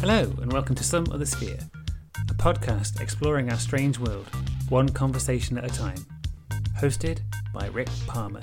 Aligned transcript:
Hello, 0.00 0.22
and 0.40 0.50
welcome 0.50 0.74
to 0.76 0.82
Some 0.82 1.04
Other 1.12 1.26
Sphere, 1.26 1.58
a 2.30 2.32
podcast 2.32 3.02
exploring 3.02 3.50
our 3.50 3.58
strange 3.58 3.98
world, 3.98 4.26
one 4.70 4.88
conversation 4.88 5.58
at 5.58 5.70
a 5.70 5.74
time. 5.74 6.06
Hosted 6.78 7.20
by 7.52 7.66
Rick 7.66 7.90
Palmer. 8.06 8.40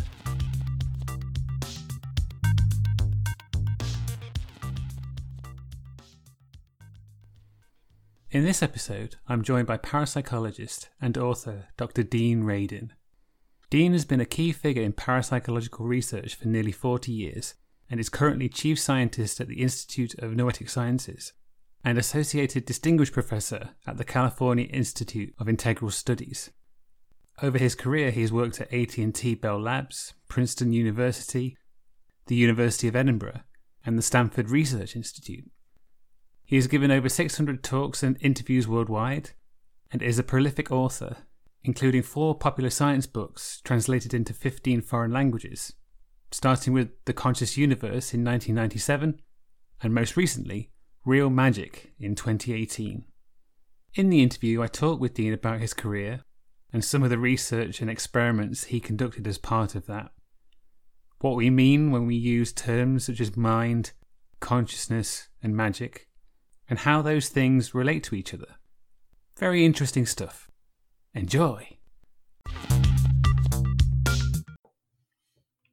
In 8.30 8.46
this 8.46 8.62
episode, 8.62 9.16
I'm 9.28 9.42
joined 9.42 9.66
by 9.66 9.78
parapsychologist 9.78 10.90
and 11.02 11.18
author 11.18 11.70
Dr. 11.76 12.04
Dean 12.04 12.44
Radin. 12.44 12.92
Dean 13.72 13.94
has 13.94 14.06
been 14.06 14.22
a 14.22 14.26
key 14.26 14.52
figure 14.52 14.84
in 14.84 14.94
parapsychological 14.94 15.88
research 15.88 16.36
for 16.36 16.48
nearly 16.48 16.72
40 16.72 17.12
years 17.12 17.56
and 17.90 18.00
is 18.00 18.10
currently 18.10 18.48
chief 18.48 18.80
scientist 18.80 19.42
at 19.42 19.48
the 19.48 19.64
Institute 19.64 20.14
of 20.20 20.36
Noetic 20.36 20.70
Sciences 20.70 21.34
and 21.84 21.98
associated 21.98 22.66
distinguished 22.66 23.14
professor 23.14 23.70
at 23.86 23.98
the 23.98 24.04
California 24.04 24.66
Institute 24.66 25.34
of 25.40 25.48
Integral 25.48 25.92
Studies. 25.92 26.52
Over 27.42 27.58
his 27.58 27.76
career, 27.76 28.12
he 28.12 28.22
has 28.22 28.32
worked 28.32 28.60
at 28.60 28.74
AT&T 28.74 29.36
Bell 29.36 29.62
Labs, 29.62 30.14
Princeton 30.28 30.74
University, 30.74 31.56
the 32.26 32.36
University 32.36 32.88
of 32.88 32.96
Edinburgh, 32.96 33.42
and 33.86 33.98
the 33.98 34.02
Stanford 34.02 34.50
Research 34.50 34.96
Institute. 34.96 35.50
He 36.44 36.56
has 36.56 36.68
given 36.68 36.92
over 36.92 37.10
600 37.10 37.64
talks 37.64 38.04
and 38.04 38.18
interviews 38.22 38.68
worldwide 38.68 39.32
and 39.92 40.02
is 40.02 40.18
a 40.18 40.24
prolific 40.24 40.72
author, 40.72 41.18
including 41.64 42.02
four 42.02 42.36
popular 42.36 42.70
science 42.70 43.06
books 43.06 43.62
translated 43.64 44.14
into 44.14 44.34
15 44.34 44.82
foreign 44.82 45.12
languages, 45.12 45.74
starting 46.32 46.74
with 46.74 46.90
The 47.06 47.14
Conscious 47.14 47.58
Universe 47.58 48.14
in 48.14 48.24
1997 48.24 49.22
and 49.82 49.94
most 49.94 50.18
recently, 50.18 50.72
Real 51.08 51.30
Magic 51.30 51.94
in 52.02 52.16
2018. 52.16 53.06
In 53.94 54.10
the 54.10 54.22
interview, 54.22 54.62
I 54.62 54.68
talked 54.68 55.00
with 55.00 55.14
Dean 55.14 55.32
about 55.32 55.62
his 55.62 55.74
career 55.74 56.26
and 56.74 56.84
some 56.84 57.02
of 57.02 57.10
the 57.10 57.18
research 57.18 57.80
and 57.80 57.90
experiments 57.90 58.66
he 58.66 58.82
conducted 58.82 59.26
as 59.26 59.38
part 59.38 59.74
of 59.74 59.86
that. 59.86 60.12
What 61.20 61.38
we 61.38 61.50
mean 61.50 61.92
when 61.92 62.08
we 62.08 62.16
use 62.18 62.52
terms 62.52 63.06
such 63.06 63.22
as 63.22 63.38
mind, 63.38 63.94
consciousness, 64.42 65.30
and 65.42 65.56
magic, 65.56 66.10
and 66.70 66.80
how 66.80 67.02
those 67.02 67.30
things 67.30 67.74
relate 67.74 68.04
to 68.04 68.16
each 68.16 68.34
other. 68.34 68.58
Very 69.40 69.64
interesting 69.64 70.06
stuff. 70.06 70.52
Enjoy! 71.14 71.78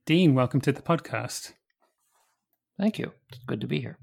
Dean, 0.07 0.37
welcome 0.37 0.61
to 0.61 0.71
the 0.71 0.81
podcast. 0.81 1.55
Thank 2.79 3.01
you. 3.01 3.11
It's 3.31 3.41
good 3.45 3.61
to 3.63 3.67
be 3.67 3.81
here. 3.81 3.99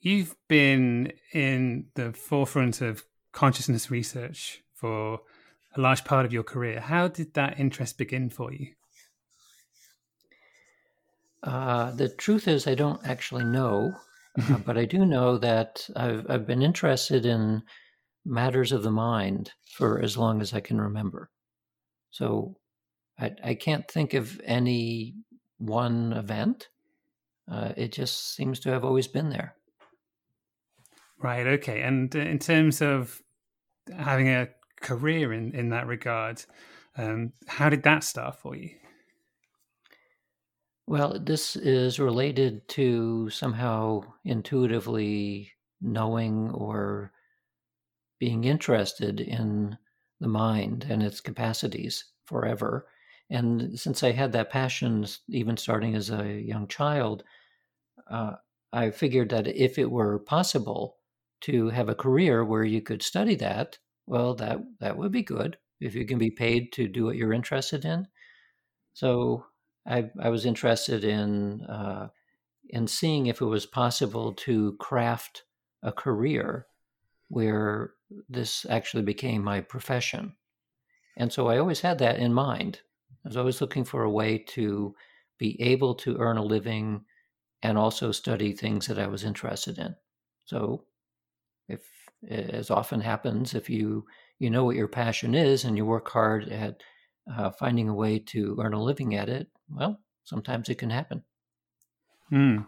You've 0.00 0.34
been 0.48 1.12
in 1.34 1.86
the 1.94 2.12
forefront 2.12 2.80
of 2.80 3.04
consciousness 3.32 3.90
research 3.90 4.62
for 4.72 5.20
a 5.76 5.80
large 5.80 6.04
part 6.04 6.24
of 6.24 6.32
your 6.32 6.42
career. 6.42 6.80
How 6.80 7.08
did 7.08 7.34
that 7.34 7.60
interest 7.60 7.98
begin 7.98 8.30
for 8.30 8.50
you? 8.50 8.68
Uh, 11.42 11.90
the 11.92 12.08
truth 12.08 12.48
is, 12.48 12.66
I 12.66 12.74
don't 12.74 13.06
actually 13.06 13.44
know, 13.44 13.92
uh, 14.38 14.58
but 14.64 14.78
I 14.78 14.86
do 14.86 15.04
know 15.04 15.36
that 15.36 15.86
I've, 15.94 16.26
I've 16.30 16.46
been 16.46 16.62
interested 16.62 17.26
in 17.26 17.62
matters 18.24 18.72
of 18.72 18.82
the 18.82 18.90
mind 18.90 19.52
for 19.66 20.00
as 20.00 20.16
long 20.16 20.40
as 20.40 20.54
I 20.54 20.60
can 20.60 20.80
remember. 20.80 21.30
So 22.10 22.56
I, 23.18 23.32
I 23.44 23.54
can't 23.54 23.86
think 23.86 24.14
of 24.14 24.40
any 24.44 25.14
one 25.58 26.14
event. 26.14 26.68
Uh, 27.50 27.72
it 27.76 27.92
just 27.92 28.34
seems 28.34 28.60
to 28.60 28.70
have 28.70 28.84
always 28.84 29.06
been 29.06 29.28
there. 29.28 29.56
Right. 31.22 31.46
Okay. 31.46 31.82
And 31.82 32.14
uh, 32.14 32.20
in 32.20 32.38
terms 32.38 32.80
of 32.80 33.22
having 33.96 34.28
a 34.28 34.48
career 34.80 35.32
in 35.32 35.54
in 35.54 35.70
that 35.70 35.86
regard, 35.86 36.44
um, 36.96 37.32
how 37.48 37.68
did 37.70 37.82
that 37.84 38.04
start 38.04 38.40
for 38.40 38.56
you? 38.56 38.70
Well, 40.86 41.18
this 41.18 41.56
is 41.56 41.98
related 41.98 42.68
to 42.70 43.30
somehow 43.30 44.12
intuitively 44.24 45.52
knowing 45.80 46.50
or 46.50 47.12
being 48.18 48.44
interested 48.44 49.20
in 49.20 49.76
the 50.20 50.28
mind 50.28 50.86
and 50.88 51.02
its 51.02 51.20
capacities 51.20 52.04
forever. 52.24 52.86
And 53.30 53.78
since 53.78 54.02
I 54.02 54.12
had 54.12 54.32
that 54.32 54.50
passion, 54.50 55.06
even 55.28 55.56
starting 55.56 55.94
as 55.94 56.10
a 56.10 56.40
young 56.40 56.68
child, 56.68 57.24
uh, 58.10 58.36
I 58.72 58.90
figured 58.92 59.30
that 59.30 59.48
if 59.48 59.78
it 59.78 59.90
were 59.90 60.20
possible 60.20 60.98
to 61.42 61.68
have 61.70 61.88
a 61.88 61.94
career 61.94 62.44
where 62.44 62.64
you 62.64 62.80
could 62.80 63.02
study 63.02 63.34
that, 63.36 63.78
well, 64.06 64.34
that 64.34 64.58
that 64.80 64.96
would 64.96 65.12
be 65.12 65.22
good 65.22 65.58
if 65.80 65.94
you 65.94 66.04
can 66.04 66.18
be 66.18 66.30
paid 66.30 66.72
to 66.72 66.88
do 66.88 67.04
what 67.06 67.16
you're 67.16 67.32
interested 67.32 67.84
in. 67.84 68.06
So 68.92 69.46
I, 69.86 70.10
I 70.20 70.28
was 70.28 70.44
interested 70.44 71.04
in 71.04 71.62
uh, 71.62 72.08
in 72.68 72.86
seeing 72.86 73.26
if 73.26 73.40
it 73.40 73.46
was 73.46 73.66
possible 73.66 74.32
to 74.32 74.76
craft 74.78 75.44
a 75.82 75.92
career 75.92 76.66
where 77.28 77.94
this 78.28 78.66
actually 78.68 79.02
became 79.02 79.42
my 79.42 79.60
profession. 79.60 80.34
And 81.16 81.32
so 81.32 81.48
I 81.48 81.58
always 81.58 81.80
had 81.80 81.98
that 81.98 82.18
in 82.18 82.32
mind. 82.32 82.80
I 83.24 83.28
was 83.28 83.36
always 83.36 83.60
looking 83.60 83.84
for 83.84 84.02
a 84.04 84.10
way 84.10 84.38
to 84.38 84.94
be 85.38 85.60
able 85.60 85.94
to 85.96 86.18
earn 86.18 86.36
a 86.36 86.44
living 86.44 87.04
and 87.62 87.76
also 87.76 88.12
study 88.12 88.52
things 88.52 88.86
that 88.86 88.98
I 88.98 89.06
was 89.06 89.24
interested 89.24 89.78
in. 89.78 89.94
So 90.44 90.84
if 91.70 91.80
as 92.28 92.70
often 92.70 93.00
happens 93.00 93.54
if 93.54 93.70
you 93.70 94.04
you 94.38 94.50
know 94.50 94.64
what 94.64 94.76
your 94.76 94.88
passion 94.88 95.34
is 95.34 95.64
and 95.64 95.76
you 95.76 95.86
work 95.86 96.08
hard 96.10 96.48
at 96.48 96.82
uh, 97.34 97.50
finding 97.50 97.88
a 97.88 97.94
way 97.94 98.18
to 98.18 98.56
earn 98.60 98.74
a 98.74 98.82
living 98.82 99.14
at 99.14 99.28
it 99.28 99.48
well 99.70 99.98
sometimes 100.24 100.68
it 100.68 100.76
can 100.76 100.90
happen 100.90 101.22
mm. 102.30 102.66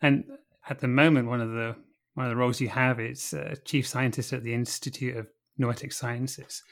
and 0.00 0.24
at 0.68 0.80
the 0.80 0.88
moment 0.88 1.28
one 1.28 1.40
of 1.40 1.50
the 1.50 1.76
one 2.14 2.26
of 2.26 2.30
the 2.30 2.36
roles 2.36 2.60
you 2.60 2.68
have 2.68 3.00
is 3.00 3.34
uh, 3.34 3.54
chief 3.64 3.86
scientist 3.86 4.32
at 4.32 4.42
the 4.42 4.54
institute 4.54 5.16
of 5.16 5.26
noetic 5.58 5.92
sciences 5.92 6.62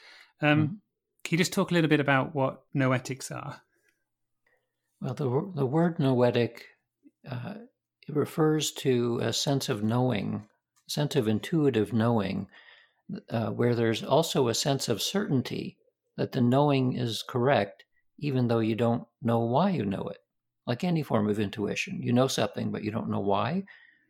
um, 0.41 0.47
mm-hmm. 0.47 0.73
can 1.23 1.31
you 1.31 1.37
just 1.37 1.53
talk 1.53 1.69
a 1.69 1.73
little 1.73 1.89
bit 1.89 1.99
about 1.99 2.33
what 2.33 2.63
noetics 2.75 3.31
are 3.31 3.61
well 5.01 5.13
the, 5.13 5.51
the 5.55 5.65
word 5.65 5.99
noetic 5.99 6.65
uh, 7.29 7.55
it 8.07 8.15
refers 8.15 8.71
to 8.71 9.19
a 9.21 9.31
sense 9.31 9.69
of 9.69 9.83
knowing 9.83 10.43
sense 10.93 11.15
of 11.15 11.27
intuitive 11.27 11.93
knowing, 11.93 12.47
uh, 13.29 13.49
where 13.49 13.75
there's 13.75 14.03
also 14.03 14.47
a 14.47 14.53
sense 14.53 14.87
of 14.89 15.01
certainty 15.01 15.77
that 16.17 16.31
the 16.31 16.41
knowing 16.41 16.93
is 16.93 17.23
correct, 17.27 17.85
even 18.19 18.47
though 18.47 18.59
you 18.59 18.75
don't 18.75 19.05
know 19.21 19.39
why 19.39 19.69
you 19.69 19.85
know 19.85 20.03
it. 20.03 20.17
Like 20.65 20.83
any 20.83 21.03
form 21.03 21.29
of 21.29 21.39
intuition, 21.39 22.01
you 22.01 22.13
know 22.13 22.27
something, 22.27 22.71
but 22.71 22.83
you 22.83 22.91
don't 22.91 23.09
know 23.09 23.19
why. 23.19 23.63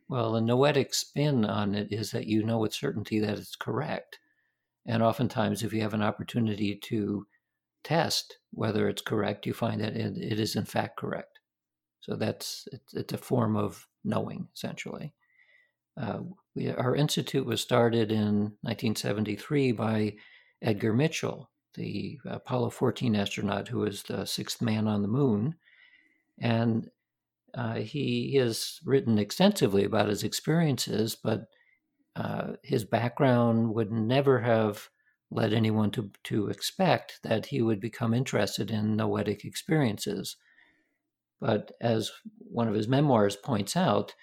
Well, 0.08 0.32
the 0.32 0.40
noetic 0.40 0.94
spin 0.94 1.44
on 1.44 1.74
it 1.74 1.90
is 1.90 2.10
that 2.10 2.26
you 2.26 2.44
know 2.44 2.58
with 2.58 2.74
certainty 2.74 3.18
that 3.20 3.38
it's 3.38 3.56
correct. 3.56 4.18
And 4.86 5.02
oftentimes, 5.02 5.62
if 5.62 5.72
you 5.72 5.80
have 5.80 5.94
an 5.94 6.02
opportunity 6.02 6.76
to 6.76 7.26
test 7.82 8.38
whether 8.52 8.88
it's 8.88 9.02
correct, 9.02 9.46
you 9.46 9.54
find 9.54 9.80
that 9.80 9.96
it, 9.96 10.16
it 10.16 10.38
is 10.38 10.54
in 10.56 10.64
fact 10.64 10.96
correct. 10.96 11.40
So 12.00 12.16
that's 12.16 12.68
it's, 12.70 12.94
it's 12.94 13.12
a 13.14 13.18
form 13.18 13.56
of 13.56 13.88
knowing, 14.04 14.48
essentially. 14.54 15.14
Uh, 15.96 16.20
we, 16.54 16.70
our 16.70 16.94
institute 16.94 17.46
was 17.46 17.60
started 17.60 18.10
in 18.10 18.52
1973 18.62 19.72
by 19.72 20.14
Edgar 20.62 20.92
Mitchell, 20.92 21.50
the 21.74 22.18
Apollo 22.24 22.70
14 22.70 23.14
astronaut 23.16 23.68
who 23.68 23.80
was 23.80 24.02
the 24.04 24.24
sixth 24.24 24.62
man 24.62 24.86
on 24.86 25.02
the 25.02 25.08
moon. 25.08 25.56
And 26.40 26.90
uh, 27.54 27.74
he 27.74 28.34
has 28.36 28.80
written 28.84 29.18
extensively 29.18 29.84
about 29.84 30.08
his 30.08 30.24
experiences, 30.24 31.16
but 31.16 31.46
uh, 32.16 32.54
his 32.62 32.84
background 32.84 33.74
would 33.74 33.92
never 33.92 34.40
have 34.40 34.88
led 35.30 35.52
anyone 35.52 35.90
to, 35.90 36.10
to 36.24 36.48
expect 36.48 37.20
that 37.22 37.46
he 37.46 37.62
would 37.62 37.80
become 37.80 38.14
interested 38.14 38.70
in 38.70 38.96
noetic 38.96 39.44
experiences. 39.44 40.36
But 41.40 41.72
as 41.80 42.10
one 42.38 42.68
of 42.68 42.74
his 42.74 42.88
memoirs 42.88 43.36
points 43.36 43.76
out, 43.76 44.14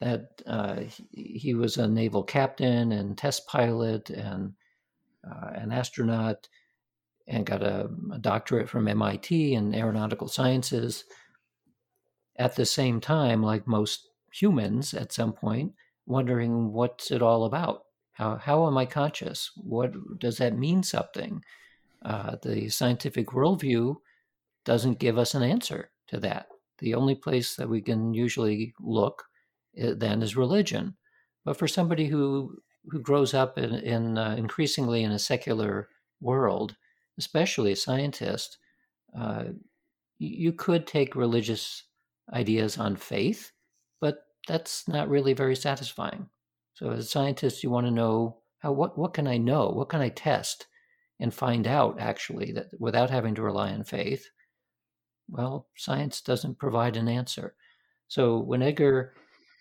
that 0.00 0.42
uh, 0.46 0.80
he 1.12 1.54
was 1.54 1.76
a 1.76 1.86
naval 1.86 2.22
captain 2.22 2.92
and 2.92 3.18
test 3.18 3.46
pilot 3.46 4.08
and 4.10 4.54
uh, 5.28 5.50
an 5.54 5.72
astronaut 5.72 6.48
and 7.28 7.46
got 7.46 7.62
a, 7.62 7.88
a, 8.12 8.18
doctorate 8.18 8.68
from 8.68 8.88
MIT 8.88 9.54
in 9.54 9.74
aeronautical 9.74 10.26
sciences. 10.26 11.04
At 12.36 12.56
the 12.56 12.64
same 12.64 13.00
time, 13.00 13.42
like 13.42 13.66
most 13.66 14.08
humans, 14.32 14.94
at 14.94 15.12
some 15.12 15.34
point, 15.34 15.74
wondering 16.06 16.72
what's 16.72 17.10
it 17.10 17.20
all 17.20 17.44
about? 17.44 17.82
How, 18.12 18.36
how 18.36 18.66
am 18.66 18.78
I 18.78 18.86
conscious? 18.86 19.50
What 19.56 19.92
does 20.18 20.38
that 20.38 20.58
mean 20.58 20.82
something? 20.82 21.44
Uh, 22.02 22.36
the 22.42 22.70
scientific 22.70 23.28
worldview 23.28 23.96
doesn't 24.64 24.98
give 24.98 25.18
us 25.18 25.34
an 25.34 25.42
answer 25.42 25.90
to 26.08 26.18
that. 26.20 26.46
The 26.78 26.94
only 26.94 27.14
place 27.14 27.56
that 27.56 27.68
we 27.68 27.82
can 27.82 28.14
usually 28.14 28.74
look 28.80 29.24
then 29.74 30.22
is 30.22 30.36
religion. 30.36 30.96
But 31.44 31.56
for 31.56 31.68
somebody 31.68 32.06
who 32.06 32.58
who 32.88 33.00
grows 33.00 33.34
up 33.34 33.58
in, 33.58 33.74
in 33.74 34.18
uh, 34.18 34.34
increasingly 34.36 35.02
in 35.02 35.12
a 35.12 35.18
secular 35.18 35.88
world, 36.20 36.76
especially 37.18 37.72
a 37.72 37.76
scientist, 37.76 38.58
uh, 39.18 39.44
you 40.18 40.52
could 40.52 40.86
take 40.86 41.14
religious 41.14 41.84
ideas 42.32 42.78
on 42.78 42.96
faith, 42.96 43.52
but 44.00 44.24
that's 44.46 44.86
not 44.88 45.08
really 45.08 45.32
very 45.32 45.56
satisfying. 45.56 46.28
So 46.74 46.90
as 46.90 47.00
a 47.00 47.08
scientist, 47.08 47.62
you 47.62 47.70
want 47.70 47.86
to 47.86 47.92
know 47.92 48.38
how 48.58 48.72
what 48.72 48.98
what 48.98 49.14
can 49.14 49.26
I 49.26 49.38
know? 49.38 49.68
What 49.68 49.88
can 49.88 50.00
I 50.00 50.10
test 50.10 50.66
and 51.18 51.32
find 51.32 51.66
out 51.66 52.00
actually 52.00 52.52
that 52.52 52.68
without 52.78 53.10
having 53.10 53.34
to 53.34 53.42
rely 53.42 53.72
on 53.72 53.84
faith? 53.84 54.28
Well, 55.28 55.68
science 55.76 56.20
doesn't 56.20 56.58
provide 56.58 56.96
an 56.96 57.08
answer. 57.08 57.54
So 58.08 58.38
when 58.38 58.62
Edgar 58.62 59.14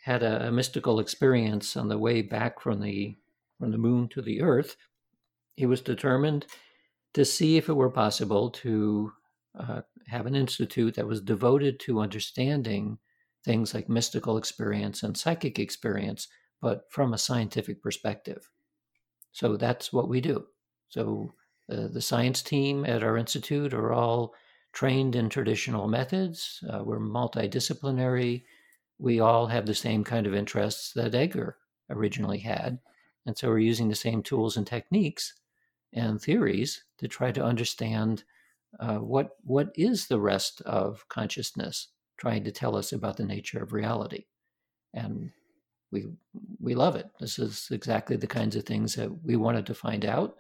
had 0.04 0.24
a, 0.24 0.48
a 0.48 0.52
mystical 0.52 1.00
experience 1.00 1.76
on 1.76 1.88
the 1.88 1.98
way 1.98 2.22
back 2.22 2.62
from 2.62 2.82
the 2.82 3.16
from 3.60 3.72
the 3.72 3.78
moon 3.78 4.08
to 4.08 4.22
the 4.22 4.42
earth, 4.42 4.78
he 5.56 5.66
was 5.66 5.82
determined 5.82 6.46
to 7.14 7.26
see 7.26 7.58
if 7.58 7.68
it 7.68 7.74
were 7.74 7.90
possible 7.90 8.50
to 8.50 9.12
uh, 9.60 9.82
have 10.08 10.26
an 10.26 10.36
institute 10.36 10.96
that 10.96 11.08
was 11.08 11.20
devoted 11.20 11.80
to 11.82 12.00
understanding 12.00 12.98
things 13.44 13.74
like 13.74 13.90
mystical 13.90 14.38
experience 14.38 15.04
and 15.04 15.18
psychic 15.18 15.60
experience, 15.60 16.28
but 16.62 16.84
from 16.90 17.14
a 17.14 17.18
scientific 17.18 17.82
perspective. 17.82 18.50
So 19.32 19.58
that's 19.58 19.92
what 19.92 20.08
we 20.08 20.22
do. 20.22 20.46
So 20.88 21.34
uh, 21.72 21.88
the 21.88 22.02
science 22.02 22.42
team 22.42 22.86
at 22.86 23.04
our 23.04 23.18
institute 23.18 23.74
are 23.74 23.92
all 23.92 24.34
trained 24.74 25.16
in 25.16 25.30
traditional 25.30 25.88
methods. 25.88 26.64
Uh, 26.70 26.84
we're 26.84 27.00
multidisciplinary. 27.00 28.44
We 29.00 29.20
all 29.20 29.48
have 29.48 29.66
the 29.66 29.76
same 29.76 30.04
kind 30.04 30.28
of 30.28 30.36
interests 30.36 30.94
that 30.94 31.16
Edgar 31.16 31.58
originally 31.90 32.40
had. 32.40 32.80
And 33.26 33.38
so 33.38 33.48
we're 33.48 33.60
using 33.60 33.90
the 33.90 33.96
same 33.96 34.22
tools 34.22 34.58
and 34.58 34.68
techniques 34.68 35.34
and 35.94 36.22
theories 36.22 36.84
to 37.00 37.08
try 37.08 37.32
to 37.32 37.44
understand 37.44 38.24
uh, 38.80 38.98
what 38.98 39.32
what 39.44 39.72
is 39.76 40.08
the 40.08 40.20
rest 40.20 40.62
of 40.62 41.04
consciousness 41.10 41.88
trying 42.18 42.44
to 42.44 42.52
tell 42.52 42.76
us 42.76 42.92
about 42.92 43.18
the 43.18 43.26
nature 43.26 43.64
of 43.64 43.74
reality. 43.74 44.26
And 44.94 45.32
we 45.92 46.08
we 46.60 46.76
love 46.76 46.96
it. 46.96 47.10
This 47.20 47.40
is 47.40 47.68
exactly 47.72 48.16
the 48.16 48.28
kinds 48.28 48.56
of 48.56 48.66
things 48.66 48.96
that 48.96 49.10
we 49.24 49.36
wanted 49.36 49.66
to 49.68 49.74
find 49.74 50.06
out. 50.06 50.38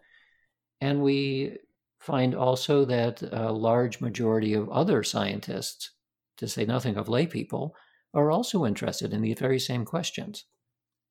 And 0.81 1.01
we 1.01 1.57
find 1.99 2.35
also 2.35 2.85
that 2.85 3.21
a 3.21 3.51
large 3.51 3.99
majority 3.99 4.53
of 4.53 4.69
other 4.69 5.03
scientists 5.03 5.91
to 6.37 6.47
say 6.47 6.65
nothing 6.65 6.95
of 6.97 7.09
lay 7.09 7.25
people 7.25 7.75
are 8.13 8.31
also 8.31 8.65
interested 8.65 9.13
in 9.13 9.21
the 9.21 9.33
very 9.33 9.59
same 9.59 9.85
questions 9.85 10.45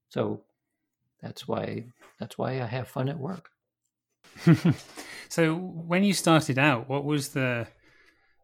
so 0.09 0.43
that's 1.23 1.47
why 1.47 1.85
that's 2.19 2.37
why 2.39 2.61
i 2.61 2.67
have 2.67 2.89
fun 2.89 3.09
at 3.09 3.19
work 3.19 3.51
so 5.29 5.55
when 5.55 6.05
you 6.05 6.15
started 6.15 6.59
out, 6.59 6.89
what 6.89 7.05
was 7.05 7.31
the 7.31 7.67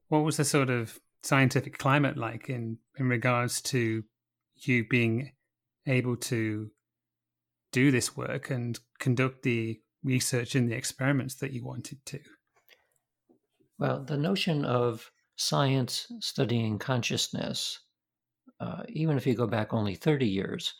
what 0.08 0.20
was 0.20 0.36
the 0.36 0.44
sort 0.44 0.70
of 0.70 0.98
scientific 1.22 1.78
climate 1.78 2.16
like 2.16 2.48
in 2.48 2.78
in 2.98 3.08
regards 3.08 3.60
to 3.62 4.04
you 4.56 4.86
being 4.88 5.32
able 5.86 6.16
to 6.16 6.70
do 7.72 7.90
this 7.90 8.16
work 8.16 8.50
and 8.50 8.78
conduct 8.98 9.42
the 9.42 9.80
research 10.02 10.54
and 10.54 10.70
the 10.70 10.76
experiments 10.76 11.36
that 11.36 11.52
you 11.52 11.64
wanted 11.64 12.04
to? 12.06 12.20
Well, 13.78 14.04
the 14.04 14.16
notion 14.16 14.64
of 14.64 15.10
science 15.36 16.06
studying 16.20 16.78
consciousness, 16.78 17.80
uh, 18.64 18.82
even 18.88 19.16
if 19.16 19.26
you 19.26 19.34
go 19.34 19.46
back 19.46 19.74
only 19.74 19.94
30 19.94 20.26
years, 20.26 20.74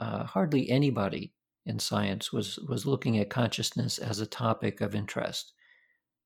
uh, 0.00 0.24
hardly 0.24 0.70
anybody 0.70 1.32
in 1.66 1.78
science 1.78 2.32
was 2.32 2.58
was 2.60 2.86
looking 2.86 3.18
at 3.18 3.28
consciousness 3.28 3.98
as 3.98 4.20
a 4.20 4.26
topic 4.26 4.80
of 4.80 4.94
interest. 4.94 5.52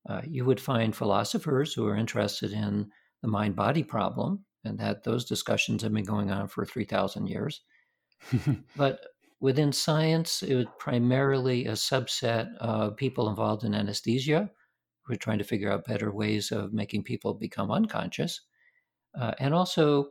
Uh, 0.09 0.21
you 0.25 0.45
would 0.45 0.61
find 0.61 0.95
philosophers 0.95 1.73
who 1.73 1.85
are 1.85 1.97
interested 1.97 2.53
in 2.53 2.89
the 3.21 3.27
mind 3.27 3.55
body 3.55 3.83
problem, 3.83 4.45
and 4.63 4.79
that 4.79 5.03
those 5.03 5.25
discussions 5.25 5.81
have 5.81 5.93
been 5.93 6.05
going 6.05 6.31
on 6.31 6.47
for 6.47 6.65
three 6.65 6.85
thousand 6.85 7.27
years. 7.27 7.61
but 8.77 9.01
within 9.41 9.73
science, 9.73 10.41
it 10.41 10.55
was 10.55 10.65
primarily 10.79 11.65
a 11.65 11.73
subset 11.73 12.55
of 12.57 12.95
people 12.95 13.27
involved 13.29 13.65
in 13.65 13.75
anesthesia 13.75 14.49
who 15.01 15.13
are 15.13 15.17
trying 15.17 15.39
to 15.39 15.43
figure 15.43 15.69
out 15.69 15.83
better 15.85 16.13
ways 16.13 16.51
of 16.51 16.71
making 16.71 17.03
people 17.03 17.33
become 17.33 17.71
unconscious, 17.71 18.39
uh, 19.19 19.33
and 19.39 19.53
also 19.53 20.07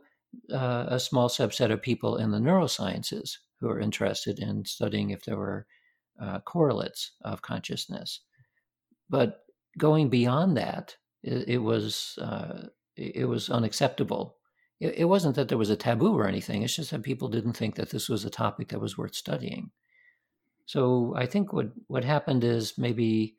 uh, 0.51 0.85
a 0.87 0.99
small 0.99 1.29
subset 1.29 1.71
of 1.71 1.81
people 1.81 2.17
in 2.17 2.31
the 2.31 2.39
neurosciences 2.39 3.37
who 3.59 3.69
are 3.69 3.79
interested 3.79 4.39
in 4.39 4.65
studying 4.65 5.09
if 5.09 5.23
there 5.23 5.37
were 5.37 5.65
uh, 6.19 6.39
correlates 6.41 7.11
of 7.21 7.41
consciousness. 7.41 8.21
But 9.09 9.45
going 9.77 10.09
beyond 10.09 10.57
that, 10.57 10.97
it, 11.23 11.47
it 11.47 11.57
was 11.57 12.17
uh, 12.21 12.67
it 12.95 13.27
was 13.27 13.49
unacceptable. 13.49 14.37
It, 14.79 14.95
it 14.99 15.05
wasn't 15.05 15.35
that 15.35 15.47
there 15.47 15.57
was 15.57 15.69
a 15.69 15.75
taboo 15.75 16.15
or 16.15 16.27
anything. 16.27 16.61
It's 16.61 16.75
just 16.75 16.91
that 16.91 17.03
people 17.03 17.29
didn't 17.29 17.53
think 17.53 17.75
that 17.75 17.89
this 17.89 18.09
was 18.09 18.25
a 18.25 18.29
topic 18.29 18.67
that 18.69 18.81
was 18.81 18.97
worth 18.97 19.15
studying. 19.15 19.71
So 20.65 21.13
I 21.15 21.25
think 21.25 21.53
what 21.53 21.71
what 21.87 22.03
happened 22.03 22.43
is 22.43 22.77
maybe 22.77 23.35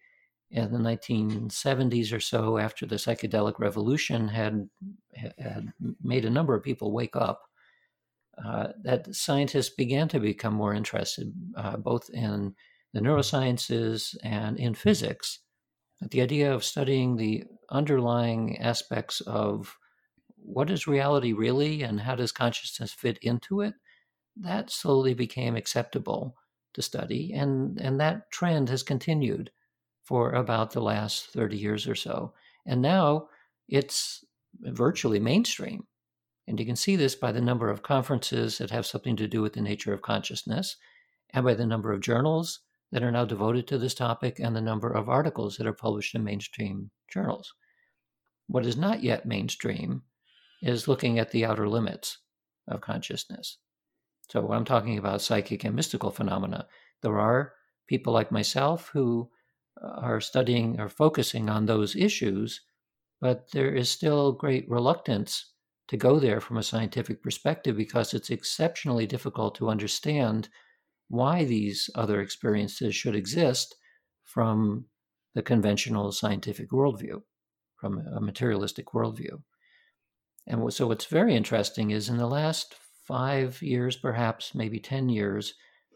in 0.54 0.72
the 0.72 0.78
1970s 0.78 2.12
or 2.12 2.20
so, 2.20 2.58
after 2.58 2.86
the 2.86 2.94
psychedelic 2.94 3.58
revolution 3.58 4.28
had 4.28 4.68
had 5.14 5.72
made 6.02 6.24
a 6.24 6.30
number 6.30 6.54
of 6.54 6.62
people 6.62 6.92
wake 6.92 7.16
up 7.16 7.42
uh, 8.42 8.68
that 8.82 9.14
scientists 9.14 9.74
began 9.74 10.08
to 10.08 10.20
become 10.20 10.54
more 10.54 10.72
interested 10.72 11.32
uh, 11.56 11.76
both 11.76 12.08
in 12.10 12.54
the 12.92 13.00
neurosciences 13.00 14.16
and 14.22 14.58
in 14.58 14.74
physics. 14.74 15.40
The 16.00 16.22
idea 16.22 16.54
of 16.54 16.64
studying 16.64 17.16
the 17.16 17.44
underlying 17.70 18.58
aspects 18.58 19.20
of 19.22 19.76
what 20.36 20.70
is 20.70 20.86
reality 20.86 21.32
really 21.32 21.82
and 21.82 22.00
how 22.00 22.14
does 22.14 22.30
consciousness 22.30 22.92
fit 22.92 23.18
into 23.22 23.60
it, 23.60 23.74
that 24.36 24.70
slowly 24.70 25.14
became 25.14 25.56
acceptable 25.56 26.36
to 26.74 26.82
study. 26.82 27.32
And, 27.32 27.80
and 27.80 27.98
that 28.00 28.30
trend 28.30 28.68
has 28.68 28.82
continued 28.82 29.50
for 30.04 30.32
about 30.32 30.72
the 30.72 30.80
last 30.80 31.30
30 31.30 31.56
years 31.56 31.88
or 31.88 31.94
so. 31.94 32.32
And 32.66 32.80
now 32.80 33.28
it's 33.68 34.25
virtually 34.61 35.18
mainstream. 35.18 35.87
And 36.46 36.61
you 36.61 36.66
can 36.66 36.76
see 36.76 36.96
this 36.96 37.14
by 37.14 37.32
the 37.32 37.40
number 37.40 37.70
of 37.70 37.82
conferences 37.82 38.58
that 38.58 38.70
have 38.70 38.87
something 38.87 39.16
to 39.16 39.26
do 39.26 39.40
with 39.40 39.54
the 39.54 39.62
nature 39.62 39.94
of 39.94 40.02
consciousness, 40.02 40.76
and 41.32 41.44
by 41.44 41.54
the 41.54 41.66
number 41.66 41.90
of 41.90 42.00
journals 42.00 42.61
that 42.92 43.02
are 43.02 43.11
now 43.11 43.25
devoted 43.25 43.66
to 43.66 43.78
this 43.78 43.94
topic, 43.94 44.38
and 44.38 44.54
the 44.54 44.61
number 44.61 44.90
of 44.90 45.08
articles 45.08 45.56
that 45.56 45.66
are 45.66 45.73
published 45.73 46.14
in 46.14 46.23
mainstream 46.23 46.90
journals. 47.11 47.54
What 48.46 48.66
is 48.66 48.76
not 48.76 49.02
yet 49.02 49.26
mainstream 49.26 50.02
is 50.62 50.87
looking 50.87 51.18
at 51.18 51.30
the 51.30 51.46
outer 51.46 51.66
limits 51.66 52.18
of 52.68 52.82
consciousness. 52.82 53.58
So, 54.30 54.42
when 54.42 54.58
I'm 54.58 54.64
talking 54.64 54.99
about 54.99 55.23
psychic 55.23 55.64
and 55.64 55.75
mystical 55.75 56.11
phenomena, 56.11 56.66
there 57.02 57.18
are 57.18 57.54
people 57.87 58.12
like 58.12 58.30
myself 58.30 58.90
who 58.92 59.30
Uh, 59.83 59.88
are 60.02 60.21
studying 60.21 60.81
or 60.81 60.88
focusing 60.88 61.49
on 61.49 61.66
those 61.66 61.97
issues, 61.97 62.61
but 63.21 63.50
there 63.50 63.75
is 63.75 63.90
still 63.90 64.31
great 64.31 64.69
reluctance 64.71 65.52
to 65.88 65.97
go 65.97 66.21
there 66.21 66.40
from 66.40 66.59
a 66.59 66.62
scientific 66.62 67.21
perspective 67.23 67.76
because 67.76 68.14
it's 68.14 68.31
exceptionally 68.31 69.04
difficult 69.04 69.57
to 69.57 69.69
understand 69.69 70.49
why 71.09 71.45
these 71.45 71.90
other 71.97 72.21
experiences 72.21 72.95
should 72.95 73.16
exist 73.16 73.75
from 74.23 74.87
the 75.35 75.43
conventional 75.43 76.12
scientific 76.12 76.71
worldview, 76.71 77.21
from 77.75 77.99
a 78.14 78.21
materialistic 78.21 78.87
worldview. 78.93 79.43
And 80.47 80.73
so, 80.73 80.87
what's 80.87 81.07
very 81.07 81.35
interesting 81.35 81.90
is 81.90 82.09
in 82.09 82.16
the 82.16 82.28
last 82.28 82.76
five 83.04 83.61
years, 83.61 83.97
perhaps 83.97 84.54
maybe 84.54 84.78
10 84.78 85.09
years, 85.09 85.54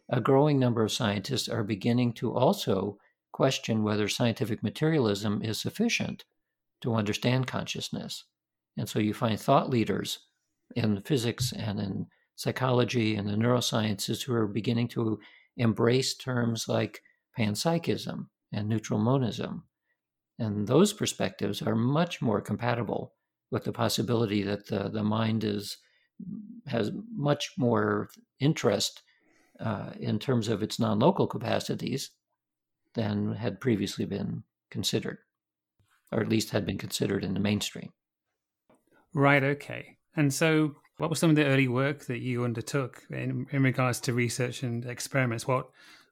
a 0.08 0.20
growing 0.20 0.58
number 0.58 0.82
of 0.82 0.90
scientists 0.90 1.48
are 1.48 1.62
beginning 1.62 2.12
to 2.14 2.34
also 2.34 2.98
question 3.38 3.84
whether 3.84 4.08
scientific 4.08 4.64
materialism 4.64 5.40
is 5.44 5.60
sufficient 5.60 6.24
to 6.80 6.96
understand 6.96 7.46
consciousness. 7.46 8.24
And 8.76 8.88
so 8.88 8.98
you 8.98 9.14
find 9.14 9.38
thought 9.38 9.70
leaders 9.70 10.18
in 10.74 11.02
physics 11.02 11.52
and 11.52 11.78
in 11.78 12.06
psychology 12.34 13.14
and 13.14 13.28
the 13.28 13.36
neurosciences 13.36 14.24
who 14.24 14.34
are 14.34 14.48
beginning 14.48 14.88
to 14.88 15.20
embrace 15.56 16.16
terms 16.16 16.66
like 16.66 17.00
panpsychism 17.38 18.26
and 18.52 18.68
neutral 18.68 18.98
monism. 18.98 19.62
And 20.40 20.66
those 20.66 20.92
perspectives 20.92 21.62
are 21.62 21.76
much 21.76 22.20
more 22.20 22.40
compatible 22.40 23.14
with 23.52 23.62
the 23.62 23.72
possibility 23.72 24.42
that 24.42 24.66
the, 24.66 24.88
the 24.88 25.04
mind 25.04 25.44
is 25.44 25.78
has 26.66 26.90
much 27.14 27.52
more 27.56 28.08
interest 28.40 29.02
uh, 29.60 29.90
in 30.00 30.18
terms 30.18 30.48
of 30.48 30.60
its 30.60 30.80
non-local 30.80 31.28
capacities 31.28 32.10
than 32.94 33.34
had 33.34 33.60
previously 33.60 34.04
been 34.04 34.42
considered, 34.70 35.18
or 36.12 36.20
at 36.20 36.28
least 36.28 36.50
had 36.50 36.66
been 36.66 36.78
considered 36.78 37.24
in 37.24 37.34
the 37.34 37.40
mainstream. 37.40 37.92
Right. 39.14 39.42
Okay. 39.42 39.96
And 40.16 40.32
so 40.32 40.74
What 40.98 41.10
was 41.10 41.20
some 41.20 41.30
of 41.30 41.36
the 41.36 41.46
early 41.46 41.68
work 41.68 42.06
that 42.06 42.18
you 42.18 42.44
undertook 42.44 43.04
in, 43.10 43.46
in 43.52 43.62
regards 43.62 44.00
to 44.00 44.12
research 44.12 44.64
and 44.64 44.84
experiments? 44.84 45.46
What 45.46 45.70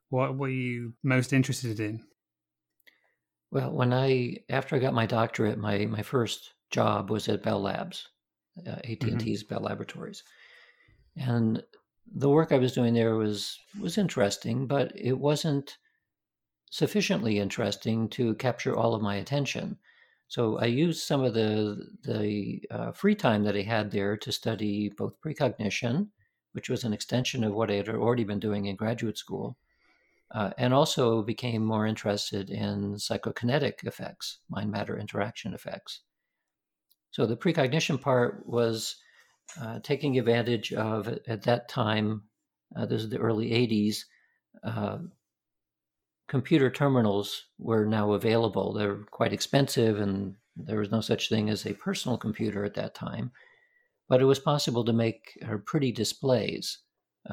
what 0.08 0.36
were 0.36 0.48
you 0.48 0.92
most 1.02 1.32
interested 1.32 1.80
in? 1.80 2.04
Well, 3.50 3.72
when 3.72 3.92
I 3.92 4.36
after 4.48 4.76
I 4.76 4.78
got 4.78 4.94
my 4.94 5.06
doctorate, 5.06 5.58
my 5.58 5.86
my 5.86 6.02
first 6.02 6.54
job 6.70 7.10
was 7.10 7.28
at 7.28 7.42
Bell 7.42 7.60
Labs, 7.60 8.08
uh, 8.66 8.78
AT 8.84 9.02
and 9.02 9.20
T's 9.20 9.42
mm-hmm. 9.42 9.54
Bell 9.54 9.64
Laboratories, 9.64 10.22
and 11.16 11.62
the 12.14 12.30
work 12.30 12.52
I 12.52 12.58
was 12.58 12.72
doing 12.72 12.94
there 12.94 13.16
was 13.16 13.58
was 13.80 13.98
interesting, 13.98 14.68
but 14.68 14.92
it 14.94 15.18
wasn't 15.18 15.78
sufficiently 16.70 17.38
interesting 17.38 18.08
to 18.10 18.34
capture 18.36 18.76
all 18.76 18.94
of 18.94 19.02
my 19.02 19.16
attention. 19.16 19.78
So 20.28 20.58
I 20.58 20.66
used 20.66 21.02
some 21.02 21.22
of 21.22 21.34
the 21.34 21.88
the 22.02 22.62
uh, 22.70 22.92
free 22.92 23.14
time 23.14 23.44
that 23.44 23.56
I 23.56 23.62
had 23.62 23.90
there 23.90 24.16
to 24.16 24.32
study 24.32 24.88
both 24.88 25.20
precognition, 25.20 26.10
which 26.52 26.68
was 26.68 26.84
an 26.84 26.92
extension 26.92 27.44
of 27.44 27.54
what 27.54 27.70
I 27.70 27.74
had 27.74 27.88
already 27.88 28.24
been 28.24 28.40
doing 28.40 28.66
in 28.66 28.76
graduate 28.76 29.18
school, 29.18 29.56
uh, 30.32 30.50
and 30.58 30.74
also 30.74 31.22
became 31.22 31.64
more 31.64 31.86
interested 31.86 32.50
in 32.50 32.94
psychokinetic 32.94 33.84
effects, 33.84 34.38
mind 34.48 34.70
matter 34.70 34.98
interaction 34.98 35.54
effects. 35.54 36.00
So 37.12 37.24
the 37.24 37.36
precognition 37.36 38.00
part 38.00 38.46
was 38.46 38.96
uh, 39.60 39.78
taking 39.82 40.18
advantage 40.18 40.72
of, 40.72 41.08
at 41.26 41.42
that 41.42 41.68
time, 41.68 42.24
uh, 42.74 42.86
this 42.86 43.02
is 43.02 43.10
the 43.10 43.18
early 43.18 43.50
80s, 43.50 43.98
uh, 44.64 44.98
computer 46.28 46.70
terminals 46.70 47.44
were 47.58 47.86
now 47.86 48.12
available. 48.12 48.72
They're 48.72 49.04
quite 49.10 49.32
expensive, 49.32 50.00
and 50.00 50.34
there 50.56 50.78
was 50.78 50.90
no 50.90 51.00
such 51.00 51.28
thing 51.28 51.50
as 51.50 51.66
a 51.66 51.74
personal 51.74 52.18
computer 52.18 52.64
at 52.64 52.74
that 52.74 52.94
time. 52.94 53.30
But 54.08 54.20
it 54.20 54.24
was 54.24 54.38
possible 54.38 54.84
to 54.84 54.92
make 54.92 55.38
uh, 55.46 55.56
pretty 55.64 55.92
displays 55.92 56.78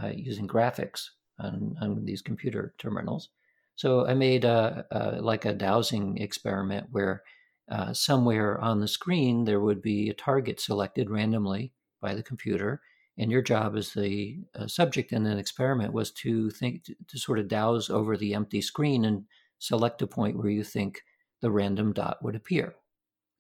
uh, 0.02 0.12
using 0.16 0.48
graphics 0.48 1.06
on, 1.40 1.76
on, 1.82 2.06
these 2.06 2.22
computer 2.22 2.74
terminals. 2.78 3.30
So 3.76 4.08
I 4.08 4.14
made 4.14 4.44
a, 4.44 4.86
a 4.92 5.22
like 5.22 5.46
a 5.46 5.54
dowsing 5.54 6.18
experiment 6.18 6.88
where 6.92 7.24
uh, 7.72 7.94
somewhere 7.94 8.60
on 8.60 8.80
the 8.80 8.88
screen 8.88 9.46
there 9.46 9.60
would 9.60 9.82
be 9.82 10.10
a 10.10 10.14
target 10.14 10.60
selected 10.60 11.10
randomly 11.10 11.74
by 12.02 12.14
the 12.14 12.24
computer, 12.24 12.82
and 13.18 13.32
your 13.32 13.42
job 13.42 13.76
as 13.76 13.94
the 13.94 14.40
uh, 14.56 14.68
subject 14.68 15.12
in 15.12 15.26
an 15.26 15.38
experiment 15.38 15.94
was 15.94 16.12
to 16.12 16.50
think 16.50 16.84
to, 16.86 16.96
to, 17.08 17.20
sort 17.20 17.40
of 17.40 17.48
dowse 17.48 17.90
over 17.90 18.18
the 18.18 18.34
empty 18.34 18.62
screen 18.62 19.06
and 19.06 19.24
select 19.60 20.02
a 20.02 20.08
point 20.08 20.38
where 20.38 20.50
you 20.50 20.64
think 20.64 21.02
the 21.42 21.52
random 21.52 21.94
dot 21.94 22.18
would 22.24 22.36
appear. 22.36 22.76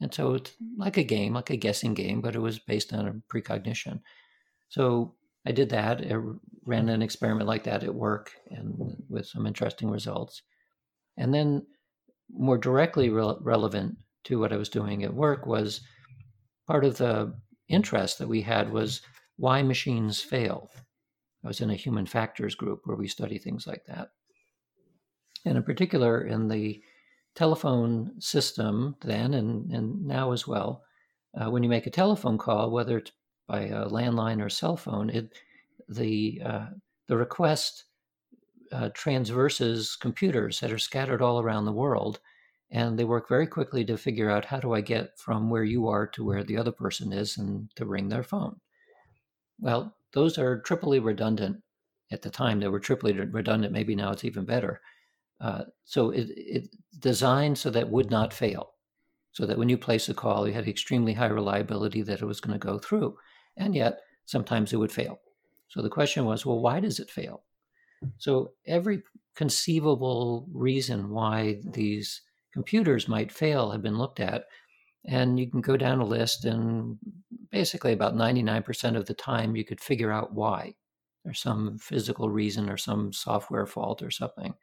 And 0.02 0.14
so 0.14 0.36
it's 0.36 0.52
like 0.78 0.98
a 0.98 1.04
game 1.04 1.34
like 1.34 1.50
a 1.50 1.58
guessing 1.58 1.94
game 1.94 2.22
but 2.22 2.36
it 2.36 2.40
was 2.40 2.60
based 2.60 2.94
on 2.94 3.08
a 3.08 3.14
precognition. 3.30 4.02
So 4.70 5.16
i 5.46 5.52
did 5.52 5.70
that 5.70 6.02
I 6.02 6.16
ran 6.66 6.90
an 6.90 7.02
experiment 7.02 7.48
like 7.48 7.64
that 7.64 7.84
at 7.84 7.94
work 7.94 8.32
and 8.50 8.74
with 9.10 9.28
some 9.28 9.46
interesting 9.46 9.90
results. 9.90 10.42
And 11.18 11.34
then 11.34 11.66
more 12.32 12.58
directly 12.58 13.10
re- 13.10 13.36
relevant 13.42 13.98
to 14.26 14.40
what 14.40 14.54
i 14.54 14.58
was 14.58 14.70
doing 14.70 15.04
at 15.04 15.14
work 15.14 15.46
was 15.46 15.82
part 16.68 16.86
of 16.86 16.98
the 16.98 17.34
interest 17.68 18.20
that 18.20 18.28
we 18.28 18.42
had 18.42 18.72
was 18.72 19.02
why 19.38 19.62
machines 19.62 20.22
fail. 20.22 20.70
I 21.44 21.48
was 21.48 21.62
in 21.62 21.70
a 21.70 21.76
human 21.76 22.06
factors 22.06 22.56
group 22.56 22.82
where 22.86 22.98
we 22.98 23.08
study 23.08 23.38
things 23.38 23.68
like 23.68 23.86
that. 23.86 24.12
And 25.46 25.58
in 25.58 25.64
particular, 25.64 26.22
in 26.22 26.48
the 26.48 26.82
telephone 27.36 28.20
system 28.20 28.96
then 29.02 29.34
and, 29.34 29.72
and 29.72 30.06
now 30.06 30.32
as 30.32 30.48
well, 30.48 30.84
uh, 31.36 31.50
when 31.50 31.64
you 31.64 31.70
make 31.70 31.88
a 31.88 31.92
telephone 31.92 32.38
call, 32.38 32.72
whether 32.72 33.00
it's 33.00 33.12
by 33.48 33.64
a 33.64 33.88
landline 33.88 34.44
or 34.44 34.50
cell 34.50 34.78
phone, 34.78 35.10
it 35.10 35.34
the 35.90 36.42
uh, 36.46 36.68
the 37.08 37.18
request 37.18 37.86
uh, 38.72 38.90
transverses 38.94 39.96
computers 39.96 40.60
that 40.60 40.72
are 40.72 40.80
scattered 40.80 41.22
all 41.22 41.40
around 41.40 41.66
the 41.66 41.72
world, 41.72 42.20
and 42.72 42.98
they 42.98 43.04
work 43.04 43.28
very 43.28 43.48
quickly 43.48 43.84
to 43.86 43.98
figure 43.98 44.30
out 44.30 44.46
how 44.46 44.60
do 44.60 44.74
I 44.74 44.82
get 44.82 45.20
from 45.20 45.50
where 45.50 45.64
you 45.64 45.88
are 45.88 46.08
to 46.08 46.24
where 46.24 46.44
the 46.44 46.58
other 46.58 46.72
person 46.72 47.12
is 47.12 47.38
and 47.38 47.70
to 47.76 47.86
ring 47.86 48.10
their 48.10 48.24
phone. 48.24 48.60
Well, 49.60 49.96
those 50.14 50.38
are 50.38 50.62
triply 50.62 51.00
redundant. 51.00 51.62
At 52.12 52.22
the 52.22 52.30
time, 52.30 52.60
they 52.60 52.68
were 52.68 52.80
triply 52.80 53.14
redundant. 53.14 53.74
Maybe 53.74 53.96
now 53.96 54.12
it's 54.12 54.26
even 54.26 54.46
better. 54.46 54.82
Uh, 55.42 55.64
so 55.84 56.12
it, 56.12 56.28
it 56.36 56.76
designed 57.00 57.58
so 57.58 57.70
that 57.70 57.90
would 57.90 58.12
not 58.12 58.34
fail, 58.34 58.74
so 59.32 59.46
that 59.46 59.58
when 59.58 59.70
you 59.70 59.78
place 59.78 60.08
a 60.10 60.14
call, 60.14 60.48
you 60.48 60.54
had 60.54 60.68
extremely 60.68 61.14
high 61.14 61.28
reliability 61.28 62.02
that 62.04 62.22
it 62.22 62.26
was 62.26 62.40
going 62.40 62.58
to 62.58 62.66
go 62.66 62.78
through, 62.78 63.18
and 63.58 63.76
yet 63.76 64.00
sometimes 64.26 64.72
it 64.72 64.78
would 64.78 64.92
fail. 64.92 65.20
So 65.70 65.82
the 65.82 65.90
question 65.90 66.26
was, 66.26 66.46
well, 66.46 66.60
why 66.60 66.80
does 66.80 67.00
it 67.00 67.10
fail? 67.10 67.44
So 68.18 68.52
every 68.68 69.04
conceivable 69.36 70.48
reason 70.54 71.10
why 71.10 71.62
these 71.72 72.22
computers 72.54 73.08
might 73.08 73.32
fail 73.32 73.72
have 73.72 73.82
been 73.82 73.98
looked 73.98 74.20
at, 74.20 74.46
and 75.06 75.40
you 75.40 75.50
can 75.50 75.62
go 75.62 75.78
down 75.78 76.00
a 76.00 76.06
list 76.06 76.46
and 76.46 76.98
basically 77.52 77.94
about 77.94 78.16
99% 78.16 78.96
of 78.96 79.06
the 79.06 79.14
time 79.14 79.56
you 79.56 79.66
could 79.66 79.82
figure 79.82 80.12
out 80.12 80.34
why. 80.34 80.76
There's 81.24 81.40
some 81.40 81.78
physical 81.78 82.30
reason 82.30 82.70
or 82.70 82.78
some 82.78 83.14
software 83.14 83.66
fault 83.66 84.02
or 84.02 84.12
something. 84.12 84.54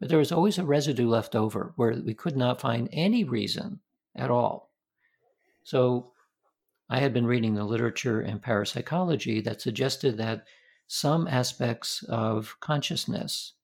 But 0.00 0.08
there 0.08 0.18
was 0.18 0.32
always 0.32 0.58
a 0.58 0.64
residue 0.64 1.08
left 1.08 1.34
over 1.34 1.72
where 1.76 1.92
we 2.04 2.14
could 2.14 2.36
not 2.36 2.60
find 2.60 2.88
any 2.92 3.24
reason 3.24 3.80
at 4.16 4.30
all. 4.30 4.70
So 5.62 6.12
I 6.88 6.98
had 6.98 7.12
been 7.12 7.26
reading 7.26 7.54
the 7.54 7.64
literature 7.64 8.20
in 8.20 8.38
parapsychology 8.38 9.40
that 9.42 9.60
suggested 9.60 10.16
that 10.18 10.44
some 10.88 11.26
aspects 11.26 12.02
of 12.08 12.56
consciousness, 12.60 13.54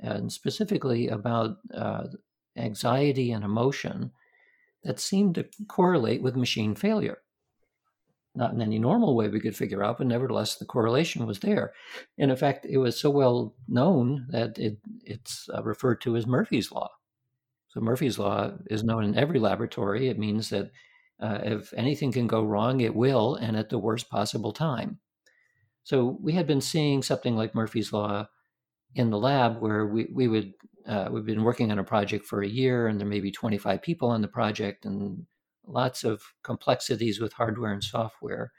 and 0.00 0.32
specifically 0.32 1.08
about 1.08 1.56
uh, 1.74 2.04
anxiety 2.56 3.32
and 3.32 3.44
emotion, 3.44 4.12
that 4.86 5.00
seemed 5.00 5.34
to 5.34 5.46
correlate 5.68 6.22
with 6.22 6.36
machine 6.36 6.74
failure 6.74 7.18
not 8.36 8.52
in 8.52 8.60
any 8.60 8.78
normal 8.78 9.16
way 9.16 9.28
we 9.28 9.40
could 9.40 9.56
figure 9.56 9.82
out, 9.82 9.98
but 9.98 10.06
nevertheless 10.06 10.56
the 10.56 10.64
correlation 10.64 11.26
was 11.26 11.40
there. 11.40 11.72
And 12.18 12.30
in 12.30 12.36
fact, 12.36 12.66
it 12.68 12.78
was 12.78 13.00
so 13.00 13.10
well 13.10 13.54
known 13.66 14.26
that 14.30 14.58
it, 14.58 14.78
it's 15.04 15.48
uh, 15.52 15.62
referred 15.62 16.00
to 16.02 16.16
as 16.16 16.26
Murphy's 16.26 16.70
Law. 16.70 16.90
So 17.68 17.80
Murphy's 17.80 18.18
Law 18.18 18.52
is 18.66 18.84
known 18.84 19.04
in 19.04 19.18
every 19.18 19.38
laboratory. 19.38 20.08
It 20.08 20.18
means 20.18 20.50
that 20.50 20.70
uh, 21.20 21.38
if 21.42 21.72
anything 21.74 22.12
can 22.12 22.26
go 22.26 22.44
wrong, 22.44 22.80
it 22.80 22.94
will, 22.94 23.36
and 23.36 23.56
at 23.56 23.70
the 23.70 23.78
worst 23.78 24.10
possible 24.10 24.52
time. 24.52 24.98
So 25.82 26.18
we 26.20 26.32
had 26.32 26.46
been 26.46 26.60
seeing 26.60 27.02
something 27.02 27.36
like 27.36 27.54
Murphy's 27.54 27.92
Law 27.92 28.28
in 28.96 29.10
the 29.10 29.18
lab 29.18 29.60
where 29.60 29.86
we, 29.86 30.08
we 30.12 30.26
would, 30.26 30.54
uh, 30.86 31.08
we've 31.10 31.26
been 31.26 31.44
working 31.44 31.70
on 31.70 31.78
a 31.78 31.84
project 31.84 32.24
for 32.24 32.42
a 32.42 32.48
year 32.48 32.86
and 32.86 32.98
there 32.98 33.06
may 33.06 33.20
be 33.20 33.30
25 33.30 33.82
people 33.82 34.08
on 34.08 34.22
the 34.22 34.28
project 34.28 34.84
and 34.84 35.26
lots 35.66 36.02
of 36.02 36.22
complexities 36.42 37.20
with 37.20 37.32
hardware 37.34 37.72
and 37.72 37.84
software. 37.84 38.52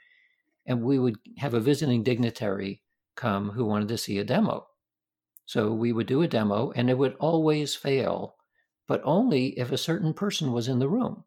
And 0.66 0.82
we 0.82 0.98
would 0.98 1.16
have 1.38 1.54
a 1.54 1.60
visiting 1.60 2.02
dignitary 2.02 2.82
come 3.16 3.50
who 3.50 3.64
wanted 3.64 3.88
to 3.88 3.98
see 3.98 4.18
a 4.18 4.24
demo. 4.24 4.66
So 5.46 5.72
we 5.72 5.92
would 5.92 6.06
do 6.06 6.22
a 6.22 6.28
demo 6.28 6.70
and 6.72 6.88
it 6.88 6.98
would 6.98 7.16
always 7.18 7.74
fail, 7.74 8.36
but 8.86 9.00
only 9.04 9.58
if 9.58 9.72
a 9.72 9.78
certain 9.78 10.14
person 10.14 10.52
was 10.52 10.68
in 10.68 10.78
the 10.78 10.88
room. 10.88 11.24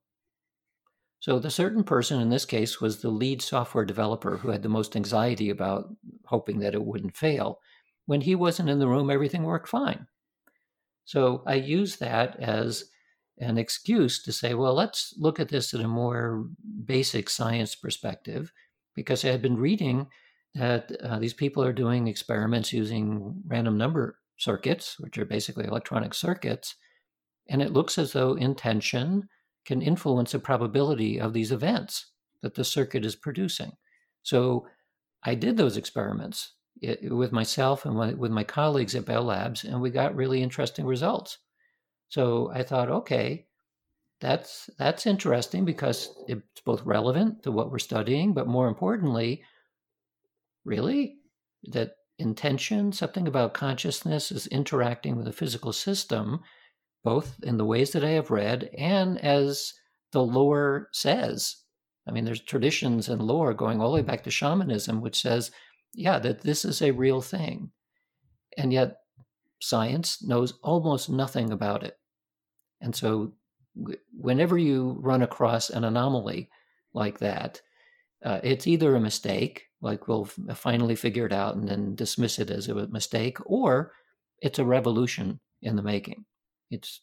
So 1.20 1.38
the 1.38 1.52
certain 1.52 1.84
person 1.84 2.20
in 2.20 2.30
this 2.30 2.46
case 2.46 2.82
was 2.82 3.02
the 3.02 3.10
lead 3.10 3.44
software 3.44 3.86
developer 3.86 4.38
who 4.38 4.50
had 4.50 4.64
the 4.64 4.70
most 4.70 4.96
anxiety 4.96 5.50
about 5.50 5.90
hoping 6.26 6.60
that 6.60 6.74
it 6.74 6.84
wouldn't 6.84 7.16
fail. 7.16 7.60
When 8.12 8.20
he 8.20 8.36
wasn't 8.36 8.68
in 8.68 8.80
the 8.80 8.90
room, 8.90 9.10
everything 9.10 9.44
worked 9.44 9.70
fine. 9.70 10.06
So 11.06 11.44
I 11.48 11.54
use 11.54 11.96
that 11.96 12.38
as 12.42 12.84
an 13.38 13.58
excuse 13.58 14.22
to 14.24 14.34
say, 14.34 14.54
well, 14.54 14.74
let's 14.74 15.14
look 15.18 15.40
at 15.40 15.48
this 15.48 15.74
at 15.74 15.80
a 15.80 15.88
more 15.88 16.50
basic 16.84 17.30
science 17.30 17.74
perspective, 17.74 18.52
because 18.96 19.24
I 19.24 19.30
had 19.30 19.42
been 19.42 19.56
reading 19.56 20.08
that 20.56 20.92
uh, 21.02 21.20
these 21.20 21.34
people 21.34 21.64
are 21.64 21.72
doing 21.72 22.08
experiments 22.08 22.74
using 22.74 23.42
random 23.48 23.78
number 23.78 24.18
circuits, 24.36 25.00
which 25.00 25.18
are 25.18 25.24
basically 25.24 25.64
electronic 25.64 26.14
circuits, 26.14 26.76
and 27.48 27.62
it 27.62 27.72
looks 27.72 27.98
as 27.98 28.12
though 28.12 28.34
intention 28.34 29.30
can 29.64 29.82
influence 29.82 30.34
the 30.34 30.40
probability 30.40 31.18
of 31.18 31.32
these 31.32 31.54
events 31.54 32.12
that 32.42 32.56
the 32.56 32.66
circuit 32.66 33.06
is 33.06 33.16
producing. 33.16 33.72
So 34.22 34.68
I 35.24 35.34
did 35.34 35.56
those 35.56 35.78
experiments 35.78 36.56
with 37.04 37.32
myself 37.32 37.86
and 37.86 37.96
with 38.18 38.32
my 38.32 38.44
colleagues 38.44 38.96
at 38.96 39.06
Bell 39.06 39.24
Labs, 39.24 39.64
and 39.64 39.82
we 39.82 39.90
got 39.90 40.16
really 40.16 40.42
interesting 40.42 40.86
results. 40.86 41.38
So 42.10 42.52
I 42.54 42.64
thought, 42.64 42.90
okay, 42.90 43.48
that's 44.20 44.70
that's 44.78 45.06
interesting 45.06 45.66
because 45.66 46.10
it's 46.28 46.62
both 46.66 46.86
relevant 46.86 47.44
to 47.44 47.52
what 47.52 47.72
we're 47.72 47.80
studying, 47.80 48.34
but 48.34 48.48
more 48.48 48.68
importantly, 48.68 49.44
really 50.66 51.18
that 51.66 51.96
intention, 52.20 52.92
something 52.92 53.28
about 53.28 53.54
consciousness 53.54 54.32
is 54.32 54.48
interacting 54.48 55.16
with 55.16 55.26
the 55.26 55.32
physical 55.32 55.74
system, 55.74 56.42
both 57.04 57.40
in 57.44 57.58
the 57.58 57.66
ways 57.66 57.92
that 57.92 58.04
I 58.04 58.12
have 58.12 58.32
read 58.32 58.70
and 58.78 59.18
as 59.24 59.74
the 60.12 60.24
lore 60.24 60.90
says 60.92 61.62
I 62.08 62.12
mean, 62.12 62.26
there's 62.26 62.42
traditions 62.42 63.10
and 63.10 63.22
lore 63.22 63.54
going 63.54 63.80
all 63.80 63.92
the 63.92 63.96
way 63.96 64.02
back 64.02 64.24
to 64.24 64.32
shamanism, 64.32 65.02
which 65.02 65.22
says, 65.22 65.52
yeah, 65.94 66.20
that 66.20 66.42
this 66.42 66.66
is 66.66 66.82
a 66.82 66.92
real 66.92 67.22
thing. 67.22 67.72
And 68.58 68.72
yet, 68.74 68.98
science 69.60 70.24
knows 70.24 70.54
almost 70.64 71.10
nothing 71.10 71.52
about 71.52 71.84
it. 71.84 71.98
And 72.82 72.96
so, 72.96 73.34
whenever 74.14 74.58
you 74.58 74.98
run 75.00 75.22
across 75.22 75.70
an 75.70 75.84
anomaly 75.84 76.50
like 76.94 77.20
that, 77.20 77.62
uh, 78.24 78.40
it's 78.44 78.68
either 78.68 78.96
a 78.96 79.00
mistake, 79.00 79.68
like 79.82 80.08
we'll 80.08 80.26
finally 80.54 80.96
figure 80.96 81.26
it 81.26 81.34
out 81.34 81.56
and 81.56 81.68
then 81.68 81.96
dismiss 81.96 82.40
it 82.40 82.50
as 82.50 82.68
a 82.68 82.88
mistake, 82.88 83.38
or 83.46 83.94
it's 84.42 84.60
a 84.60 84.66
revolution 84.66 85.40
in 85.62 85.76
the 85.76 85.82
making. 85.82 86.26
It's 86.70 87.02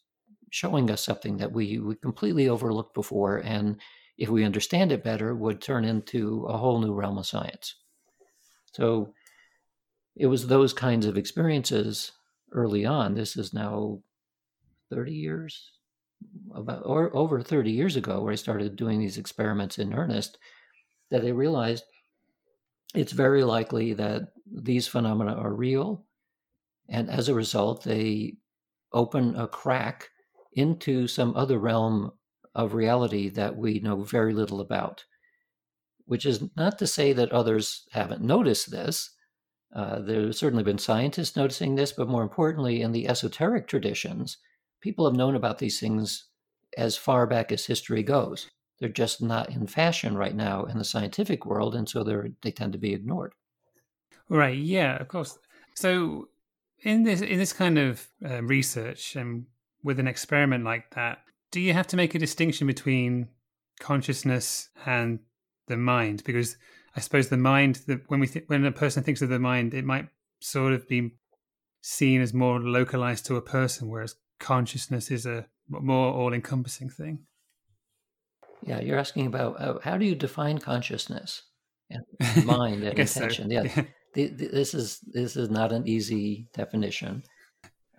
showing 0.51 0.89
us 0.91 1.01
something 1.01 1.37
that 1.37 1.51
we, 1.51 1.79
we 1.79 1.95
completely 1.95 2.49
overlooked 2.49 2.93
before, 2.93 3.37
and 3.37 3.77
if 4.17 4.29
we 4.29 4.43
understand 4.43 4.91
it 4.91 5.03
better, 5.03 5.35
would 5.35 5.61
turn 5.61 5.85
into 5.85 6.45
a 6.45 6.57
whole 6.57 6.79
new 6.79 6.93
realm 6.93 7.17
of 7.17 7.25
science. 7.25 7.75
So 8.73 9.13
it 10.15 10.27
was 10.27 10.47
those 10.47 10.73
kinds 10.73 11.05
of 11.05 11.17
experiences 11.17 12.11
early 12.51 12.85
on. 12.85 13.15
This 13.15 13.37
is 13.37 13.53
now 13.53 14.01
30 14.91 15.13
years, 15.13 15.71
about 16.53 16.83
or 16.85 17.15
over 17.15 17.41
30 17.41 17.71
years 17.71 17.95
ago, 17.95 18.21
where 18.21 18.33
I 18.33 18.35
started 18.35 18.75
doing 18.75 18.99
these 18.99 19.17
experiments 19.17 19.79
in 19.79 19.93
earnest, 19.93 20.37
that 21.11 21.23
I 21.23 21.29
realized 21.29 21.83
it's 22.95 23.11
very 23.11 23.43
likely 23.43 23.93
that 23.93 24.33
these 24.51 24.87
phenomena 24.87 25.35
are 25.35 25.53
real. 25.53 26.05
And 26.89 27.09
as 27.09 27.29
a 27.29 27.35
result, 27.35 27.83
they 27.83 28.37
open 28.93 29.35
a 29.35 29.47
crack 29.47 30.09
into 30.53 31.07
some 31.07 31.35
other 31.35 31.59
realm 31.59 32.11
of 32.55 32.73
reality 32.73 33.29
that 33.29 33.55
we 33.55 33.79
know 33.79 34.01
very 34.01 34.33
little 34.33 34.59
about. 34.59 35.05
Which 36.09 36.25
is 36.25 36.43
not 36.57 36.79
to 36.79 36.87
say 36.87 37.13
that 37.13 37.31
others 37.31 37.87
haven't 37.91 38.23
noticed 38.23 38.71
this. 38.71 39.11
Uh, 39.75 39.99
there's 39.99 40.39
certainly 40.39 40.63
been 40.63 40.79
scientists 40.79 41.35
noticing 41.35 41.75
this, 41.75 41.91
but 41.91 42.09
more 42.09 42.23
importantly, 42.23 42.81
in 42.81 42.91
the 42.91 43.07
esoteric 43.07 43.67
traditions, 43.67 44.37
people 44.81 45.05
have 45.05 45.15
known 45.15 45.35
about 45.35 45.59
these 45.59 45.79
things 45.79 46.25
as 46.75 46.97
far 46.97 47.27
back 47.27 47.51
as 47.51 47.67
history 47.67 48.01
goes. 48.01 48.49
They're 48.79 48.89
just 48.89 49.21
not 49.21 49.51
in 49.51 49.67
fashion 49.67 50.17
right 50.17 50.33
now 50.33 50.65
in 50.65 50.79
the 50.79 50.83
scientific 50.83 51.45
world, 51.45 51.75
and 51.75 51.87
so 51.87 52.03
they 52.03 52.15
they 52.41 52.51
tend 52.51 52.73
to 52.73 52.79
be 52.79 52.95
ignored. 52.95 53.33
Right. 54.29 54.57
Yeah. 54.57 54.97
Of 54.97 55.09
course. 55.09 55.37
So 55.75 56.29
in 56.79 57.03
this 57.03 57.21
in 57.21 57.37
this 57.37 57.53
kind 57.53 57.77
of 57.77 58.07
uh, 58.27 58.41
research 58.41 59.15
and 59.15 59.45
with 59.83 59.99
an 59.99 60.07
experiment 60.07 60.63
like 60.63 60.89
that, 60.95 61.19
do 61.51 61.59
you 61.59 61.73
have 61.73 61.87
to 61.87 61.97
make 61.97 62.15
a 62.15 62.19
distinction 62.19 62.65
between 62.65 63.27
consciousness 63.79 64.69
and 64.87 65.19
the 65.69 65.77
mind? 65.77 66.23
Because 66.25 66.57
I 66.95 66.99
suppose 66.99 67.29
the 67.29 67.37
mind, 67.37 67.81
the, 67.87 68.01
when 68.07 68.19
we 68.19 68.27
th- 68.27 68.45
when 68.47 68.65
a 68.65 68.71
person 68.71 69.03
thinks 69.03 69.21
of 69.21 69.29
the 69.29 69.39
mind, 69.39 69.73
it 69.73 69.85
might 69.85 70.09
sort 70.41 70.73
of 70.73 70.87
be 70.87 71.11
seen 71.81 72.21
as 72.21 72.33
more 72.33 72.59
localized 72.59 73.25
to 73.27 73.37
a 73.37 73.41
person, 73.41 73.87
whereas 73.87 74.15
consciousness 74.39 75.09
is 75.09 75.25
a 75.25 75.47
more 75.69 76.13
all-encompassing 76.13 76.89
thing. 76.89 77.19
Yeah, 78.65 78.79
you're 78.81 78.99
asking 78.99 79.27
about 79.27 79.61
uh, 79.61 79.79
how 79.83 79.97
do 79.97 80.05
you 80.05 80.15
define 80.15 80.57
consciousness 80.57 81.43
and 81.89 82.03
mind 82.45 82.83
and 82.83 82.99
intention? 82.99 83.49
So. 83.49 83.53
Yeah, 83.53 83.83
the, 84.13 84.27
the, 84.27 84.47
this 84.47 84.73
is 84.73 84.99
this 85.13 85.37
is 85.37 85.49
not 85.49 85.71
an 85.71 85.87
easy 85.87 86.49
definition. 86.53 87.23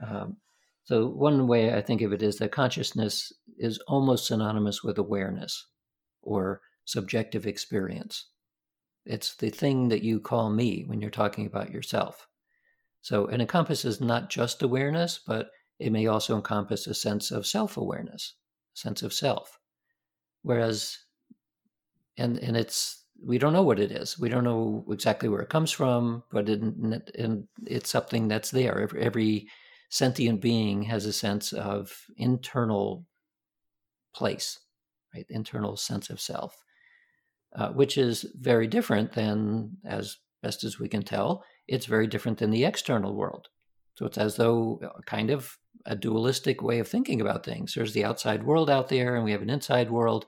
Um, 0.07 0.37
so 0.85 1.07
one 1.07 1.47
way 1.47 1.73
I 1.75 1.81
think 1.81 2.03
of 2.03 2.13
it 2.13 2.23
is 2.23 2.37
that 2.39 2.53
consciousness 2.53 3.33
is 3.59 3.79
almost 3.87 4.27
synonymous 4.27 4.83
with 4.83 4.99
awareness 4.99 5.67
or 6.23 6.61
subjective 6.85 7.47
experience. 7.47 8.27
It's 9.07 9.35
the 9.37 9.51
thing 9.51 9.89
that 9.89 10.03
you 10.03 10.21
call 10.21 10.51
me 10.51 10.85
when 10.87 11.01
you're 11.01 11.11
talking 11.11 11.47
about 11.47 11.71
yourself. 11.71 12.27
So 13.03 13.27
it 13.27 13.41
encompasses 13.41 14.01
not 14.01 14.29
just 14.29 14.63
awareness, 14.63 15.21
but 15.27 15.51
it 15.79 15.93
may 15.93 16.07
also 16.07 16.37
encompass 16.37 16.87
a 16.87 16.95
sense 16.95 17.31
of 17.31 17.47
self-awareness, 17.47 18.35
a 18.77 18.79
sense 18.79 19.03
of 19.03 19.13
self. 19.13 19.59
Whereas, 20.43 20.99
and 22.19 22.39
and 22.39 22.57
it's 22.57 23.05
we 23.25 23.39
don't 23.39 23.53
know 23.53 23.63
what 23.63 23.81
it 23.81 23.93
is. 23.93 24.19
We 24.19 24.29
don't 24.29 24.45
know 24.45 24.85
exactly 24.91 25.29
where 25.29 25.43
it 25.43 25.49
comes 25.49 25.71
from, 25.71 26.23
but 26.31 26.49
and 26.49 27.47
it's 27.67 27.91
something 27.91 28.29
that's 28.29 28.51
there. 28.51 28.81
Every, 28.81 29.03
every 29.03 29.49
sentient 29.91 30.41
being 30.41 30.83
has 30.85 31.07
a 31.07 31.13
sense 31.13 31.53
of 31.53 31.93
internal 32.17 33.07
place, 34.15 34.59
right? 35.15 35.27
Internal 35.31 35.77
sense 35.77 36.11
of 36.11 36.21
self, 36.21 36.57
uh, 37.55 37.71
which 37.71 37.99
is 37.99 38.27
very 38.39 38.67
different 38.67 39.13
than, 39.13 39.77
as 39.85 40.19
best 40.43 40.65
as 40.65 40.79
we 40.79 40.89
can 40.89 41.03
tell, 41.03 41.45
it's 41.67 41.87
very 41.87 42.07
different 42.07 42.39
than 42.39 42.51
the 42.51 42.65
external 42.65 43.15
world. 43.15 43.49
So 43.95 44.07
it's 44.07 44.19
as 44.19 44.37
though 44.37 44.81
uh, 44.85 45.01
kind 45.07 45.31
of 45.31 45.59
a 45.87 45.97
dualistic 45.97 46.63
way 46.63 46.79
of 46.79 46.89
thinking 46.89 47.21
about 47.21 47.45
things. 47.45 47.75
There's 47.75 47.93
the 47.93 48.05
outside 48.05 48.45
world 48.45 48.71
out 48.71 48.89
there, 48.89 49.15
and 49.15 49.25
we 49.25 49.33
have 49.33 49.43
an 49.43 49.51
inside 49.51 49.91
world. 49.91 50.27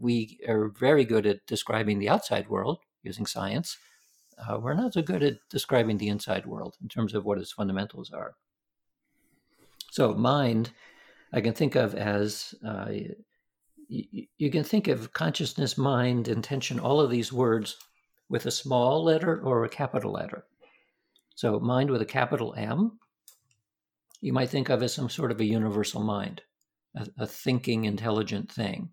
We 0.00 0.38
are 0.48 0.68
very 0.68 1.04
good 1.04 1.26
at 1.26 1.46
describing 1.46 1.98
the 1.98 2.08
outside 2.08 2.48
world 2.48 2.78
using 3.02 3.26
science. 3.26 3.78
Uh, 4.38 4.58
we're 4.58 4.74
not 4.74 4.94
so 4.94 5.02
good 5.02 5.22
at 5.22 5.34
describing 5.50 5.98
the 5.98 6.08
inside 6.08 6.46
world 6.46 6.76
in 6.82 6.88
terms 6.88 7.14
of 7.14 7.24
what 7.24 7.38
its 7.38 7.52
fundamentals 7.52 8.10
are. 8.12 8.34
So, 9.90 10.14
mind, 10.14 10.72
I 11.32 11.40
can 11.40 11.54
think 11.54 11.74
of 11.74 11.94
as 11.94 12.54
uh, 12.66 12.86
you, 13.88 14.50
can 14.50 14.64
think 14.64 14.88
of 14.88 15.12
consciousness, 15.12 15.78
mind, 15.78 16.28
intention, 16.28 16.80
all 16.80 17.00
of 17.00 17.10
these 17.10 17.32
words 17.32 17.76
with 18.28 18.46
a 18.46 18.50
small 18.50 19.04
letter 19.04 19.40
or 19.40 19.64
a 19.64 19.68
capital 19.68 20.12
letter. 20.12 20.44
So, 21.34 21.60
mind 21.60 21.90
with 21.90 22.02
a 22.02 22.06
capital 22.06 22.54
M 22.56 22.98
you 24.20 24.32
might 24.32 24.48
think 24.48 24.68
of 24.68 24.82
as 24.82 24.94
some 24.94 25.08
sort 25.08 25.30
of 25.30 25.40
a 25.40 25.44
universal 25.44 26.02
mind, 26.02 26.42
a, 26.94 27.06
a 27.18 27.26
thinking, 27.26 27.84
intelligent 27.84 28.50
thing, 28.50 28.90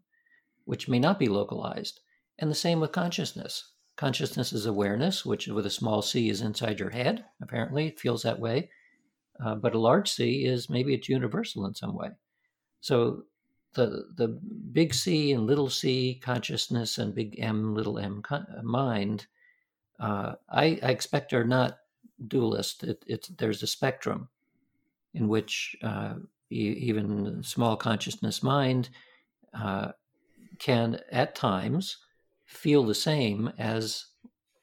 which 0.66 0.90
may 0.90 1.00
not 1.00 1.20
be 1.20 1.28
localized. 1.28 2.02
And 2.40 2.50
the 2.50 2.56
same 2.56 2.80
with 2.80 2.92
consciousness. 2.92 3.72
Consciousness 3.96 4.54
is 4.54 4.66
awareness, 4.66 5.26
which 5.26 5.48
with 5.48 5.66
a 5.66 5.72
small 5.72 6.02
c 6.02 6.30
is 6.30 6.42
inside 6.42 6.80
your 6.80 6.90
head. 6.90 7.26
Apparently, 7.42 7.88
it 7.88 8.00
feels 8.00 8.24
that 8.24 8.40
way. 8.40 8.70
Uh, 9.44 9.56
but 9.56 9.76
a 9.76 9.80
large 9.80 10.10
c 10.10 10.46
is 10.46 10.70
maybe 10.70 10.94
it's 10.94 11.10
universal 11.10 11.66
in 11.66 11.74
some 11.74 11.96
way. 11.96 12.10
So 12.82 13.24
the 13.74 14.08
the 14.16 14.28
big 14.28 14.94
C 14.94 15.34
and 15.34 15.46
little 15.46 15.70
c 15.70 16.20
consciousness 16.24 16.98
and 16.98 17.14
big 17.14 17.40
M 17.40 17.74
little 17.74 18.00
m 18.00 18.22
con- 18.22 18.48
mind, 18.64 19.28
uh, 20.00 20.36
I, 20.50 20.80
I, 20.84 20.92
expect 20.92 21.34
are 21.34 21.44
not 21.44 21.80
dualist. 22.28 22.84
It, 22.84 23.04
it's 23.08 23.28
there's 23.30 23.64
a 23.64 23.68
spectrum, 23.68 24.30
in 25.14 25.28
which 25.28 25.76
uh, 25.84 26.16
even 26.50 27.44
small 27.44 27.76
consciousness 27.76 28.44
mind 28.44 28.90
uh, 29.54 29.92
can 30.60 31.00
at 31.12 31.36
times 31.36 31.98
feel 32.46 32.84
the 32.84 32.96
same 32.96 33.52
as 33.58 34.06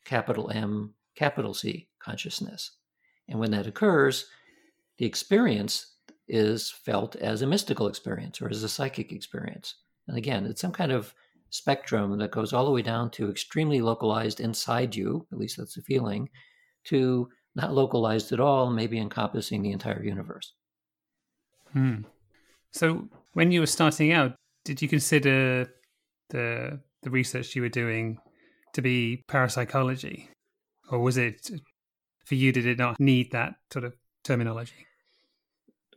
capital 0.04 0.50
M, 0.50 0.94
capital 1.14 1.54
C 1.54 1.88
consciousness. 1.98 2.72
And 3.28 3.38
when 3.38 3.50
that 3.52 3.66
occurs, 3.66 4.26
the 4.98 5.06
experience 5.06 5.89
is 6.30 6.70
felt 6.70 7.16
as 7.16 7.42
a 7.42 7.46
mystical 7.46 7.88
experience 7.88 8.40
or 8.40 8.48
as 8.48 8.62
a 8.62 8.68
psychic 8.68 9.12
experience. 9.12 9.74
And 10.08 10.16
again, 10.16 10.46
it's 10.46 10.60
some 10.60 10.72
kind 10.72 10.92
of 10.92 11.12
spectrum 11.50 12.16
that 12.18 12.30
goes 12.30 12.52
all 12.52 12.64
the 12.64 12.70
way 12.70 12.82
down 12.82 13.10
to 13.10 13.30
extremely 13.30 13.80
localized 13.80 14.40
inside 14.40 14.94
you, 14.94 15.26
at 15.32 15.38
least 15.38 15.56
that's 15.56 15.74
the 15.74 15.82
feeling, 15.82 16.28
to 16.84 17.28
not 17.54 17.74
localized 17.74 18.32
at 18.32 18.40
all, 18.40 18.70
maybe 18.70 18.98
encompassing 18.98 19.62
the 19.62 19.72
entire 19.72 20.02
universe. 20.02 20.54
Hmm. 21.72 22.02
So, 22.72 23.08
when 23.32 23.50
you 23.50 23.60
were 23.60 23.66
starting 23.66 24.12
out, 24.12 24.36
did 24.64 24.80
you 24.80 24.88
consider 24.88 25.68
the 26.30 26.80
the 27.02 27.10
research 27.10 27.56
you 27.56 27.62
were 27.62 27.68
doing 27.68 28.18
to 28.74 28.82
be 28.82 29.24
parapsychology, 29.28 30.30
or 30.90 31.00
was 31.00 31.16
it 31.16 31.50
for 32.24 32.36
you? 32.36 32.52
Did 32.52 32.66
it 32.66 32.78
not 32.78 33.00
need 33.00 33.32
that 33.32 33.54
sort 33.72 33.84
of 33.84 33.94
terminology? 34.22 34.86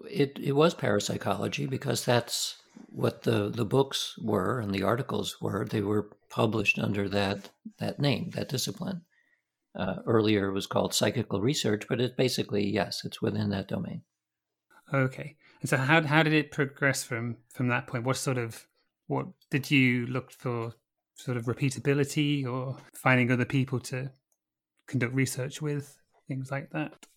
It 0.10 0.40
it 0.40 0.54
was 0.54 0.74
parapsychology 0.74 1.66
because 1.66 2.06
that's 2.06 2.58
what 2.90 3.24
the 3.24 3.50
the 3.50 3.66
books 3.66 4.16
were 4.22 4.60
and 4.60 4.74
the 4.74 4.84
articles 4.84 5.42
were. 5.42 5.66
They 5.66 5.82
were 5.82 6.10
published 6.30 6.80
under 6.80 7.10
that 7.10 7.50
that 7.80 8.00
name, 8.00 8.32
that 8.32 8.50
discipline. 8.50 9.02
Uh, 9.76 9.96
earlier 10.06 10.50
it 10.50 10.54
was 10.54 10.68
called 10.68 10.94
psychical 10.94 11.42
research, 11.42 11.86
but 11.90 12.00
it's 12.00 12.14
basically, 12.16 12.64
yes, 12.64 13.02
it's 13.04 13.24
within 13.24 13.50
that 13.50 13.68
domain. 13.68 14.04
Okay. 14.94 15.36
And 15.62 15.70
so 15.70 15.78
how, 15.78 16.00
how 16.04 16.22
did 16.22 16.34
it 16.34 16.52
progress 16.52 17.04
from, 17.04 17.38
from 17.52 17.70
that 17.70 17.88
point? 17.88 18.04
What 18.04 18.18
sort 18.18 18.38
of, 18.38 18.68
what 19.08 19.26
did 19.50 19.72
you 19.72 20.06
look 20.06 20.32
for 20.32 20.74
sort 21.16 21.38
of 21.38 21.46
repeatability 21.46 22.46
or 22.46 22.78
finding 22.94 23.32
other 23.32 23.46
people 23.46 23.80
to 23.80 24.12
conduct 24.88 25.16
research 25.16 25.60
with, 25.60 25.98
things 26.28 26.52
like 26.52 26.70
that? 26.70 27.08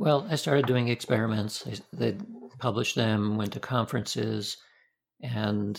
Well, 0.00 0.26
I 0.30 0.36
started 0.36 0.64
doing 0.64 0.88
experiments. 0.88 1.62
They 1.92 2.16
published 2.58 2.94
them, 2.94 3.36
went 3.36 3.52
to 3.52 3.60
conferences, 3.60 4.56
and 5.22 5.78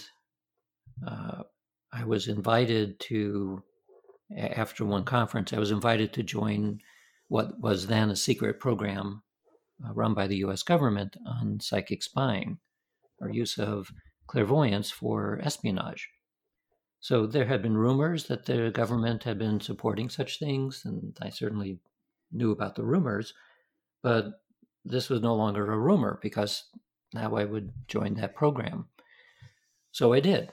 uh, 1.04 1.42
I 1.92 2.04
was 2.06 2.28
invited 2.28 3.00
to, 3.10 3.64
after 4.38 4.86
one 4.86 5.06
conference, 5.06 5.54
I 5.54 5.58
was 5.58 5.72
invited 5.72 6.14
to 6.14 6.22
join 6.22 6.82
what 7.30 7.60
was 7.60 7.88
then 7.88 8.12
a 8.12 8.16
secret 8.16 8.60
program 8.60 9.24
uh, 9.84 9.92
run 9.92 10.14
by 10.14 10.28
the 10.28 10.38
US 10.46 10.62
government 10.62 11.18
on 11.26 11.60
psychic 11.60 12.04
spying 12.04 12.60
or 13.20 13.32
use 13.32 13.58
of 13.58 13.90
clairvoyance 14.28 14.92
for 14.92 15.40
espionage. 15.42 16.08
So 17.00 17.26
there 17.26 17.46
had 17.46 17.64
been 17.64 17.76
rumors 17.76 18.26
that 18.26 18.46
the 18.46 18.70
government 18.70 19.24
had 19.24 19.40
been 19.40 19.60
supporting 19.60 20.10
such 20.10 20.38
things, 20.38 20.84
and 20.86 21.18
I 21.20 21.30
certainly 21.30 21.80
knew 22.32 22.52
about 22.52 22.76
the 22.76 22.86
rumors, 22.86 23.34
but 24.02 24.42
this 24.86 25.10
was 25.10 25.22
no 25.22 25.36
longer 25.36 25.72
a 25.72 25.78
rumor 25.78 26.20
because 26.22 26.64
now 27.14 27.36
I 27.36 27.46
would 27.46 27.72
join 27.88 28.16
that 28.16 28.36
program. 28.36 28.88
So 29.92 30.14
I 30.14 30.20
did. 30.20 30.52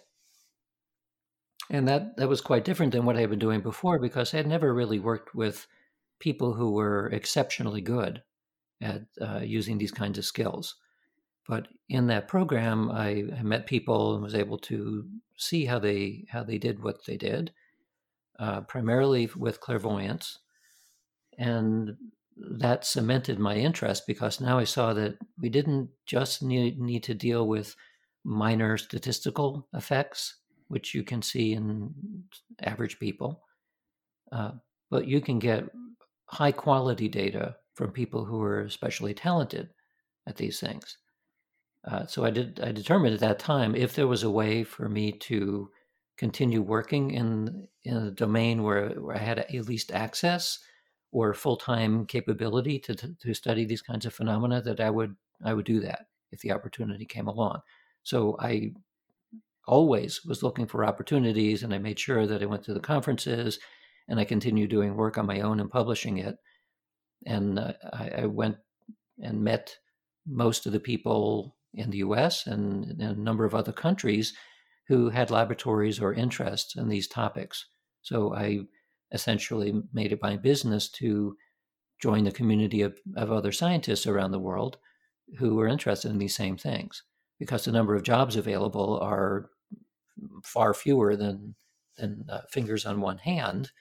And 1.71 1.87
that, 1.89 2.17
that 2.17 2.29
was 2.29 2.41
quite 2.41 2.65
different 2.65 2.93
than 2.93 3.05
what 3.05 3.17
I 3.17 3.21
had 3.21 3.31
been 3.31 3.39
doing 3.39 3.61
before 3.61 3.99
because 3.99 4.33
I 4.33 4.39
had 4.39 4.47
never 4.47 4.73
really 4.73 4.99
worked 4.99 5.35
with 5.35 5.67
people 6.19 6.55
who 6.55 6.73
were 6.73 7.09
exceptionally 7.09 7.81
good 7.81 8.23
at 8.81 9.03
uh, 9.21 9.41
using 9.43 9.79
these 9.79 9.93
kinds 9.93 10.19
of 10.19 10.25
skills. 10.25 10.77
But 11.47 11.69
in 11.89 12.07
that 12.09 12.29
program, 12.29 12.91
I, 12.91 13.25
I, 13.37 13.43
met 13.43 13.67
people 13.67 14.15
and 14.15 14.23
was 14.23 14.35
able 14.35 14.59
to 14.59 15.09
see 15.37 15.65
how 15.65 15.79
they 15.79 16.27
how 16.29 16.43
they 16.43 16.59
did 16.59 16.83
what 16.83 17.07
they 17.07 17.17
did, 17.17 17.53
uh, 18.39 18.61
primarily 18.63 19.31
with 19.35 19.61
clairvoyance, 19.61 20.41
and 21.39 21.97
that 22.39 22.85
cemented 22.85 23.39
my 23.39 23.57
interest 23.57 24.07
because 24.07 24.41
now 24.41 24.59
I 24.59 24.65
saw 24.65 24.93
that 24.95 25.19
we 25.41 25.49
didn't 25.49 25.91
just 26.07 26.43
need, 26.43 26.81
need 26.81 27.03
to 27.05 27.15
deal 27.15 27.47
with 27.47 27.75
minor 28.25 28.77
statistical 28.77 29.67
effects, 29.75 30.37
which 30.69 30.95
you 30.95 31.03
can 31.03 31.23
see 31.23 31.53
in 31.53 31.93
average 32.63 32.99
people, 32.99 33.43
uh, 34.33 34.53
but 34.91 35.07
you 35.07 35.21
can 35.21 35.39
get 35.39 35.65
high 36.27 36.53
quality 36.53 37.09
data 37.09 37.57
from 37.75 37.91
people 37.91 38.25
who 38.25 38.43
are 38.43 38.61
especially 38.61 39.15
talented 39.15 39.71
at 40.27 40.37
these 40.37 40.61
things. 40.61 40.99
Uh, 41.87 42.07
so 42.07 42.25
I 42.25 42.31
did. 42.31 42.61
I 42.61 42.73
determined 42.73 43.15
at 43.15 43.21
that 43.21 43.39
time 43.39 43.75
if 43.75 43.95
there 43.95 44.09
was 44.09 44.25
a 44.25 44.31
way 44.31 44.65
for 44.65 44.89
me 44.89 45.13
to 45.13 45.71
continue 46.19 46.61
working 46.61 47.13
in 47.13 47.69
in 47.85 47.97
a 47.97 48.11
domain 48.11 48.63
where, 48.63 48.91
where 48.91 49.17
I 49.17 49.21
had 49.21 49.39
at 49.39 49.69
least 49.69 49.93
access 49.93 50.59
or 51.11 51.35
full 51.35 51.57
time 51.57 52.07
capability 52.07 52.79
to, 52.81 52.95
to, 52.95 53.15
to 53.21 53.35
study 53.35 53.65
these 53.65 53.83
kinds 53.83 54.07
of 54.07 54.15
phenomena, 54.15 54.61
that 54.63 54.81
I 54.81 54.91
would 54.91 55.17
I 55.45 55.55
would 55.55 55.65
do 55.65 55.81
that 55.81 56.07
if 56.33 56.41
the 56.41 56.53
opportunity 56.53 57.05
came 57.05 57.29
along. 57.29 57.61
So 58.03 58.37
I 58.41 58.73
always 59.67 60.25
was 60.25 60.43
looking 60.43 60.67
for 60.67 60.85
opportunities, 60.85 61.63
and 61.63 61.75
I 61.75 61.79
made 61.79 61.99
sure 61.99 62.27
that 62.27 62.43
I 62.43 62.47
went 62.47 62.65
to 62.65 62.75
the 62.75 62.81
conferences, 62.81 63.59
and 64.09 64.19
I 64.19 64.25
continued 64.25 64.71
doing 64.71 64.97
work 64.97 65.19
on 65.19 65.27
my 65.27 65.41
own 65.41 65.61
and 65.61 65.71
publishing 65.71 66.19
it 66.19 66.39
and 67.27 67.59
uh, 67.59 67.73
I, 67.93 68.09
I, 68.19 68.27
went 68.27 68.57
and 69.21 69.43
met 69.43 69.77
most 70.27 70.67
of 70.67 70.73
the 70.73 70.81
people 70.81 71.57
in 71.75 71.91
the 71.91 71.99
U.S. 71.99 72.47
and 72.47 72.91
in 72.91 73.01
a 73.01 73.15
number 73.15 73.45
of 73.45 73.55
other 73.55 73.73
countries 73.73 74.35
who 74.87 75.11
had 75.11 75.31
laboratories 75.31 76.01
or 76.01 76.15
interests 76.15 76.77
in 76.77 76.89
these 76.89 77.09
topics. 77.09 77.67
So 78.03 78.35
I 78.35 78.61
essentially 79.13 79.83
made 79.93 80.13
it 80.13 80.23
my 80.23 80.37
business 80.37 80.89
to 80.89 81.37
join 81.99 82.25
the 82.25 82.31
community 82.31 82.83
of, 82.83 82.99
of 83.17 83.33
other 83.33 83.53
scientists 83.53 84.07
around 84.07 84.31
the 84.31 84.39
world 84.39 84.79
who 85.39 85.55
were 85.55 85.69
interested 85.69 86.11
in 86.11 86.19
these 86.19 86.35
same 86.35 86.57
things 86.57 87.03
because 87.39 87.65
the 87.65 87.73
number 87.73 87.95
of 87.95 88.03
jobs 88.03 88.37
available 88.37 88.99
are 89.01 89.51
far 90.43 90.75
fewer 90.75 91.17
than 91.17 91.55
than 91.97 92.25
uh, 92.29 92.41
fingers 92.51 92.87
on 92.87 93.01
one 93.01 93.19
hand 93.19 93.73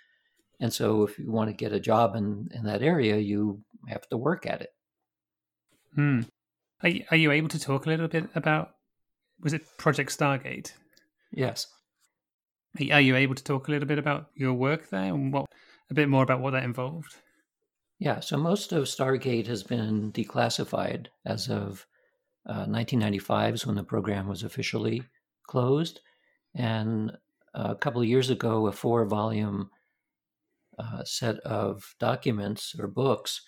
and 0.60 0.74
so 0.74 1.04
if 1.04 1.18
you 1.20 1.32
want 1.32 1.50
to 1.50 1.54
get 1.56 1.72
a 1.72 1.80
job 1.80 2.16
in, 2.16 2.50
in 2.54 2.64
that 2.64 2.82
area, 2.82 3.18
you 3.18 3.62
have 3.88 4.08
to 4.10 4.18
work 4.18 4.46
at 4.46 4.62
it. 4.62 4.74
Hmm. 5.96 6.22
Are, 6.82 6.90
you, 6.90 7.06
are 7.12 7.18
you 7.18 7.32
able 7.32 7.50
to 7.50 7.60
talk 7.60 7.86
a 7.86 7.90
little 7.90 8.08
bit 8.08 8.30
about, 8.36 8.72
was 9.42 9.54
it 9.54 9.66
Project 9.78 10.18
Stargate? 10.18 10.74
Yes. 11.32 11.68
Are 12.80 13.02
you 13.02 13.16
able 13.16 13.36
to 13.36 13.44
talk 13.44 13.68
a 13.68 13.72
little 13.72 13.88
bit 13.88 14.00
about 14.00 14.30
your 14.36 14.54
work 14.54 14.90
there 14.90 15.14
and 15.14 15.34
what, 15.34 15.46
a 15.90 15.94
bit 15.94 16.10
more 16.10 16.24
about 16.24 16.42
what 16.42 16.52
that 16.52 16.64
involved? 16.64 17.16
Yeah, 18.00 18.20
so 18.20 18.38
most 18.38 18.72
of 18.72 18.86
Stargate 18.86 19.48
has 19.48 19.64
been 19.64 20.12
declassified 20.12 21.08
as 21.26 21.50
of 21.50 21.86
uh, 22.46 22.66
1995 22.66 23.56
is 23.56 23.66
when 23.66 23.76
the 23.76 23.84
program 23.84 24.28
was 24.28 24.44
officially 24.44 25.04
closed. 25.48 26.00
And 26.56 27.12
a 27.54 27.76
couple 27.76 28.02
of 28.02 28.08
years 28.08 28.30
ago, 28.30 28.68
a 28.68 28.72
four 28.72 29.06
volume 29.06 29.70
uh, 30.78 31.04
set 31.04 31.38
of 31.40 31.96
documents 32.00 32.76
or 32.80 32.88
books 32.88 33.42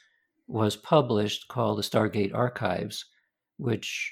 was 0.47 0.75
published 0.75 1.47
called 1.47 1.77
the 1.77 1.83
Stargate 1.83 2.33
Archives, 2.33 3.05
which 3.57 4.11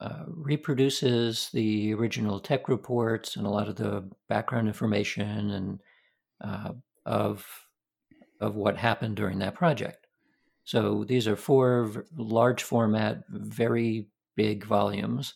uh, 0.00 0.24
reproduces 0.28 1.50
the 1.52 1.92
original 1.94 2.38
tech 2.38 2.68
reports 2.68 3.36
and 3.36 3.46
a 3.46 3.50
lot 3.50 3.68
of 3.68 3.76
the 3.76 4.08
background 4.28 4.68
information 4.68 5.50
and 5.50 5.80
uh, 6.40 6.72
of 7.04 7.46
of 8.40 8.54
what 8.54 8.76
happened 8.76 9.16
during 9.16 9.40
that 9.40 9.54
project. 9.54 10.06
So 10.64 11.04
these 11.08 11.26
are 11.26 11.34
four 11.34 12.04
large 12.16 12.62
format, 12.62 13.24
very 13.28 14.06
big 14.36 14.64
volumes. 14.64 15.34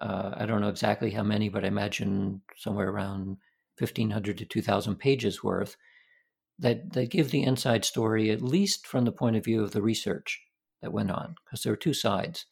Uh, 0.00 0.32
I 0.34 0.46
don't 0.46 0.60
know 0.60 0.68
exactly 0.68 1.10
how 1.10 1.22
many, 1.22 1.48
but 1.48 1.64
I 1.64 1.68
imagine 1.68 2.42
somewhere 2.56 2.90
around 2.90 3.38
1,500 3.78 4.38
to 4.38 4.44
2,000 4.44 4.96
pages 4.96 5.42
worth 5.42 5.76
that, 6.58 6.92
that 6.92 7.10
give 7.10 7.30
the 7.30 7.42
inside 7.42 7.84
story, 7.84 8.30
at 8.30 8.42
least 8.42 8.86
from 8.86 9.04
the 9.04 9.12
point 9.12 9.36
of 9.36 9.44
view 9.44 9.62
of 9.62 9.72
the 9.72 9.82
research 9.82 10.40
that 10.82 10.92
went 10.92 11.10
on, 11.10 11.34
because 11.44 11.62
there 11.62 11.72
are 11.72 11.76
two 11.76 11.94
sides. 11.94 12.46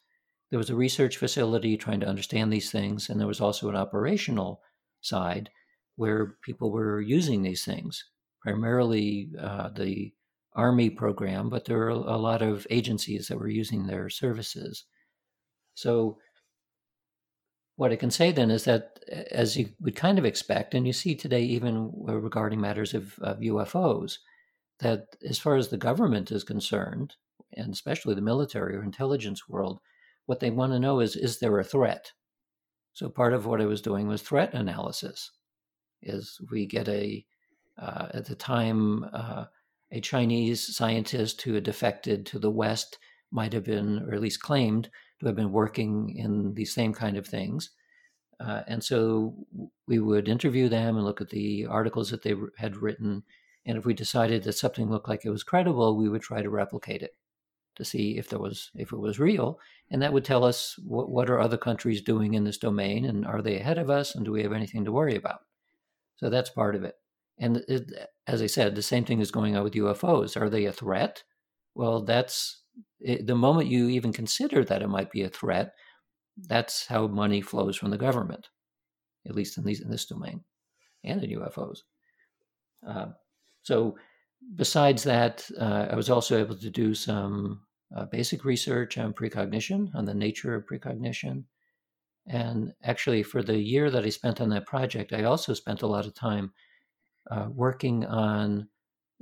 There 0.49 0.59
was 0.59 0.69
a 0.69 0.75
research 0.75 1.17
facility 1.17 1.77
trying 1.77 1.99
to 2.01 2.07
understand 2.07 2.51
these 2.51 2.71
things, 2.71 3.09
and 3.09 3.19
there 3.19 3.27
was 3.27 3.41
also 3.41 3.69
an 3.69 3.75
operational 3.75 4.61
side 5.01 5.49
where 5.95 6.37
people 6.43 6.71
were 6.71 7.01
using 7.01 7.41
these 7.41 7.65
things, 7.65 8.03
primarily 8.41 9.29
uh, 9.39 9.69
the 9.69 10.13
Army 10.55 10.89
program, 10.89 11.49
but 11.49 11.65
there 11.65 11.77
were 11.77 11.89
a 11.89 12.17
lot 12.17 12.41
of 12.41 12.65
agencies 12.69 13.27
that 13.27 13.37
were 13.37 13.49
using 13.49 13.85
their 13.85 14.09
services. 14.09 14.85
So 15.75 16.17
what 17.75 17.91
I 17.91 17.95
can 17.95 18.09
say 18.09 18.31
then 18.31 18.49
is 18.49 18.63
that, 18.63 18.99
as 19.31 19.55
you 19.55 19.69
would 19.81 19.95
kind 19.95 20.17
of 20.17 20.25
expect, 20.25 20.73
and 20.73 20.87
you 20.87 20.93
see 20.93 21.13
today 21.13 21.43
even 21.43 21.91
regarding 21.93 22.59
matters 22.59 22.95
of, 22.95 23.19
of 23.19 23.39
UFOs, 23.39 24.17
that 24.79 25.15
as 25.27 25.37
far 25.37 25.55
as 25.55 25.67
the 25.67 25.77
government 25.77 26.31
is 26.31 26.43
concerned, 26.43 27.15
and 27.53 27.71
especially 27.71 28.15
the 28.15 28.21
military 28.21 28.75
or 28.75 28.83
intelligence 28.83 29.47
world, 29.47 29.79
what 30.27 30.41
they 30.41 30.51
want 30.51 30.73
to 30.73 30.79
know 30.79 30.99
is 30.99 31.15
is 31.15 31.39
there 31.39 31.57
a 31.57 31.63
threat? 31.63 32.11
So 32.93 33.09
part 33.09 33.33
of 33.33 33.45
what 33.45 33.61
I 33.61 33.65
was 33.65 33.81
doing 33.81 34.07
was 34.07 34.21
threat 34.21 34.53
analysis. 34.53 35.31
Is 36.03 36.39
we 36.51 36.67
get 36.67 36.87
a 36.87 37.25
uh, 37.81 38.09
at 38.13 38.25
the 38.25 38.35
time 38.35 39.05
uh, 39.11 39.45
a 39.91 40.01
Chinese 40.01 40.75
scientist 40.75 41.41
who 41.41 41.53
had 41.53 41.63
defected 41.63 42.25
to 42.27 42.39
the 42.39 42.51
West 42.51 42.99
might 43.31 43.53
have 43.53 43.63
been, 43.63 44.03
or 44.03 44.13
at 44.13 44.21
least 44.21 44.41
claimed, 44.41 44.89
to 45.19 45.25
have 45.25 45.35
been 45.35 45.51
working 45.51 46.15
in 46.15 46.53
these 46.53 46.73
same 46.73 46.93
kind 46.93 47.17
of 47.17 47.25
things. 47.25 47.71
Uh, 48.39 48.61
and 48.67 48.83
so 48.83 49.33
we 49.87 49.97
would 49.99 50.27
interview 50.27 50.69
them 50.69 50.95
and 50.95 51.05
look 51.05 51.21
at 51.21 51.29
the 51.29 51.65
articles 51.65 52.11
that 52.11 52.21
they 52.21 52.35
had 52.57 52.77
written. 52.77 53.23
And 53.65 53.77
if 53.77 53.85
we 53.85 53.93
decided 53.93 54.43
that 54.43 54.53
something 54.53 54.89
looked 54.89 55.09
like 55.09 55.25
it 55.25 55.31
was 55.31 55.43
credible, 55.43 55.97
we 55.97 56.09
would 56.09 56.21
try 56.21 56.41
to 56.41 56.49
replicate 56.49 57.01
it 57.01 57.15
to 57.77 57.85
see 57.85 58.17
if 58.17 58.29
there 58.29 58.39
was 58.39 58.69
if 58.75 58.91
it 58.91 58.97
was 58.97 59.19
real. 59.19 59.59
And 59.89 60.01
that 60.01 60.11
would 60.11 60.25
tell 60.25 60.43
us 60.43 60.77
what, 60.85 61.09
what 61.09 61.29
are 61.29 61.39
other 61.39 61.57
countries 61.57 62.01
doing 62.01 62.33
in 62.33 62.43
this 62.43 62.57
domain, 62.57 63.05
and 63.05 63.25
are 63.25 63.41
they 63.41 63.57
ahead 63.57 63.77
of 63.77 63.89
us, 63.89 64.15
and 64.15 64.25
do 64.25 64.31
we 64.31 64.43
have 64.43 64.53
anything 64.53 64.83
to 64.85 64.91
worry 64.91 65.15
about? 65.15 65.41
So 66.17 66.29
that's 66.29 66.49
part 66.49 66.75
of 66.75 66.83
it. 66.83 66.95
And 67.39 67.57
it, 67.67 67.91
as 68.25 68.41
I 68.41 68.47
said, 68.47 68.75
the 68.75 68.81
same 68.81 69.05
thing 69.05 69.19
is 69.21 69.31
going 69.31 69.55
on 69.55 69.63
with 69.63 69.73
UFOs. 69.73 70.39
Are 70.39 70.49
they 70.49 70.65
a 70.65 70.73
threat? 70.73 71.23
Well, 71.75 72.03
that's 72.03 72.63
it, 72.99 73.27
the 73.27 73.35
moment 73.35 73.69
you 73.69 73.89
even 73.89 74.11
consider 74.11 74.65
that 74.65 74.81
it 74.81 74.87
might 74.87 75.11
be 75.11 75.21
a 75.23 75.29
threat, 75.29 75.73
that's 76.47 76.87
how 76.87 77.07
money 77.07 77.41
flows 77.41 77.77
from 77.77 77.91
the 77.91 77.97
government, 77.97 78.49
at 79.27 79.35
least 79.35 79.57
in, 79.57 79.63
these, 79.63 79.81
in 79.81 79.89
this 79.89 80.05
domain 80.05 80.41
and 81.03 81.23
in 81.23 81.39
UFOs. 81.39 81.79
Uh, 82.87 83.07
so, 83.63 83.97
besides 84.55 85.03
that, 85.03 85.47
uh, 85.59 85.87
I 85.91 85.95
was 85.95 86.09
also 86.09 86.37
able 86.37 86.55
to 86.57 86.69
do 86.69 86.93
some 86.93 87.61
uh, 87.95 88.05
basic 88.05 88.43
research 88.45 88.97
on 88.97 89.13
precognition, 89.13 89.91
on 89.95 90.05
the 90.05 90.13
nature 90.13 90.55
of 90.55 90.65
precognition. 90.65 91.45
And 92.27 92.73
actually, 92.83 93.23
for 93.23 93.41
the 93.41 93.57
year 93.57 93.89
that 93.89 94.03
I 94.03 94.09
spent 94.09 94.41
on 94.41 94.49
that 94.49 94.65
project, 94.65 95.13
I 95.13 95.23
also 95.23 95.53
spent 95.53 95.81
a 95.81 95.87
lot 95.87 96.05
of 96.05 96.13
time 96.13 96.51
uh, 97.31 97.47
working 97.49 98.05
on 98.05 98.67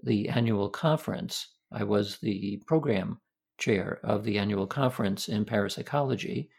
the 0.04 0.30
annual 0.30 0.70
conference. 0.70 1.48
I 1.72 1.84
was 1.84 2.18
the 2.18 2.62
program 2.66 3.22
chair 3.58 4.00
of 4.04 4.24
the 4.24 4.38
annual 4.38 4.68
conference 4.68 5.28
in 5.30 5.46
parapsychology. 5.46 6.50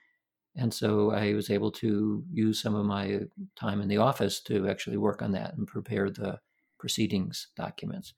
And 0.56 0.72
so 0.72 1.12
I 1.12 1.34
was 1.34 1.50
able 1.50 1.70
to 1.72 2.24
use 2.32 2.62
some 2.62 2.74
of 2.74 2.86
my 2.86 3.20
time 3.56 3.82
in 3.82 3.88
the 3.88 3.98
office 3.98 4.40
to 4.44 4.68
actually 4.68 4.96
work 4.96 5.20
on 5.20 5.32
that 5.32 5.54
and 5.54 5.66
prepare 5.66 6.10
the 6.10 6.40
proceedings 6.78 7.48
documents. 7.56 8.14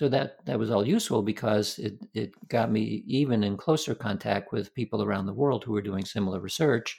So 0.00 0.08
that, 0.08 0.42
that 0.46 0.58
was 0.58 0.70
all 0.70 0.88
useful 0.88 1.20
because 1.20 1.78
it, 1.78 1.98
it 2.14 2.32
got 2.48 2.72
me 2.72 3.04
even 3.06 3.44
in 3.44 3.58
closer 3.58 3.94
contact 3.94 4.50
with 4.50 4.72
people 4.72 5.02
around 5.02 5.26
the 5.26 5.34
world 5.34 5.62
who 5.62 5.72
were 5.72 5.82
doing 5.82 6.06
similar 6.06 6.40
research. 6.40 6.96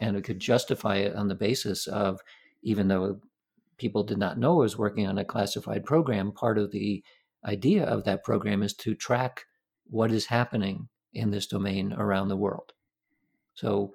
And 0.00 0.16
it 0.16 0.24
could 0.24 0.40
justify 0.40 0.96
it 0.96 1.14
on 1.14 1.28
the 1.28 1.34
basis 1.34 1.86
of, 1.86 2.18
even 2.62 2.88
though 2.88 3.20
people 3.76 4.04
did 4.04 4.16
not 4.16 4.38
know 4.38 4.52
I 4.54 4.62
was 4.62 4.78
working 4.78 5.06
on 5.06 5.18
a 5.18 5.24
classified 5.24 5.84
program, 5.84 6.32
part 6.32 6.56
of 6.56 6.70
the 6.70 7.04
idea 7.44 7.84
of 7.84 8.04
that 8.04 8.24
program 8.24 8.62
is 8.62 8.72
to 8.76 8.94
track 8.94 9.44
what 9.90 10.10
is 10.10 10.24
happening 10.24 10.88
in 11.12 11.30
this 11.30 11.46
domain 11.46 11.92
around 11.92 12.28
the 12.28 12.38
world. 12.38 12.72
So 13.52 13.92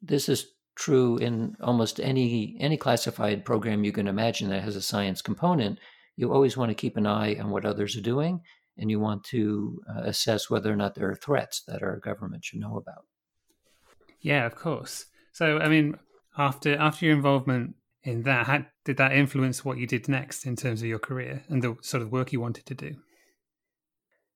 this 0.00 0.30
is 0.30 0.52
true 0.74 1.18
in 1.18 1.54
almost 1.60 2.00
any 2.00 2.56
any 2.60 2.78
classified 2.78 3.44
program 3.44 3.84
you 3.84 3.92
can 3.92 4.08
imagine 4.08 4.48
that 4.48 4.64
has 4.64 4.74
a 4.74 4.80
science 4.80 5.20
component. 5.20 5.78
You 6.18 6.32
always 6.32 6.56
want 6.56 6.70
to 6.70 6.74
keep 6.74 6.96
an 6.96 7.06
eye 7.06 7.36
on 7.36 7.50
what 7.50 7.64
others 7.64 7.96
are 7.96 8.00
doing, 8.00 8.40
and 8.76 8.90
you 8.90 8.98
want 8.98 9.22
to 9.26 9.80
uh, 9.88 10.00
assess 10.00 10.50
whether 10.50 10.70
or 10.72 10.74
not 10.74 10.96
there 10.96 11.08
are 11.08 11.14
threats 11.14 11.62
that 11.68 11.80
our 11.80 11.98
government 11.98 12.44
should 12.44 12.58
know 12.58 12.76
about. 12.76 13.04
Yeah, 14.20 14.44
of 14.44 14.56
course. 14.56 15.06
So, 15.32 15.58
I 15.58 15.68
mean, 15.68 15.96
after 16.36 16.76
after 16.76 17.06
your 17.06 17.14
involvement 17.14 17.76
in 18.02 18.24
that, 18.24 18.48
how, 18.48 18.64
did 18.84 18.96
that 18.96 19.12
influence 19.12 19.64
what 19.64 19.78
you 19.78 19.86
did 19.86 20.08
next 20.08 20.44
in 20.44 20.56
terms 20.56 20.82
of 20.82 20.88
your 20.88 20.98
career 20.98 21.44
and 21.48 21.62
the 21.62 21.76
sort 21.82 22.02
of 22.02 22.10
work 22.10 22.32
you 22.32 22.40
wanted 22.40 22.66
to 22.66 22.74
do? 22.74 22.96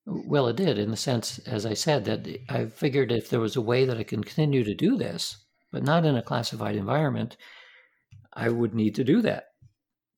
Well, 0.06 0.46
it 0.46 0.56
did 0.56 0.78
in 0.78 0.92
the 0.92 0.96
sense, 0.96 1.40
as 1.40 1.66
I 1.66 1.74
said, 1.74 2.04
that 2.04 2.28
I 2.48 2.66
figured 2.66 3.10
if 3.10 3.28
there 3.28 3.40
was 3.40 3.56
a 3.56 3.60
way 3.60 3.84
that 3.86 3.98
I 3.98 4.04
can 4.04 4.22
continue 4.22 4.62
to 4.62 4.74
do 4.74 4.96
this, 4.96 5.36
but 5.72 5.82
not 5.82 6.04
in 6.04 6.14
a 6.14 6.22
classified 6.22 6.76
environment, 6.76 7.36
I 8.32 8.50
would 8.50 8.72
need 8.72 8.94
to 8.94 9.04
do 9.04 9.20
that. 9.22 9.46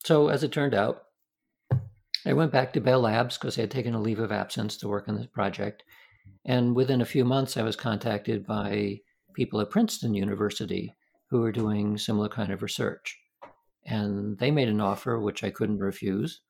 So, 0.05 0.29
as 0.29 0.45
it 0.45 0.53
turned 0.53 0.75
out, 0.75 1.04
I 2.27 2.33
went 2.33 2.53
back 2.53 2.73
to 2.73 2.81
Bell 2.81 3.01
Labs 3.01 3.37
because 3.37 3.59
I 3.59 3.63
had 3.63 3.71
taken 3.71 3.95
a 3.95 4.01
leave 4.01 4.19
of 4.19 4.33
absence 4.33 4.77
to 4.79 4.89
work 4.89 5.09
on 5.09 5.17
this 5.17 5.27
project. 5.27 5.85
And 6.45 6.75
within 6.75 7.01
a 7.01 7.07
few 7.07 7.25
months, 7.25 7.57
I 7.57 7.63
was 7.63 7.77
contacted 7.77 8.47
by 8.47 9.01
people 9.35 9.61
at 9.61 9.71
Princeton 9.71 10.15
University 10.15 10.95
who 11.31 11.41
were 11.41 11.53
doing 11.53 11.99
similar 11.99 12.29
kind 12.29 12.53
of 12.53 12.63
research. 12.63 13.19
And 13.87 14.39
they 14.39 14.51
made 14.51 14.69
an 14.69 14.81
offer 14.81 15.19
which 15.21 15.45
I 15.45 15.51
couldn't 15.51 15.79
refuse 15.79 16.41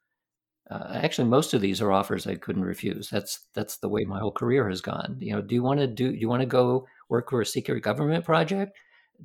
uh, 0.71 0.93
actually 0.95 1.29
most 1.29 1.53
of 1.53 1.61
these 1.61 1.81
are 1.83 1.93
offers 1.93 2.27
I 2.27 2.37
couldn't 2.37 2.65
refuse. 2.65 3.11
That's 3.11 3.41
that's 3.55 3.77
the 3.77 3.89
way 3.89 4.05
my 4.05 4.19
whole 4.19 4.33
career 4.33 4.69
has 4.69 4.81
gone. 4.81 5.17
You 5.21 5.35
know, 5.35 5.43
do 5.43 5.55
you 5.55 5.63
want 5.63 5.81
to 5.81 5.87
do? 5.87 6.11
Do 6.11 6.17
you 6.17 6.29
want 6.29 6.41
to 6.41 6.47
go 6.47 6.87
work 7.09 7.31
for 7.31 7.41
a 7.41 7.47
secret 7.47 7.83
government 7.83 8.25
project? 8.25 8.77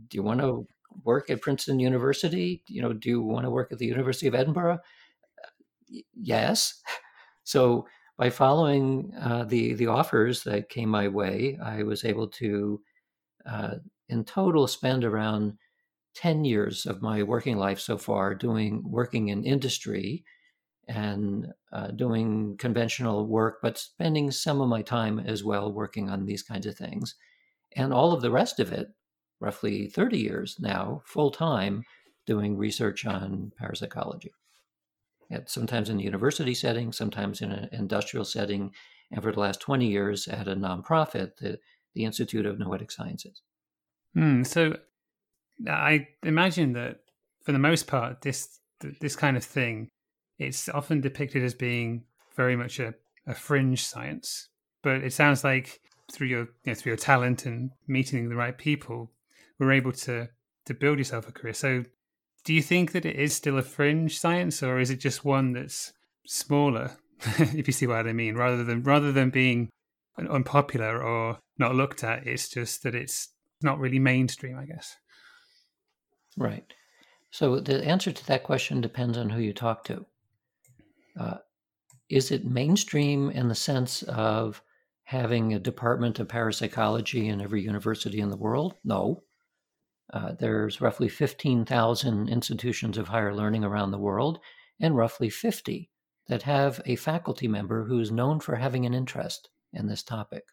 Do 0.10 0.18
you 0.18 0.24
want 0.24 0.42
to 0.42 0.68
work 1.06 1.30
at 1.30 1.42
Princeton 1.42 1.80
University? 1.80 2.64
You 2.68 2.82
know, 2.82 2.94
do 2.94 3.10
you 3.10 3.22
want 3.22 3.46
to 3.46 3.50
work 3.50 3.72
at 3.72 3.78
the 3.78 3.86
University 3.86 4.28
of 4.28 4.36
Edinburgh? 4.36 4.80
Yes. 6.14 6.82
So 7.44 7.88
by 8.18 8.30
following 8.30 9.14
uh, 9.20 9.46
the 9.46 9.74
the 9.74 9.88
offers 9.88 10.44
that 10.44 10.70
came 10.70 10.90
my 10.90 11.08
way, 11.08 11.58
I 11.64 11.84
was 11.84 12.06
able 12.06 12.28
to, 12.28 12.82
uh, 13.46 13.76
in 14.10 14.26
total, 14.26 14.68
spend 14.68 15.04
around 15.06 15.58
ten 16.16 16.46
years 16.46 16.86
of 16.86 17.02
my 17.02 17.24
working 17.24 17.58
life 17.58 17.80
so 17.80 17.98
far 17.98 18.36
doing 18.36 18.84
working 18.92 19.30
in 19.30 19.44
industry 19.46 20.24
and 20.88 21.54
uh, 21.74 21.88
doing 21.92 22.58
conventional 22.58 23.28
work, 23.28 23.60
but 23.62 23.78
spending 23.78 24.32
some 24.32 24.62
of 24.62 24.70
my 24.70 24.82
time 24.82 25.20
as 25.20 25.44
well 25.44 25.72
working 25.74 26.10
on 26.10 26.26
these 26.26 26.44
kinds 26.44 26.66
of 26.66 26.76
things. 26.78 27.16
And 27.76 27.94
all 27.94 28.14
of 28.14 28.22
the 28.22 28.32
rest 28.32 28.60
of 28.60 28.72
it, 28.74 28.90
roughly 29.42 29.88
30 29.90 30.20
years 30.20 30.58
now, 30.60 31.04
full 31.06 31.32
time, 31.32 31.84
doing 32.26 32.58
research 32.58 33.06
on 33.06 33.52
parapsychology. 33.60 34.32
Sometimes 35.46 35.90
in 35.90 35.98
the 35.98 36.04
university 36.04 36.54
setting, 36.54 36.92
sometimes 36.92 37.42
in 37.42 37.52
an 37.52 37.70
industrial 37.72 38.26
setting, 38.26 38.72
and 39.12 39.24
for 39.24 39.32
the 39.32 39.40
last 39.40 39.60
20 39.62 39.88
years 39.88 40.28
at 40.28 40.48
a 40.48 40.56
nonprofit, 40.56 41.38
the, 41.38 41.60
the 41.94 42.06
Institute 42.06 42.46
of 42.46 42.60
Noetic 42.60 42.92
Sciences. 42.92 43.42
Mm, 44.16 44.46
so 44.46 44.78
I 45.68 46.08
imagine 46.24 46.74
that 46.74 47.02
for 47.44 47.52
the 47.52 47.60
most 47.60 47.88
part, 47.88 48.22
this 48.22 48.60
this 49.02 49.16
kind 49.16 49.36
of 49.36 49.44
thing 49.44 49.90
it's 50.40 50.70
often 50.70 51.02
depicted 51.02 51.44
as 51.44 51.54
being 51.54 52.06
very 52.36 52.56
much 52.56 52.80
a, 52.80 52.94
a 53.28 53.36
fringe 53.36 53.84
science. 53.84 54.48
But 54.82 55.04
it 55.04 55.12
sounds 55.12 55.44
like 55.44 55.82
through 56.12 56.28
your 56.28 56.40
you 56.40 56.68
know, 56.68 56.74
through 56.74 56.92
your 56.92 56.98
talent 56.98 57.46
and 57.46 57.72
meeting 57.88 58.30
the 58.30 58.36
right 58.36 58.58
people, 58.58 59.12
we're 59.60 59.74
able 59.74 59.92
to 59.92 60.30
to 60.66 60.74
build 60.74 60.98
yourself 60.98 61.28
a 61.28 61.32
career. 61.32 61.54
So, 61.54 61.84
do 62.44 62.54
you 62.54 62.62
think 62.62 62.92
that 62.94 63.06
it 63.06 63.16
is 63.16 63.34
still 63.34 63.58
a 63.58 63.64
fringe 63.64 64.20
science, 64.20 64.64
or 64.64 64.80
is 64.80 64.90
it 64.90 65.00
just 65.00 65.26
one 65.26 65.54
that's 65.54 65.94
smaller, 66.26 66.98
if 67.22 67.68
you 67.68 67.74
see 67.74 67.88
what 67.88 68.08
I 68.08 68.14
mean, 68.14 68.36
rather 68.36 68.64
than 68.64 68.84
rather 68.84 69.12
than 69.12 69.30
being 69.30 69.70
unpopular 70.18 71.02
or 71.02 71.40
not 71.58 71.76
looked 71.76 72.04
at? 72.04 72.26
It's 72.28 72.50
just 72.50 72.84
that 72.84 72.96
it's 72.96 73.30
not 73.62 73.80
really 73.80 74.00
mainstream, 74.00 74.58
I 74.58 74.66
guess. 74.66 74.96
Right. 76.38 76.74
So 77.32 77.60
the 77.60 77.86
answer 77.86 78.12
to 78.12 78.28
that 78.28 78.44
question 78.44 78.82
depends 78.82 79.18
on 79.18 79.30
who 79.30 79.42
you 79.42 79.54
talk 79.54 79.84
to. 79.86 80.06
Uh, 81.20 81.38
is 82.10 82.32
it 82.32 82.46
mainstream 82.46 83.30
in 83.30 83.50
the 83.50 83.56
sense 83.56 84.02
of 84.04 84.62
having 85.04 85.54
a 85.54 85.60
department 85.60 86.20
of 86.20 86.28
parapsychology 86.28 87.28
in 87.28 87.42
every 87.42 87.62
university 87.62 88.20
in 88.20 88.30
the 88.30 88.38
world? 88.38 88.76
No. 88.84 89.24
Uh, 90.12 90.34
there's 90.40 90.82
roughly 90.82 91.08
15,000 91.08 92.30
institutions 92.30 92.98
of 92.98 93.08
higher 93.08 93.34
learning 93.34 93.64
around 93.64 93.92
the 93.92 93.98
world, 93.98 94.40
and 94.80 94.96
roughly 94.96 95.30
50 95.30 95.90
that 96.28 96.44
have 96.44 96.82
a 96.86 96.96
faculty 96.96 97.48
member 97.48 97.86
who 97.86 98.00
is 98.00 98.12
known 98.12 98.40
for 98.40 98.56
having 98.56 98.86
an 98.86 98.94
interest 98.94 99.50
in 99.74 99.88
this 99.88 100.04
topic. 100.04 100.44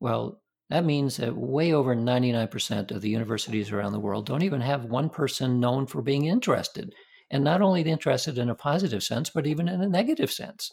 Well, 0.00 0.40
that 0.70 0.84
means 0.84 1.16
that 1.16 1.36
way 1.36 1.72
over 1.72 1.94
99% 1.94 2.90
of 2.90 3.00
the 3.00 3.08
universities 3.08 3.72
around 3.72 3.92
the 3.92 4.00
world 4.00 4.26
don't 4.26 4.42
even 4.42 4.60
have 4.60 4.84
one 4.84 5.08
person 5.08 5.60
known 5.60 5.86
for 5.86 6.02
being 6.02 6.26
interested 6.26 6.94
and 7.30 7.44
not 7.44 7.62
only 7.62 7.82
interested 7.82 8.38
in 8.38 8.48
a 8.50 8.54
positive 8.54 9.02
sense, 9.02 9.30
but 9.30 9.46
even 9.46 9.68
in 9.68 9.80
a 9.80 9.88
negative 9.88 10.30
sense. 10.30 10.72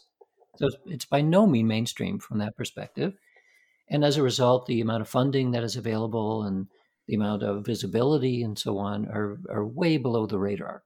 So 0.56 0.68
it's 0.86 1.04
by 1.04 1.20
no 1.20 1.46
means 1.46 1.68
mainstream 1.68 2.18
from 2.18 2.38
that 2.38 2.56
perspective. 2.56 3.14
And 3.88 4.04
as 4.04 4.16
a 4.16 4.22
result, 4.22 4.66
the 4.66 4.80
amount 4.80 5.02
of 5.02 5.08
funding 5.08 5.50
that 5.52 5.62
is 5.62 5.76
available 5.76 6.42
and 6.42 6.66
the 7.06 7.14
amount 7.14 7.42
of 7.42 7.64
visibility 7.64 8.42
and 8.42 8.58
so 8.58 8.78
on 8.78 9.06
are, 9.06 9.38
are 9.50 9.66
way 9.66 9.96
below 9.96 10.26
the 10.26 10.38
radar. 10.38 10.82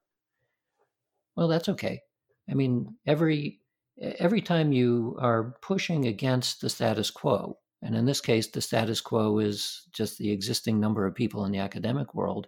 Well, 1.37 1.49
that's 1.49 1.69
okay. 1.69 2.03
I 2.51 2.55
mean, 2.55 2.97
every 3.07 3.61
every 4.01 4.41
time 4.41 4.73
you 4.73 5.17
are 5.21 5.57
pushing 5.61 6.07
against 6.07 6.61
the 6.61 6.71
status 6.71 7.11
quo, 7.11 7.59
and 7.83 7.95
in 7.95 8.05
this 8.07 8.21
case, 8.21 8.47
the 8.49 8.61
status 8.61 9.01
quo 9.01 9.39
is 9.39 9.87
just 9.93 10.19
the 10.19 10.31
existing 10.31 10.81
number 10.81 11.07
of 11.07 11.15
people 11.15 11.45
in 11.45 11.53
the 11.53 11.59
academic 11.59 12.15
world, 12.15 12.47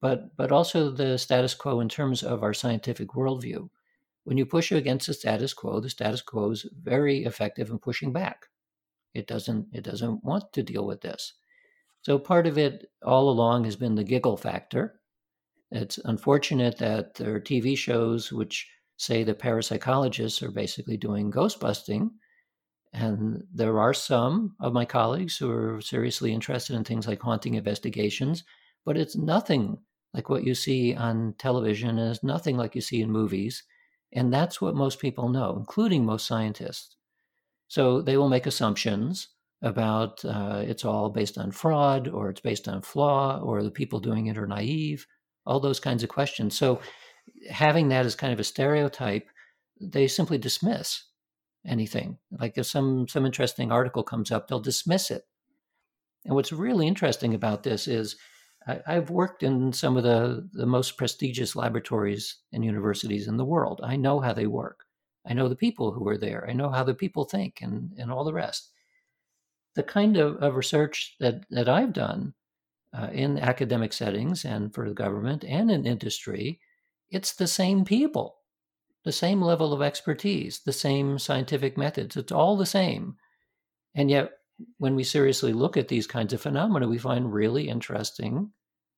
but 0.00 0.36
but 0.36 0.50
also 0.52 0.90
the 0.90 1.18
status 1.18 1.54
quo 1.54 1.80
in 1.80 1.88
terms 1.88 2.22
of 2.22 2.42
our 2.42 2.54
scientific 2.54 3.08
worldview. 3.10 3.68
When 4.24 4.38
you 4.38 4.46
push 4.46 4.72
against 4.72 5.06
the 5.06 5.14
status 5.14 5.54
quo, 5.54 5.80
the 5.80 5.90
status 5.90 6.22
quo 6.22 6.50
is 6.50 6.66
very 6.82 7.24
effective 7.24 7.70
in 7.70 7.78
pushing 7.78 8.12
back. 8.12 8.46
It 9.14 9.26
doesn't 9.26 9.68
it 9.72 9.84
doesn't 9.84 10.24
want 10.24 10.52
to 10.52 10.62
deal 10.62 10.86
with 10.86 11.00
this. 11.00 11.34
So 12.02 12.18
part 12.18 12.46
of 12.46 12.56
it 12.58 12.86
all 13.02 13.28
along 13.28 13.64
has 13.64 13.76
been 13.76 13.94
the 13.94 14.04
giggle 14.04 14.36
factor. 14.36 15.00
It's 15.70 15.98
unfortunate 15.98 16.78
that 16.78 17.14
there 17.14 17.34
are 17.34 17.40
TV 17.40 17.76
shows 17.76 18.32
which 18.32 18.68
say 18.96 19.22
that 19.24 19.38
parapsychologists 19.38 20.42
are 20.42 20.50
basically 20.50 20.96
doing 20.96 21.30
ghost 21.30 21.60
busting. 21.60 22.10
And 22.92 23.44
there 23.54 23.78
are 23.78 23.94
some 23.94 24.56
of 24.60 24.72
my 24.72 24.84
colleagues 24.84 25.36
who 25.36 25.50
are 25.50 25.80
seriously 25.80 26.32
interested 26.32 26.74
in 26.74 26.84
things 26.84 27.06
like 27.06 27.20
haunting 27.20 27.54
investigations, 27.54 28.44
but 28.84 28.96
it's 28.96 29.16
nothing 29.16 29.78
like 30.12 30.28
what 30.28 30.44
you 30.44 30.54
see 30.54 30.94
on 30.94 31.34
television 31.38 31.98
is 31.98 32.22
nothing 32.24 32.56
like 32.56 32.74
you 32.74 32.80
see 32.80 33.00
in 33.00 33.10
movies. 33.10 33.62
And 34.12 34.32
that's 34.32 34.60
what 34.60 34.74
most 34.74 34.98
people 34.98 35.28
know, 35.28 35.54
including 35.56 36.04
most 36.04 36.26
scientists. 36.26 36.96
So 37.68 38.02
they 38.02 38.16
will 38.16 38.28
make 38.28 38.46
assumptions 38.46 39.28
about 39.62 40.24
uh, 40.24 40.62
it's 40.66 40.84
all 40.84 41.10
based 41.10 41.36
on 41.36 41.50
fraud 41.50 42.08
or 42.08 42.30
it's 42.30 42.40
based 42.40 42.68
on 42.68 42.82
flaw 42.82 43.38
or 43.42 43.62
the 43.62 43.70
people 43.70 44.00
doing 44.00 44.26
it 44.26 44.38
are 44.38 44.46
naive, 44.46 45.06
all 45.46 45.60
those 45.60 45.80
kinds 45.80 46.02
of 46.02 46.08
questions. 46.08 46.56
So 46.56 46.80
having 47.50 47.88
that 47.88 48.06
as 48.06 48.14
kind 48.14 48.32
of 48.32 48.40
a 48.40 48.44
stereotype, 48.44 49.28
they 49.80 50.08
simply 50.08 50.38
dismiss 50.38 51.04
anything. 51.66 52.18
Like 52.30 52.56
if 52.56 52.66
some 52.66 53.06
some 53.08 53.26
interesting 53.26 53.70
article 53.70 54.02
comes 54.02 54.30
up, 54.30 54.48
they'll 54.48 54.60
dismiss 54.60 55.10
it. 55.10 55.24
And 56.24 56.34
what's 56.34 56.52
really 56.52 56.86
interesting 56.86 57.34
about 57.34 57.62
this 57.62 57.88
is 57.88 58.16
I, 58.66 58.94
have 58.94 59.10
worked 59.10 59.42
in 59.42 59.72
some 59.72 59.96
of 59.96 60.02
the, 60.02 60.48
the 60.52 60.66
most 60.66 60.98
prestigious 60.98 61.56
laboratories 61.56 62.36
and 62.52 62.64
universities 62.64 63.26
in 63.26 63.36
the 63.36 63.44
world. 63.44 63.80
I 63.82 63.96
know 63.96 64.20
how 64.20 64.34
they 64.34 64.46
work. 64.46 64.84
I 65.26 65.32
know 65.32 65.48
the 65.48 65.56
people 65.56 65.92
who 65.92 66.06
are 66.08 66.18
there. 66.18 66.46
I 66.48 66.52
know 66.52 66.70
how 66.70 66.84
the 66.84 66.94
people 66.94 67.24
think 67.24 67.60
and, 67.62 67.92
and 67.98 68.10
all 68.10 68.24
the 68.24 68.34
rest. 68.34 68.70
The 69.80 69.84
kind 69.84 70.18
of, 70.18 70.36
of 70.42 70.56
research 70.56 71.16
that, 71.20 71.46
that 71.48 71.66
I've 71.66 71.94
done 71.94 72.34
uh, 72.92 73.08
in 73.12 73.38
academic 73.38 73.94
settings 73.94 74.44
and 74.44 74.74
for 74.74 74.86
the 74.86 74.94
government 74.94 75.42
and 75.42 75.70
in 75.70 75.86
industry, 75.86 76.60
it's 77.08 77.32
the 77.32 77.46
same 77.46 77.86
people, 77.86 78.36
the 79.06 79.10
same 79.12 79.40
level 79.40 79.72
of 79.72 79.80
expertise, 79.80 80.60
the 80.60 80.72
same 80.74 81.18
scientific 81.18 81.78
methods. 81.78 82.14
It's 82.14 82.30
all 82.30 82.58
the 82.58 82.66
same. 82.66 83.16
And 83.94 84.10
yet, 84.10 84.32
when 84.76 84.94
we 84.94 85.02
seriously 85.02 85.54
look 85.54 85.78
at 85.78 85.88
these 85.88 86.06
kinds 86.06 86.34
of 86.34 86.42
phenomena, 86.42 86.86
we 86.86 86.98
find 86.98 87.32
really 87.32 87.70
interesting 87.70 88.52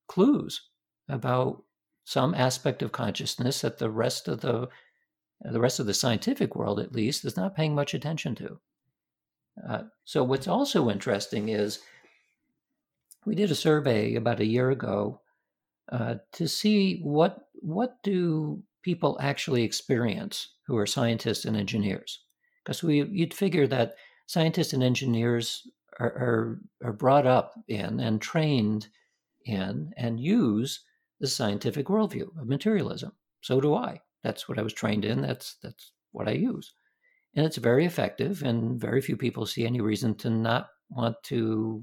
clues 0.08 0.68
about 1.08 1.62
some 2.02 2.34
aspect 2.34 2.82
of 2.82 2.90
consciousness 2.90 3.60
that 3.60 3.78
the 3.78 3.88
rest 3.90 4.26
of 4.26 4.40
the 4.40 4.68
the 5.44 5.60
rest 5.60 5.78
of 5.78 5.86
the 5.86 5.94
scientific 5.94 6.56
world, 6.56 6.80
at 6.80 6.92
least, 6.92 7.24
is 7.24 7.36
not 7.36 7.54
paying 7.54 7.72
much 7.72 7.94
attention 7.94 8.34
to. 8.34 8.58
Uh, 9.68 9.82
so, 10.04 10.24
what's 10.24 10.48
also 10.48 10.90
interesting 10.90 11.48
is 11.48 11.80
we 13.24 13.34
did 13.34 13.50
a 13.50 13.54
survey 13.54 14.14
about 14.14 14.40
a 14.40 14.46
year 14.46 14.70
ago 14.70 15.20
uh, 15.90 16.16
to 16.32 16.48
see 16.48 17.00
what 17.02 17.48
what 17.54 18.02
do 18.02 18.62
people 18.82 19.16
actually 19.20 19.62
experience 19.62 20.54
who 20.66 20.76
are 20.76 20.86
scientists 20.86 21.44
and 21.44 21.56
engineers, 21.56 22.24
because 22.64 22.82
we 22.82 23.04
you'd 23.04 23.34
figure 23.34 23.66
that 23.66 23.94
scientists 24.26 24.72
and 24.72 24.82
engineers 24.82 25.68
are, 26.00 26.06
are, 26.06 26.60
are 26.84 26.92
brought 26.92 27.26
up 27.26 27.54
in 27.68 28.00
and 28.00 28.20
trained 28.20 28.88
in 29.44 29.92
and 29.96 30.20
use 30.20 30.80
the 31.20 31.26
scientific 31.26 31.86
worldview 31.86 32.26
of 32.40 32.48
materialism. 32.48 33.12
So 33.42 33.60
do 33.60 33.74
I. 33.74 34.00
That's 34.22 34.48
what 34.48 34.58
I 34.58 34.62
was 34.62 34.72
trained 34.72 35.04
in. 35.04 35.20
That's 35.20 35.56
that's 35.62 35.92
what 36.12 36.28
I 36.28 36.32
use. 36.32 36.72
And 37.34 37.46
it's 37.46 37.56
very 37.56 37.86
effective 37.86 38.42
and 38.42 38.80
very 38.80 39.00
few 39.00 39.16
people 39.16 39.46
see 39.46 39.66
any 39.66 39.80
reason 39.80 40.14
to 40.16 40.30
not 40.30 40.68
want 40.90 41.16
to 41.24 41.82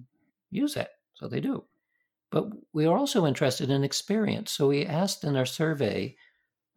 use 0.51 0.75
it. 0.75 0.89
So 1.15 1.27
they 1.27 1.39
do. 1.39 1.65
But 2.31 2.45
we 2.73 2.85
are 2.85 2.97
also 2.97 3.25
interested 3.25 3.69
in 3.69 3.83
experience. 3.83 4.51
So 4.51 4.67
we 4.67 4.85
asked 4.85 5.23
in 5.23 5.35
our 5.35 5.45
survey 5.45 6.15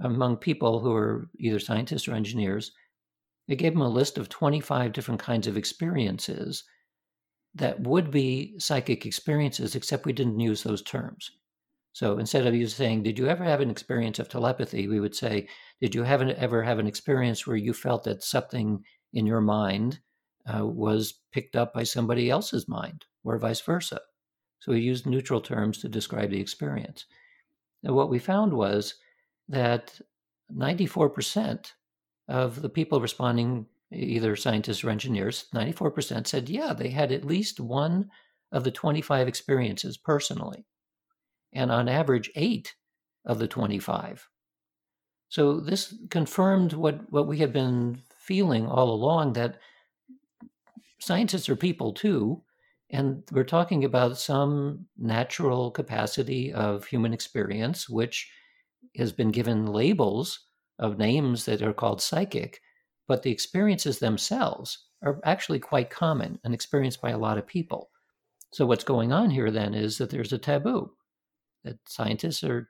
among 0.01 0.39
people 0.39 0.81
who 0.81 0.95
are 0.95 1.29
either 1.39 1.59
scientists 1.59 2.09
or 2.09 2.15
engineers, 2.15 2.73
they 3.49 3.57
gave 3.57 3.73
them 3.73 3.83
a 3.83 3.89
list 3.89 4.19
of 4.19 4.29
25 4.29 4.93
different 4.93 5.21
kinds 5.21 5.47
of 5.47 5.57
experiences 5.57 6.65
that 7.55 7.81
would 7.81 8.11
be 8.11 8.55
psychic 8.59 9.05
experiences, 9.05 9.75
except 9.75 10.07
we 10.07 10.13
didn't 10.13 10.41
use 10.41 10.63
those 10.63 10.83
terms. 10.83 11.31
So 11.95 12.17
instead 12.19 12.47
of 12.47 12.55
you 12.55 12.67
saying, 12.67 13.03
Did 13.03 13.19
you 13.19 13.29
ever 13.29 13.45
have 13.45 13.61
an 13.61 13.71
experience 13.71 14.19
of 14.19 14.29
telepathy? 14.29 14.89
we 14.89 15.01
would 15.01 15.15
say, 15.15 15.49
Did 15.81 15.95
you 15.95 16.03
have 16.05 16.23
an, 16.23 16.31
ever 16.37 16.63
have 16.63 16.79
an 16.79 16.87
experience 16.87 17.47
where 17.47 17.57
you 17.57 17.75
felt 17.75 18.05
that 18.05 18.23
something 18.23 18.83
in 19.13 19.27
your 19.27 19.43
mind 19.43 20.01
uh, 20.47 20.67
was 20.67 21.21
picked 21.33 21.55
up 21.55 21.75
by 21.75 21.83
somebody 21.83 22.31
else's 22.31 22.67
mind, 22.67 23.05
or 23.25 23.39
vice 23.39 23.61
versa? 23.61 24.01
So 24.61 24.73
we 24.73 24.81
used 24.81 25.07
neutral 25.07 25.41
terms 25.41 25.79
to 25.79 25.89
describe 25.89 26.31
the 26.31 26.41
experience. 26.41 27.05
And 27.85 27.95
what 27.95 28.09
we 28.09 28.19
found 28.19 28.55
was 28.55 28.95
that 29.49 30.01
94% 30.55 31.73
of 32.29 32.63
the 32.63 32.69
people 32.69 33.01
responding, 33.01 33.67
either 33.93 34.37
scientists 34.37 34.83
or 34.83 34.91
engineers, 34.91 35.47
94% 35.55 36.27
said, 36.27 36.49
yeah, 36.49 36.73
they 36.73 36.89
had 36.89 37.13
at 37.13 37.25
least 37.25 37.61
one 37.61 38.09
of 38.53 38.65
the 38.65 38.71
25 38.71 39.29
experiences 39.29 39.97
personally 39.97 40.65
and 41.53 41.71
on 41.71 41.88
average, 41.88 42.31
eight 42.35 42.75
of 43.25 43.38
the 43.38 43.49
25. 43.49 44.29
So 45.29 45.61
this 45.61 45.95
confirmed 46.11 46.73
what, 46.73 47.11
what 47.11 47.27
we 47.27 47.38
had 47.38 47.53
been 47.53 48.03
feeling 48.19 48.67
all 48.67 48.91
along 48.91 49.33
that 49.35 49.59
scientists 51.01 51.49
are 51.49 51.57
people 51.57 51.93
too, 51.93 52.43
and 52.91 53.23
we're 53.33 53.45
talking 53.45 53.85
about 53.85 54.19
some 54.19 54.87
natural 54.99 55.71
capacity 55.71 56.53
of 56.53 56.85
human 56.85 57.12
experience, 57.12 57.88
which 57.88 58.31
has 58.97 59.12
been 59.12 59.31
given 59.31 59.67
labels 59.67 60.47
of 60.79 60.99
names 60.99 61.45
that 61.47 61.62
are 61.62 61.73
called 61.73 62.03
psychic, 62.03 62.61
but 63.09 63.23
the 63.23 63.31
experiences 63.31 63.99
themselves 63.99 64.87
are 65.03 65.19
actually 65.25 65.59
quite 65.59 65.91
common 65.91 66.38
and 66.45 66.53
experienced 66.55 67.01
by 67.01 67.11
a 67.11 67.19
lot 67.19 67.38
of 67.38 67.47
people. 67.47 67.91
So, 68.53 68.67
what's 68.67 68.85
going 68.85 69.12
on 69.12 69.31
here 69.31 69.51
then 69.51 69.75
is 69.75 69.97
that 69.99 70.11
there's 70.11 70.33
a 70.33 70.38
taboo 70.38 70.93
that 71.64 71.79
scientists 71.87 72.44
are 72.44 72.68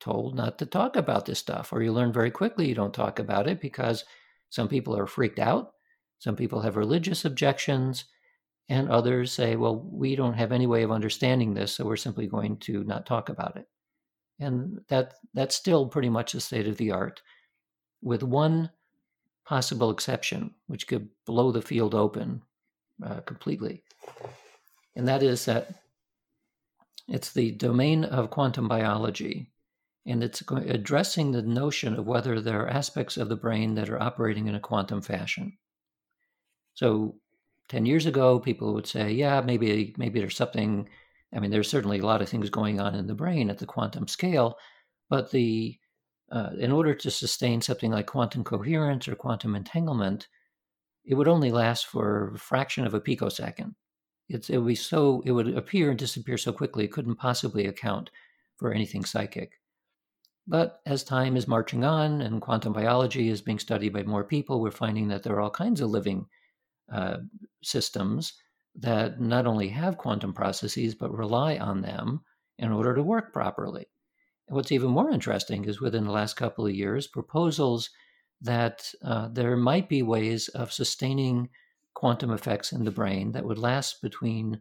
told 0.00 0.34
not 0.34 0.58
to 0.58 0.66
talk 0.66 0.96
about 0.96 1.26
this 1.26 1.38
stuff, 1.38 1.72
or 1.72 1.82
you 1.82 1.92
learn 1.92 2.12
very 2.12 2.30
quickly 2.30 2.68
you 2.68 2.74
don't 2.74 2.94
talk 2.94 3.18
about 3.18 3.48
it 3.48 3.60
because 3.60 4.04
some 4.50 4.68
people 4.68 4.96
are 4.96 5.06
freaked 5.06 5.38
out, 5.38 5.72
some 6.18 6.36
people 6.36 6.60
have 6.60 6.76
religious 6.76 7.24
objections, 7.24 8.04
and 8.68 8.90
others 8.90 9.32
say, 9.32 9.56
well, 9.56 9.76
we 9.76 10.16
don't 10.16 10.34
have 10.34 10.52
any 10.52 10.66
way 10.66 10.82
of 10.82 10.90
understanding 10.90 11.54
this, 11.54 11.74
so 11.74 11.84
we're 11.84 11.96
simply 11.96 12.26
going 12.26 12.56
to 12.58 12.84
not 12.84 13.06
talk 13.06 13.28
about 13.28 13.56
it. 13.56 13.66
And 14.40 14.80
that 14.88 15.14
that's 15.34 15.54
still 15.56 15.86
pretty 15.86 16.08
much 16.08 16.32
the 16.32 16.40
state 16.40 16.66
of 16.66 16.76
the 16.76 16.90
art, 16.90 17.22
with 18.02 18.22
one 18.22 18.70
possible 19.44 19.90
exception, 19.90 20.54
which 20.66 20.86
could 20.86 21.08
blow 21.26 21.52
the 21.52 21.62
field 21.62 21.94
open 21.94 22.42
uh, 23.04 23.20
completely. 23.20 23.82
And 24.96 25.06
that 25.08 25.22
is 25.22 25.44
that 25.46 25.81
it's 27.12 27.34
the 27.34 27.50
domain 27.52 28.04
of 28.04 28.30
quantum 28.30 28.68
biology, 28.68 29.52
and 30.06 30.24
it's 30.24 30.42
addressing 30.50 31.30
the 31.30 31.42
notion 31.42 31.94
of 31.94 32.06
whether 32.06 32.40
there 32.40 32.62
are 32.62 32.68
aspects 32.68 33.18
of 33.18 33.28
the 33.28 33.36
brain 33.36 33.74
that 33.74 33.90
are 33.90 34.02
operating 34.02 34.48
in 34.48 34.54
a 34.54 34.60
quantum 34.60 35.02
fashion. 35.02 35.58
So, 36.72 37.16
10 37.68 37.84
years 37.84 38.06
ago, 38.06 38.40
people 38.40 38.72
would 38.72 38.86
say, 38.86 39.12
yeah, 39.12 39.42
maybe, 39.42 39.94
maybe 39.98 40.20
there's 40.20 40.36
something. 40.36 40.88
I 41.34 41.38
mean, 41.38 41.50
there's 41.50 41.68
certainly 41.68 41.98
a 41.98 42.06
lot 42.06 42.22
of 42.22 42.30
things 42.30 42.48
going 42.48 42.80
on 42.80 42.94
in 42.94 43.06
the 43.06 43.14
brain 43.14 43.50
at 43.50 43.58
the 43.58 43.66
quantum 43.66 44.08
scale, 44.08 44.56
but 45.10 45.30
the 45.30 45.78
uh, 46.30 46.50
in 46.58 46.72
order 46.72 46.94
to 46.94 47.10
sustain 47.10 47.60
something 47.60 47.90
like 47.90 48.06
quantum 48.06 48.42
coherence 48.42 49.06
or 49.06 49.14
quantum 49.14 49.54
entanglement, 49.54 50.28
it 51.04 51.14
would 51.14 51.28
only 51.28 51.52
last 51.52 51.86
for 51.86 52.32
a 52.34 52.38
fraction 52.38 52.86
of 52.86 52.94
a 52.94 53.00
picosecond. 53.00 53.74
It's, 54.32 54.50
it 54.50 54.58
would 54.58 54.68
be 54.68 54.74
so 54.74 55.22
it 55.26 55.32
would 55.32 55.56
appear 55.56 55.90
and 55.90 55.98
disappear 55.98 56.38
so 56.38 56.52
quickly 56.52 56.84
it 56.84 56.92
couldn't 56.92 57.16
possibly 57.16 57.66
account 57.66 58.10
for 58.56 58.72
anything 58.72 59.04
psychic. 59.04 59.60
But 60.46 60.80
as 60.86 61.04
time 61.04 61.36
is 61.36 61.46
marching 61.46 61.84
on 61.84 62.20
and 62.22 62.40
quantum 62.40 62.72
biology 62.72 63.28
is 63.28 63.42
being 63.42 63.58
studied 63.58 63.92
by 63.92 64.02
more 64.02 64.24
people, 64.24 64.60
we're 64.60 64.70
finding 64.70 65.08
that 65.08 65.22
there 65.22 65.34
are 65.34 65.40
all 65.40 65.50
kinds 65.50 65.80
of 65.80 65.90
living 65.90 66.26
uh, 66.92 67.18
systems 67.62 68.32
that 68.74 69.20
not 69.20 69.46
only 69.46 69.68
have 69.68 69.98
quantum 69.98 70.32
processes 70.32 70.94
but 70.94 71.16
rely 71.16 71.58
on 71.58 71.82
them 71.82 72.22
in 72.58 72.72
order 72.72 72.94
to 72.94 73.02
work 73.02 73.32
properly. 73.32 73.86
And 74.48 74.56
what's 74.56 74.72
even 74.72 74.90
more 74.90 75.10
interesting 75.10 75.66
is 75.66 75.80
within 75.80 76.04
the 76.04 76.10
last 76.10 76.34
couple 76.34 76.66
of 76.66 76.74
years, 76.74 77.06
proposals 77.06 77.90
that 78.40 78.90
uh, 79.04 79.28
there 79.28 79.56
might 79.56 79.88
be 79.88 80.02
ways 80.02 80.48
of 80.48 80.72
sustaining 80.72 81.48
quantum 82.02 82.32
effects 82.32 82.72
in 82.72 82.84
the 82.84 82.90
brain 82.90 83.30
that 83.30 83.44
would 83.44 83.58
last 83.58 84.02
between 84.02 84.60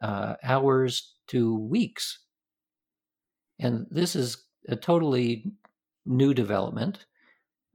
uh, 0.00 0.36
hours 0.42 1.12
to 1.26 1.54
weeks. 1.54 2.20
And 3.58 3.86
this 3.90 4.16
is 4.16 4.46
a 4.66 4.76
totally 4.76 5.44
new 6.06 6.32
development. 6.32 7.04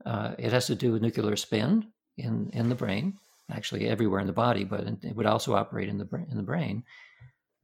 Uh, 0.04 0.34
it 0.40 0.52
has 0.52 0.66
to 0.66 0.74
do 0.74 0.90
with 0.90 1.02
nuclear 1.02 1.36
spin 1.36 1.86
in, 2.18 2.50
in 2.52 2.68
the 2.68 2.74
brain, 2.74 3.16
actually 3.48 3.86
everywhere 3.86 4.18
in 4.18 4.26
the 4.26 4.32
body, 4.32 4.64
but 4.64 4.80
it 4.80 5.14
would 5.14 5.24
also 5.24 5.54
operate 5.54 5.88
in 5.88 5.98
the, 5.98 6.08
in 6.28 6.36
the 6.36 6.42
brain. 6.42 6.82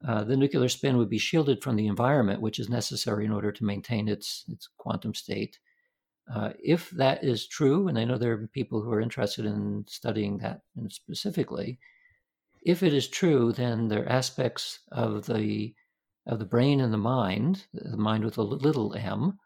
Uh, 0.07 0.23
the 0.23 0.37
nuclear 0.37 0.69
spin 0.69 0.95
would 0.95 1.09
be 1.09 1.17
shielded 1.17 1.61
from 1.61 1.75
the 1.75 1.87
environment, 1.87 2.39
which 2.39 2.57
is 2.57 2.69
necessary 2.69 3.25
in 3.25 3.33
order 3.33 3.51
to 3.51 3.65
maintain 3.65 4.07
its, 4.07 4.45
its 4.47 4.69
quantum 4.77 5.13
state. 5.13 5.59
Uh, 6.31 6.51
if 6.63 6.89
that 6.91 7.23
is 7.23 7.47
true, 7.47 7.87
and 7.87 7.97
I 7.99 8.05
know 8.05 8.17
there 8.17 8.33
are 8.33 8.47
people 8.47 8.81
who 8.81 8.91
are 8.91 9.01
interested 9.01 9.45
in 9.45 9.85
studying 9.87 10.37
that 10.37 10.61
specifically, 10.89 11.79
if 12.61 12.81
it 12.81 12.93
is 12.93 13.07
true, 13.09 13.51
then 13.51 13.87
there 13.89 14.03
are 14.03 14.09
aspects 14.09 14.79
of 14.91 15.25
the 15.25 15.73
of 16.25 16.39
the 16.39 16.45
brain 16.45 16.79
and 16.79 16.93
the 16.93 16.97
mind, 16.97 17.65
the 17.73 17.97
mind 17.97 18.23
with 18.23 18.37
a 18.37 18.41
little 18.41 18.95
m, 18.95 19.37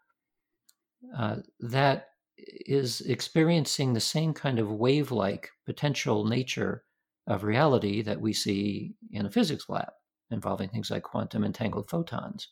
uh, 1.17 1.37
that 1.59 2.09
is 2.37 3.01
experiencing 3.01 3.93
the 3.93 3.99
same 3.99 4.31
kind 4.31 4.59
of 4.59 4.71
wave-like 4.71 5.49
potential 5.65 6.25
nature 6.25 6.83
of 7.25 7.43
reality 7.43 8.03
that 8.03 8.21
we 8.21 8.31
see 8.31 8.93
in 9.11 9.25
a 9.25 9.31
physics 9.31 9.67
lab 9.67 9.89
involving 10.29 10.69
things 10.69 10.91
like 10.91 11.01
quantum 11.01 11.43
entangled 11.43 11.89
photons. 11.89 12.49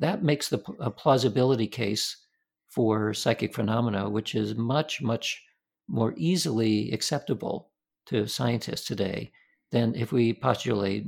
That 0.00 0.24
makes 0.24 0.48
the 0.48 0.62
a 0.80 0.90
plausibility 0.90 1.68
case 1.68 2.25
for 2.76 3.14
psychic 3.14 3.54
phenomena, 3.54 4.06
which 4.06 4.34
is 4.34 4.54
much, 4.54 5.00
much 5.00 5.42
more 5.88 6.12
easily 6.18 6.92
acceptable 6.92 7.70
to 8.04 8.28
scientists 8.28 8.86
today 8.86 9.32
than 9.72 9.94
if 9.94 10.12
we 10.12 10.34
postulate 10.34 11.06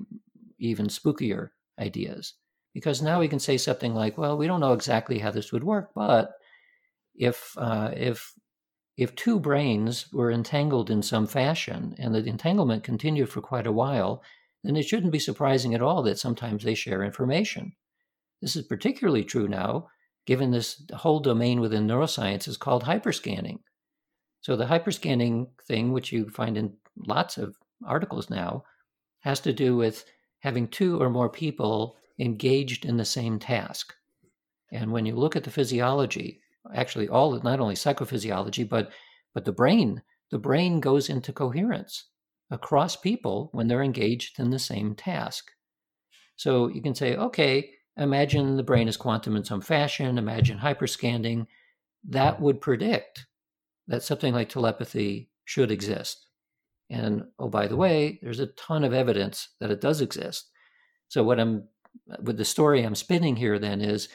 even 0.59 0.87
spookier 0.87 1.51
ideas. 1.79 2.33
Because 2.73 3.03
now 3.03 3.21
we 3.21 3.29
can 3.29 3.39
say 3.39 3.59
something 3.59 3.95
like, 3.95 4.17
well, 4.17 4.39
we 4.39 4.47
don't 4.47 4.61
know 4.61 4.73
exactly 4.73 5.19
how 5.19 5.31
this 5.31 5.53
would 5.53 5.63
work, 5.63 5.91
but 5.95 6.33
if, 7.15 7.53
uh, 7.59 7.91
if, 7.95 8.33
if 8.97 9.15
two 9.15 9.39
brains 9.39 10.11
were 10.11 10.33
entangled 10.33 10.89
in 10.89 11.03
some 11.03 11.27
fashion 11.27 11.95
and 11.99 12.15
the 12.15 12.25
entanglement 12.25 12.83
continued 12.83 13.29
for 13.29 13.43
quite 13.43 13.67
a 13.67 13.73
while, 13.73 14.23
then 14.65 14.75
it 14.75 14.85
shouldn't 14.85 15.13
be 15.13 15.19
surprising 15.19 15.75
at 15.75 15.83
all 15.83 16.03
that 16.05 16.19
sometimes 16.19 16.65
they 16.65 16.75
share 16.75 17.03
information. 17.05 17.73
This 18.41 18.57
is 18.57 18.65
particularly 18.65 19.25
true 19.25 19.49
now, 19.49 19.89
given 20.29 20.51
this 20.51 20.83
whole 20.93 21.21
domain 21.21 21.59
within 21.59 21.87
neuroscience 21.87 22.47
is 22.47 22.59
called 22.59 22.85
hyperscanning. 22.85 23.61
So 24.43 24.57
the 24.57 24.67
hyperscanning 24.67 25.47
thing, 25.67 25.91
which 25.91 26.13
you 26.13 26.29
find 26.29 26.59
in 26.59 26.75
lots 27.07 27.39
of 27.39 27.57
articles 27.87 28.29
now, 28.29 28.65
has 29.21 29.41
to 29.41 29.55
do 29.55 29.75
with 29.75 30.05
having 30.41 30.69
two 30.69 31.01
or 31.01 31.09
more 31.09 31.31
people 31.31 31.97
engaged 32.19 32.85
in 32.85 32.99
the 32.99 33.07
same 33.07 33.39
task. 33.39 33.95
And 34.71 34.93
when 34.93 35.07
you 35.07 35.17
look 35.17 35.35
at 35.35 35.45
the 35.45 35.51
physiology, 35.51 36.43
actually 36.75 37.09
all 37.09 37.41
not 37.41 37.59
only 37.59 37.75
psychophysiology, 37.75 38.69
but 38.69 38.91
but 39.33 39.47
the 39.47 39.53
brain, 39.53 40.03
the 40.31 40.39
brain 40.39 40.79
goes 40.79 41.09
into 41.09 41.33
coherence 41.33 42.05
across 42.51 42.97
people 42.97 43.49
when 43.53 43.67
they're 43.67 43.83
engaged 43.83 44.39
in 44.39 44.51
the 44.51 44.59
same 44.59 44.95
task. 44.95 45.53
So 46.37 46.69
you 46.69 46.83
can 46.83 46.95
say, 46.95 47.17
okay, 47.17 47.71
imagine 47.99 48.57
the 48.57 48.63
brain 48.63 48.89
is 48.89 48.97
quantum 48.97 49.37
in 49.37 49.45
some 49.45 49.61
fashion, 49.61 50.19
imagine 50.19 50.59
hyperscanning. 50.59 51.47
That 52.09 52.41
would 52.41 52.61
predict 52.61 53.27
that 53.89 54.03
something 54.03 54.33
like 54.33 54.49
telepathy 54.49 55.31
should 55.45 55.71
exist. 55.71 56.27
And 56.91 57.25
oh, 57.39 57.49
by 57.49 57.67
the 57.67 57.77
way, 57.77 58.19
there's 58.23 58.41
a 58.41 58.47
ton 58.47 58.85
of 58.85 58.95
evidence 58.95 59.49
that 59.61 59.71
it 59.71 59.81
does 59.81 60.01
exist. 60.01 60.51
So, 61.09 61.23
what 61.23 61.41
I'm 61.41 61.65
with 62.23 62.37
the 62.37 62.45
story 62.45 62.83
I'm 62.83 62.95
spinning 62.95 63.37
here 63.37 63.59
then 63.59 63.81
is 63.81 64.09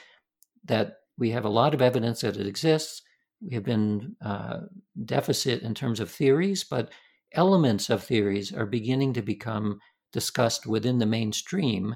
that 0.65 0.97
we 1.17 1.31
have 1.31 1.45
a 1.45 1.49
lot 1.49 1.73
of 1.73 1.81
evidence 1.81 2.21
that 2.21 2.37
it 2.37 2.47
exists. 2.47 3.01
We 3.41 3.53
have 3.53 3.63
been 3.63 4.15
uh, 4.23 4.61
deficit 5.05 5.61
in 5.61 5.75
terms 5.75 5.99
of 5.99 6.09
theories, 6.09 6.63
but 6.63 6.89
elements 7.33 7.89
of 7.89 8.03
theories 8.03 8.53
are 8.53 8.65
beginning 8.65 9.13
to 9.13 9.21
become 9.21 9.79
discussed 10.11 10.65
within 10.65 10.99
the 10.99 11.05
mainstream. 11.05 11.95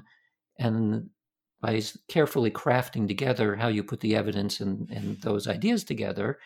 And 0.58 1.08
by 1.60 1.82
carefully 2.08 2.50
crafting 2.50 3.08
together 3.08 3.56
how 3.56 3.68
you 3.68 3.82
put 3.82 4.00
the 4.00 4.14
evidence 4.14 4.60
and, 4.60 4.88
and 4.90 5.20
those 5.22 5.48
ideas 5.48 5.84
together, 5.84 6.38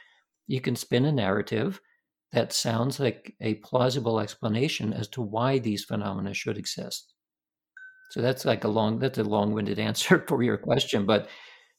you 0.47 0.61
can 0.61 0.77
spin 0.77 1.05
a 1.05 1.13
narrative 1.13 1.81
that 2.33 2.53
sounds 2.53 2.99
like 2.99 3.35
a 3.41 3.55
plausible 3.57 4.19
explanation 4.19 4.93
as 4.93 5.07
to 5.09 5.21
why 5.21 5.59
these 5.59 5.85
phenomena 5.85 6.33
should 6.33 6.57
exist. 6.57 7.13
So 8.11 8.21
that's 8.21 8.45
like 8.45 8.65
a 8.65 8.69
long 8.69 8.99
that's 8.99 9.19
a 9.19 9.25
long-winded 9.25 9.79
answer 9.89 10.25
for 10.27 10.43
your 10.43 10.57
question, 10.57 11.07
but 11.07 11.29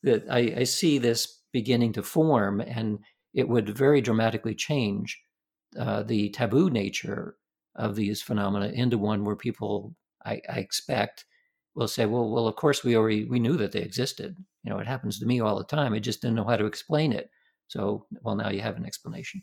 that 0.03 0.25
I, 0.29 0.53
I 0.57 0.63
see 0.63 0.97
this 0.97 1.41
beginning 1.51 1.93
to 1.93 2.03
form, 2.03 2.61
and 2.61 2.99
it 3.33 3.47
would 3.47 3.69
very 3.69 4.01
dramatically 4.01 4.53
change 4.53 5.19
uh, 5.79 6.03
the 6.03 6.29
taboo 6.29 6.69
nature 6.69 7.35
of 7.75 7.95
these 7.95 8.21
phenomena 8.21 8.67
into 8.67 8.97
one 8.97 9.23
where 9.23 9.35
people, 9.35 9.95
I, 10.25 10.41
I 10.49 10.59
expect, 10.59 11.25
will 11.75 11.87
say, 11.87 12.05
"Well, 12.05 12.29
well, 12.29 12.47
of 12.47 12.55
course 12.55 12.83
we 12.83 12.95
already 12.95 13.25
we 13.25 13.39
knew 13.39 13.57
that 13.57 13.71
they 13.71 13.81
existed. 13.81 14.35
You 14.63 14.71
know, 14.71 14.79
it 14.79 14.87
happens 14.87 15.19
to 15.19 15.25
me 15.25 15.39
all 15.39 15.57
the 15.57 15.63
time. 15.63 15.93
I 15.93 15.99
just 15.99 16.21
didn't 16.21 16.35
know 16.35 16.45
how 16.45 16.57
to 16.57 16.65
explain 16.65 17.13
it. 17.13 17.29
So, 17.67 18.05
well, 18.21 18.35
now 18.35 18.49
you 18.49 18.61
have 18.61 18.77
an 18.77 18.85
explanation." 18.85 19.41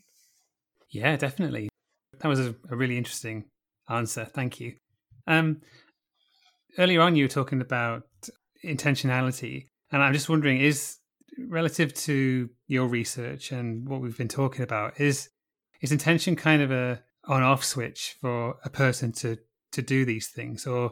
Yeah, 0.89 1.15
definitely. 1.15 1.69
That 2.19 2.27
was 2.27 2.39
a, 2.39 2.55
a 2.69 2.75
really 2.75 2.97
interesting 2.97 3.45
answer. 3.89 4.25
Thank 4.25 4.59
you. 4.59 4.75
Um, 5.27 5.61
earlier 6.77 7.01
on, 7.01 7.15
you 7.15 7.23
were 7.25 7.29
talking 7.29 7.61
about 7.61 8.03
intentionality, 8.63 9.67
and 9.91 10.03
I'm 10.03 10.13
just 10.13 10.29
wondering, 10.29 10.59
is 10.59 10.97
relative 11.47 11.93
to 11.93 12.49
your 12.67 12.87
research 12.87 13.51
and 13.51 13.87
what 13.87 14.01
we've 14.01 14.17
been 14.17 14.27
talking 14.27 14.63
about, 14.63 14.99
is 14.99 15.29
is 15.81 15.91
intention 15.91 16.35
kind 16.35 16.61
of 16.61 16.71
a 16.71 17.01
on-off 17.27 17.63
switch 17.63 18.15
for 18.21 18.55
a 18.63 18.69
person 18.69 19.11
to 19.13 19.37
to 19.71 19.81
do 19.81 20.05
these 20.05 20.27
things, 20.27 20.67
or 20.67 20.91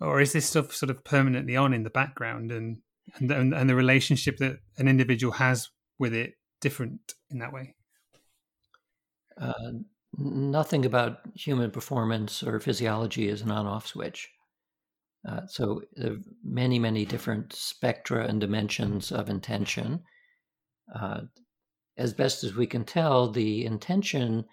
or 0.00 0.20
is 0.20 0.32
this 0.32 0.46
stuff 0.46 0.74
sort 0.74 0.90
of 0.90 1.04
permanently 1.04 1.56
on 1.56 1.72
in 1.72 1.82
the 1.82 1.90
background, 1.90 2.50
and 2.52 2.78
and 3.18 3.54
and 3.54 3.68
the 3.68 3.74
relationship 3.74 4.38
that 4.38 4.58
an 4.78 4.88
individual 4.88 5.32
has 5.34 5.68
with 5.98 6.14
it 6.14 6.34
different 6.60 7.14
in 7.30 7.38
that 7.38 7.52
way? 7.52 7.74
Uh, 9.40 9.72
nothing 10.16 10.84
about 10.84 11.18
human 11.34 11.70
performance 11.70 12.42
or 12.42 12.60
physiology 12.60 13.28
is 13.28 13.42
an 13.42 13.50
on 13.50 13.66
off 13.66 13.86
switch. 13.86 14.28
Uh, 15.28 15.46
so, 15.46 15.82
there 15.96 16.12
are 16.12 16.18
many, 16.42 16.78
many 16.78 17.04
different 17.04 17.52
spectra 17.52 18.24
and 18.24 18.40
dimensions 18.40 19.12
of 19.12 19.28
intention. 19.28 20.00
Uh, 20.94 21.20
as 21.98 22.14
best 22.14 22.42
as 22.42 22.54
we 22.54 22.66
can 22.66 22.84
tell, 22.84 23.30
the 23.30 23.66
intention 23.66 24.46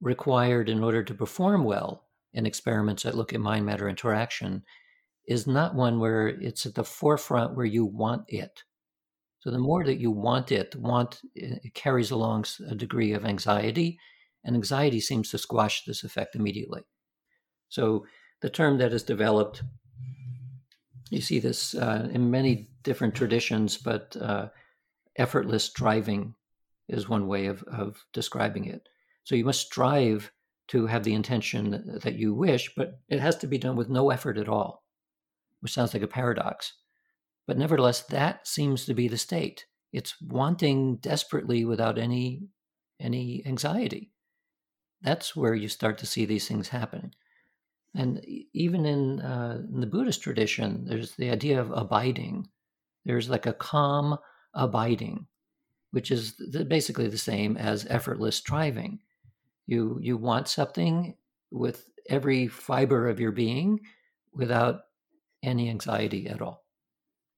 required 0.00 0.70
in 0.70 0.82
order 0.82 1.02
to 1.02 1.14
perform 1.14 1.64
well 1.64 2.06
in 2.32 2.46
experiments 2.46 3.02
that 3.02 3.14
look 3.14 3.34
at 3.34 3.40
mind 3.40 3.66
matter 3.66 3.88
interaction 3.88 4.62
is 5.26 5.46
not 5.46 5.74
one 5.74 5.98
where 5.98 6.28
it's 6.28 6.66
at 6.66 6.74
the 6.74 6.84
forefront 6.84 7.56
where 7.56 7.66
you 7.66 7.84
want 7.84 8.24
it. 8.28 8.62
So, 9.40 9.50
the 9.50 9.58
more 9.58 9.84
that 9.84 10.00
you 10.00 10.10
want 10.10 10.52
it, 10.52 10.74
want 10.76 11.20
it 11.34 11.74
carries 11.74 12.10
along 12.10 12.46
a 12.68 12.74
degree 12.74 13.12
of 13.12 13.24
anxiety 13.24 13.98
and 14.44 14.54
anxiety 14.54 15.00
seems 15.00 15.30
to 15.30 15.38
squash 15.38 15.84
this 15.84 16.04
effect 16.04 16.36
immediately. 16.36 16.82
So 17.70 18.06
the 18.42 18.50
term 18.50 18.78
that 18.78 18.92
is 18.92 19.02
developed, 19.02 19.62
you 21.10 21.20
see 21.20 21.38
this 21.38 21.74
uh, 21.74 22.08
in 22.12 22.30
many 22.30 22.68
different 22.82 23.14
traditions, 23.14 23.78
but 23.78 24.16
uh, 24.20 24.48
effortless 25.16 25.64
striving 25.64 26.34
is 26.88 27.08
one 27.08 27.26
way 27.26 27.46
of, 27.46 27.62
of 27.64 28.04
describing 28.12 28.66
it. 28.66 28.86
So 29.24 29.34
you 29.34 29.44
must 29.44 29.66
strive 29.66 30.30
to 30.68 30.86
have 30.86 31.04
the 31.04 31.14
intention 31.14 31.98
that 32.02 32.14
you 32.14 32.34
wish, 32.34 32.74
but 32.76 33.00
it 33.08 33.20
has 33.20 33.36
to 33.36 33.46
be 33.46 33.58
done 33.58 33.76
with 33.76 33.88
no 33.88 34.10
effort 34.10 34.36
at 34.36 34.48
all, 34.48 34.83
which 35.64 35.72
sounds 35.72 35.94
like 35.94 36.04
a 36.04 36.06
paradox. 36.06 36.74
But 37.48 37.58
nevertheless, 37.58 38.02
that 38.02 38.46
seems 38.46 38.84
to 38.84 38.94
be 38.94 39.08
the 39.08 39.18
state. 39.18 39.66
It's 39.92 40.14
wanting 40.22 40.98
desperately 40.98 41.64
without 41.64 41.98
any 41.98 42.50
any 43.00 43.42
anxiety 43.44 44.12
that's 45.04 45.36
where 45.36 45.54
you 45.54 45.68
start 45.68 45.98
to 45.98 46.06
see 46.06 46.24
these 46.24 46.48
things 46.48 46.68
happening. 46.68 47.14
And 47.94 48.24
even 48.52 48.86
in, 48.86 49.20
uh, 49.20 49.60
in 49.72 49.80
the 49.80 49.86
Buddhist 49.86 50.22
tradition, 50.22 50.86
there's 50.86 51.12
the 51.12 51.30
idea 51.30 51.60
of 51.60 51.70
abiding. 51.70 52.48
There's 53.04 53.28
like 53.28 53.46
a 53.46 53.52
calm 53.52 54.18
abiding, 54.54 55.26
which 55.92 56.10
is 56.10 56.32
basically 56.66 57.06
the 57.06 57.18
same 57.18 57.56
as 57.56 57.86
effortless 57.88 58.36
striving. 58.36 58.98
You 59.66 59.98
you 60.02 60.16
want 60.16 60.48
something 60.48 61.14
with 61.50 61.88
every 62.08 62.48
fiber 62.48 63.08
of 63.08 63.20
your 63.20 63.32
being 63.32 63.80
without 64.32 64.80
any 65.44 65.68
anxiety 65.70 66.26
at 66.26 66.42
all. 66.42 66.64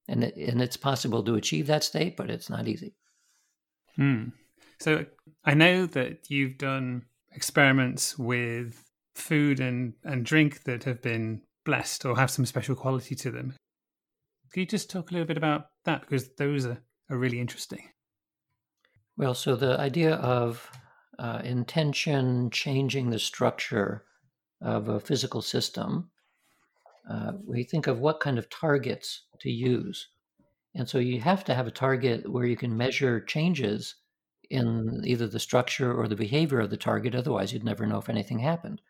And 0.09 0.25
it, 0.25 0.37
and 0.37 0.63
it's 0.63 0.77
possible 0.77 1.23
to 1.25 1.35
achieve 1.35 1.67
that 1.67 1.85
state, 1.85 2.17
but 2.17 2.31
it's 2.31 2.49
not 2.49 2.69
easy. 2.69 2.95
Hmm. 3.97 4.29
So 4.81 5.07
I 5.45 5.55
know 5.55 5.87
that 5.87 6.31
you've 6.31 6.59
done 6.59 7.07
experiments 7.33 8.19
with 8.19 8.85
food 9.15 9.61
and, 9.61 9.95
and 10.05 10.25
drink 10.25 10.65
that 10.65 10.85
have 10.85 11.03
been 11.03 11.43
blessed 11.65 12.05
or 12.05 12.17
have 12.17 12.31
some 12.31 12.47
special 12.47 12.77
quality 12.77 13.15
to 13.17 13.31
them. 13.31 13.55
Can 14.53 14.61
you 14.61 14.67
just 14.67 14.91
talk 14.91 15.11
a 15.11 15.15
little 15.15 15.27
bit 15.27 15.37
about 15.37 15.67
that? 15.85 16.03
Because 16.03 16.29
those 16.37 16.67
are, 16.67 16.79
are 17.11 17.17
really 17.17 17.41
interesting. 17.41 17.89
Well, 19.17 19.35
so 19.35 19.57
the 19.57 19.79
idea 19.81 20.15
of 20.17 20.71
uh, 21.19 21.41
intention 21.43 22.51
changing 22.51 23.11
the 23.11 23.19
structure 23.19 24.05
of 24.61 24.89
a 24.89 25.01
physical 25.01 25.43
system, 25.43 26.11
uh, 27.11 27.33
we 27.47 27.65
think 27.65 27.87
of 27.87 28.01
what 28.01 28.21
kind 28.21 28.39
of 28.39 28.51
targets 28.51 29.23
to 29.41 29.51
use. 29.51 30.09
And 30.75 30.89
so 30.89 30.99
you 30.99 31.21
have 31.21 31.45
to 31.45 31.55
have 31.55 31.67
a 31.67 31.71
target 31.71 32.31
where 32.31 32.45
you 32.45 32.57
can 32.57 32.77
measure 32.77 33.21
changes 33.21 33.95
in 34.51 35.03
either 35.05 35.27
the 35.27 35.41
structure 35.41 35.93
or 35.93 36.07
the 36.09 36.17
behavior 36.17 36.61
of 36.61 36.71
the 36.71 36.77
target. 36.77 37.15
Otherwise, 37.15 37.53
you'd 37.53 37.65
never 37.65 37.87
know 37.87 37.99
if 37.99 38.09
anything 38.09 38.39
happened. 38.39 38.81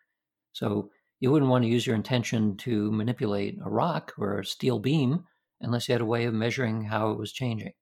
So 0.53 0.89
you 1.19 1.31
wouldn't 1.31 1.49
want 1.49 1.63
to 1.63 1.69
use 1.69 1.87
your 1.87 1.95
intention 1.95 2.57
to 2.57 2.91
manipulate 2.91 3.57
a 3.63 3.69
rock 3.69 4.13
or 4.17 4.39
a 4.39 4.45
steel 4.45 4.79
beam 4.79 5.23
unless 5.61 5.87
you 5.87 5.93
had 5.93 6.01
a 6.01 6.05
way 6.05 6.25
of 6.25 6.33
measuring 6.33 6.83
how 6.83 7.11
it 7.11 7.17
was 7.17 7.31
changing. 7.31 7.73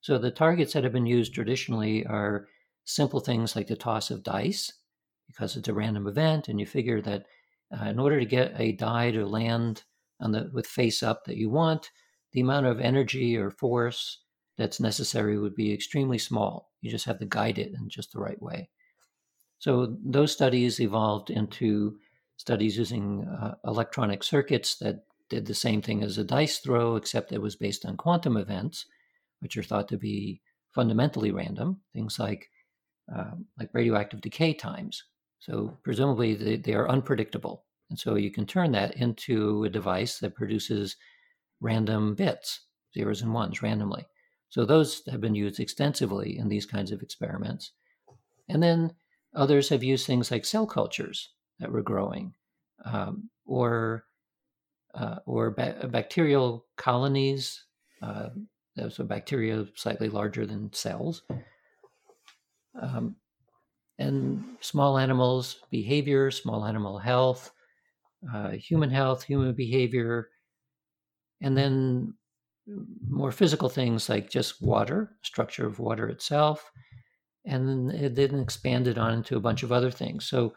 So 0.00 0.18
the 0.18 0.32
targets 0.32 0.72
that 0.72 0.82
have 0.82 0.92
been 0.92 1.06
used 1.06 1.32
traditionally 1.32 2.04
are 2.06 2.48
simple 2.84 3.20
things 3.20 3.54
like 3.54 3.68
the 3.68 3.76
toss 3.76 4.10
of 4.10 4.24
dice, 4.24 4.72
because 5.28 5.56
it's 5.56 5.68
a 5.68 5.74
random 5.74 6.08
event, 6.08 6.48
and 6.48 6.58
you 6.58 6.66
figure 6.66 7.00
that 7.02 7.26
uh, 7.80 7.86
in 7.86 7.98
order 7.98 8.18
to 8.18 8.26
get 8.26 8.58
a 8.58 8.72
die 8.72 9.10
to 9.10 9.26
land 9.26 9.84
on 10.20 10.32
the 10.32 10.50
with 10.52 10.66
face 10.66 11.02
up 11.02 11.24
that 11.24 11.36
you 11.36 11.50
want, 11.50 11.90
the 12.32 12.40
amount 12.40 12.66
of 12.66 12.80
energy 12.80 13.36
or 13.36 13.50
force 13.50 14.20
that's 14.58 14.80
necessary 14.80 15.38
would 15.38 15.54
be 15.54 15.72
extremely 15.72 16.18
small. 16.18 16.70
You 16.80 16.90
just 16.90 17.06
have 17.06 17.18
to 17.18 17.26
guide 17.26 17.58
it 17.58 17.72
in 17.72 17.88
just 17.88 18.12
the 18.12 18.20
right 18.20 18.40
way. 18.40 18.68
So 19.58 19.96
those 20.04 20.32
studies 20.32 20.80
evolved 20.80 21.30
into 21.30 21.98
studies 22.36 22.76
using 22.76 23.24
uh, 23.24 23.54
electronic 23.64 24.22
circuits 24.24 24.76
that 24.78 25.04
did 25.28 25.46
the 25.46 25.54
same 25.54 25.80
thing 25.80 26.02
as 26.02 26.18
a 26.18 26.24
dice 26.24 26.58
throw, 26.58 26.96
except 26.96 27.32
it 27.32 27.40
was 27.40 27.56
based 27.56 27.86
on 27.86 27.96
quantum 27.96 28.36
events, 28.36 28.86
which 29.40 29.56
are 29.56 29.62
thought 29.62 29.88
to 29.88 29.96
be 29.96 30.42
fundamentally 30.74 31.30
random. 31.30 31.80
Things 31.92 32.18
like 32.18 32.50
uh, 33.14 33.32
like 33.58 33.70
radioactive 33.72 34.20
decay 34.20 34.54
times. 34.54 35.04
So 35.42 35.76
presumably 35.82 36.34
they, 36.36 36.56
they 36.56 36.74
are 36.74 36.88
unpredictable 36.88 37.64
And 37.90 37.98
so 37.98 38.14
you 38.14 38.30
can 38.30 38.46
turn 38.46 38.72
that 38.72 38.96
into 38.96 39.64
a 39.64 39.68
device 39.68 40.18
that 40.20 40.34
produces 40.34 40.96
random 41.60 42.14
bits, 42.14 42.60
zeros 42.94 43.20
and 43.20 43.34
ones 43.34 43.60
randomly. 43.60 44.06
So 44.48 44.64
those 44.64 45.02
have 45.10 45.20
been 45.20 45.34
used 45.34 45.60
extensively 45.60 46.38
in 46.38 46.48
these 46.48 46.64
kinds 46.64 46.90
of 46.90 47.02
experiments. 47.02 47.72
And 48.48 48.62
then 48.62 48.94
others 49.34 49.68
have 49.68 49.82
used 49.82 50.06
things 50.06 50.30
like 50.30 50.46
cell 50.46 50.66
cultures 50.66 51.30
that 51.58 51.70
were 51.70 51.82
growing, 51.82 52.34
um, 52.86 53.28
or 53.44 54.06
uh, 54.94 55.18
or 55.26 55.50
ba- 55.50 55.86
bacterial 55.90 56.64
colonies. 56.76 57.66
Uh, 58.00 58.30
so 58.88 59.04
bacteria 59.04 59.66
slightly 59.74 60.08
larger 60.08 60.46
than 60.46 60.72
cells, 60.72 61.24
um, 62.80 63.16
and 63.98 64.42
small 64.60 64.98
animals 64.98 65.56
behavior, 65.70 66.30
small 66.30 66.64
animal 66.64 66.98
health, 66.98 67.50
uh, 68.32 68.50
human 68.50 68.90
health, 68.90 69.22
human 69.22 69.54
behavior, 69.54 70.30
and 71.40 71.56
then 71.56 72.14
more 73.08 73.32
physical 73.32 73.68
things 73.68 74.08
like 74.08 74.30
just 74.30 74.62
water, 74.62 75.16
structure 75.22 75.66
of 75.66 75.78
water 75.78 76.08
itself, 76.08 76.70
and 77.44 77.68
then 77.68 77.90
it 77.90 78.14
then 78.14 78.38
expanded 78.38 78.98
on 78.98 79.14
into 79.14 79.36
a 79.36 79.40
bunch 79.40 79.62
of 79.62 79.72
other 79.72 79.90
things. 79.90 80.24
So 80.26 80.54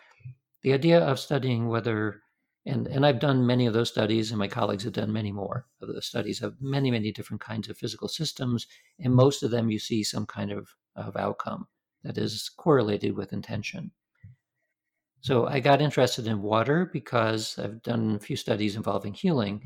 the 0.62 0.74
idea 0.74 1.00
of 1.00 1.20
studying 1.20 1.68
whether 1.68 2.22
and 2.68 2.88
and 2.88 3.06
I've 3.06 3.20
done 3.20 3.46
many 3.46 3.68
of 3.68 3.74
those 3.74 3.90
studies, 3.90 4.32
and 4.32 4.40
my 4.40 4.48
colleagues 4.48 4.84
have 4.84 4.94
done 4.94 5.14
many 5.14 5.32
more 5.32 5.68
of 5.82 5.88
those 5.88 6.08
studies 6.08 6.42
of 6.42 6.56
many 6.62 6.92
many 6.92 7.12
different 7.12 7.42
kinds 7.42 7.70
of 7.70 7.78
physical 7.78 8.08
systems, 8.08 8.68
and 9.00 9.14
most 9.14 9.44
of 9.44 9.52
them 9.52 9.70
you 9.70 9.80
see 9.80 10.04
some 10.04 10.26
kind 10.26 10.52
of 10.52 10.70
of 10.96 11.16
outcome 11.18 11.68
that 12.06 12.18
is 12.18 12.50
correlated 12.56 13.16
with 13.18 13.34
intention. 13.34 13.92
So 15.22 15.48
I 15.48 15.60
got 15.60 15.82
interested 15.82 16.28
in 16.28 16.42
water 16.42 16.90
because 16.94 17.58
I've 17.58 17.82
done 17.82 18.16
a 18.16 18.20
few 18.20 18.36
studies 18.36 18.76
involving 18.76 19.14
healing, 19.14 19.64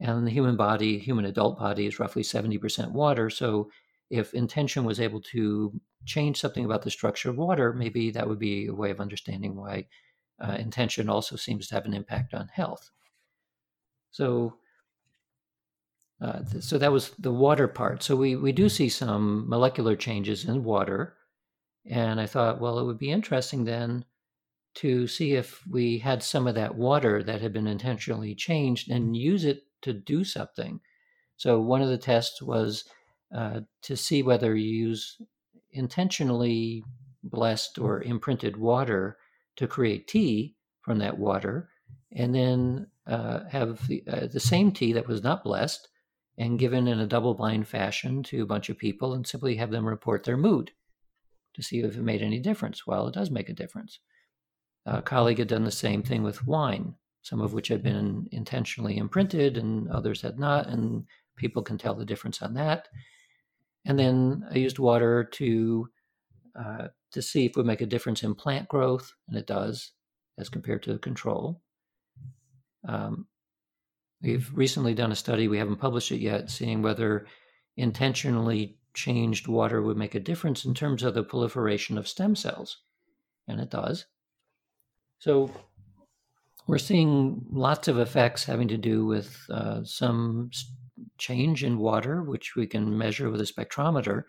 and 0.00 0.26
the 0.26 0.32
human 0.32 0.56
body, 0.56 0.98
human 0.98 1.24
adult 1.24 1.58
body, 1.58 1.86
is 1.86 2.00
roughly 2.00 2.24
seventy 2.24 2.58
percent 2.58 2.92
water. 2.92 3.30
So 3.30 3.70
if 4.10 4.34
intention 4.34 4.84
was 4.84 5.00
able 5.00 5.20
to 5.20 5.72
change 6.04 6.40
something 6.40 6.64
about 6.64 6.82
the 6.82 6.90
structure 6.90 7.30
of 7.30 7.36
water, 7.36 7.72
maybe 7.72 8.10
that 8.10 8.26
would 8.26 8.38
be 8.38 8.66
a 8.66 8.74
way 8.74 8.90
of 8.90 9.00
understanding 9.00 9.54
why 9.54 9.86
uh, 10.40 10.56
intention 10.58 11.08
also 11.08 11.36
seems 11.36 11.68
to 11.68 11.74
have 11.74 11.86
an 11.86 11.94
impact 11.94 12.34
on 12.34 12.48
health. 12.48 12.90
So, 14.10 14.56
uh, 16.20 16.40
th- 16.50 16.64
so 16.64 16.78
that 16.78 16.90
was 16.92 17.10
the 17.18 17.32
water 17.32 17.68
part. 17.68 18.02
So 18.02 18.16
we 18.16 18.34
we 18.34 18.52
do 18.52 18.68
see 18.68 18.88
some 18.88 19.48
molecular 19.48 19.94
changes 19.94 20.44
in 20.44 20.64
water, 20.64 21.17
and 21.88 22.20
I 22.20 22.26
thought, 22.26 22.60
well, 22.60 22.78
it 22.78 22.84
would 22.84 22.98
be 22.98 23.10
interesting 23.10 23.64
then 23.64 24.04
to 24.76 25.06
see 25.06 25.32
if 25.32 25.66
we 25.66 25.98
had 25.98 26.22
some 26.22 26.46
of 26.46 26.54
that 26.54 26.74
water 26.74 27.22
that 27.22 27.40
had 27.40 27.52
been 27.52 27.66
intentionally 27.66 28.34
changed 28.34 28.90
and 28.90 29.16
use 29.16 29.44
it 29.44 29.62
to 29.82 29.92
do 29.92 30.22
something. 30.22 30.80
So 31.36 31.60
one 31.60 31.82
of 31.82 31.88
the 31.88 31.98
tests 31.98 32.42
was 32.42 32.84
uh, 33.34 33.60
to 33.82 33.96
see 33.96 34.22
whether 34.22 34.54
you 34.54 34.88
use 34.88 35.20
intentionally 35.70 36.84
blessed 37.22 37.78
or 37.78 38.02
imprinted 38.02 38.56
water 38.56 39.16
to 39.56 39.66
create 39.66 40.08
tea 40.08 40.56
from 40.82 40.98
that 40.98 41.18
water, 41.18 41.68
and 42.12 42.34
then 42.34 42.86
uh, 43.06 43.40
have 43.50 43.86
the, 43.88 44.02
uh, 44.10 44.26
the 44.26 44.40
same 44.40 44.72
tea 44.72 44.92
that 44.92 45.08
was 45.08 45.22
not 45.22 45.44
blessed 45.44 45.88
and 46.38 46.58
given 46.58 46.86
in 46.86 47.00
a 47.00 47.06
double 47.06 47.34
blind 47.34 47.66
fashion 47.66 48.22
to 48.22 48.42
a 48.42 48.46
bunch 48.46 48.68
of 48.68 48.78
people 48.78 49.12
and 49.12 49.26
simply 49.26 49.56
have 49.56 49.70
them 49.70 49.86
report 49.86 50.24
their 50.24 50.36
mood 50.36 50.70
to 51.58 51.62
see 51.64 51.80
if 51.80 51.96
it 51.96 52.02
made 52.02 52.22
any 52.22 52.38
difference. 52.38 52.86
Well, 52.86 53.08
it 53.08 53.14
does 53.14 53.32
make 53.32 53.48
a 53.48 53.52
difference. 53.52 53.98
A 54.86 55.02
colleague 55.02 55.38
had 55.38 55.48
done 55.48 55.64
the 55.64 55.72
same 55.72 56.04
thing 56.04 56.22
with 56.22 56.46
wine, 56.46 56.94
some 57.22 57.40
of 57.40 57.52
which 57.52 57.66
had 57.66 57.82
been 57.82 58.28
intentionally 58.30 58.96
imprinted 58.96 59.58
and 59.58 59.90
others 59.90 60.22
had 60.22 60.38
not, 60.38 60.68
and 60.68 61.04
people 61.36 61.60
can 61.62 61.76
tell 61.76 61.96
the 61.96 62.04
difference 62.04 62.42
on 62.42 62.54
that. 62.54 62.86
And 63.86 63.98
then 63.98 64.46
I 64.48 64.58
used 64.58 64.78
water 64.78 65.24
to 65.24 65.88
uh, 66.56 66.88
to 67.10 67.22
see 67.22 67.46
if 67.46 67.50
it 67.50 67.56
would 67.56 67.66
make 67.66 67.80
a 67.80 67.86
difference 67.86 68.22
in 68.22 68.36
plant 68.36 68.68
growth, 68.68 69.12
and 69.28 69.36
it 69.36 69.46
does, 69.46 69.92
as 70.38 70.48
compared 70.48 70.82
to 70.84 70.92
the 70.92 70.98
control. 70.98 71.60
Um, 72.86 73.26
we've 74.22 74.50
recently 74.54 74.94
done 74.94 75.10
a 75.10 75.16
study, 75.16 75.48
we 75.48 75.58
haven't 75.58 75.80
published 75.80 76.12
it 76.12 76.20
yet, 76.20 76.50
seeing 76.50 76.82
whether 76.82 77.26
intentionally 77.76 78.76
changed 78.98 79.46
water 79.46 79.80
would 79.80 79.96
make 79.96 80.16
a 80.16 80.20
difference 80.30 80.64
in 80.64 80.74
terms 80.74 81.02
of 81.02 81.14
the 81.14 81.22
proliferation 81.22 81.96
of 81.96 82.08
stem 82.08 82.34
cells, 82.34 82.78
and 83.46 83.60
it 83.60 83.70
does. 83.70 84.06
So 85.18 85.50
we're 86.66 86.78
seeing 86.78 87.44
lots 87.50 87.86
of 87.88 87.98
effects 87.98 88.44
having 88.44 88.68
to 88.68 88.76
do 88.76 89.06
with 89.06 89.38
uh, 89.50 89.84
some 89.84 90.50
change 91.16 91.62
in 91.62 91.78
water, 91.78 92.22
which 92.22 92.56
we 92.56 92.66
can 92.66 92.98
measure 92.98 93.30
with 93.30 93.40
a 93.40 93.44
spectrometer, 93.44 94.24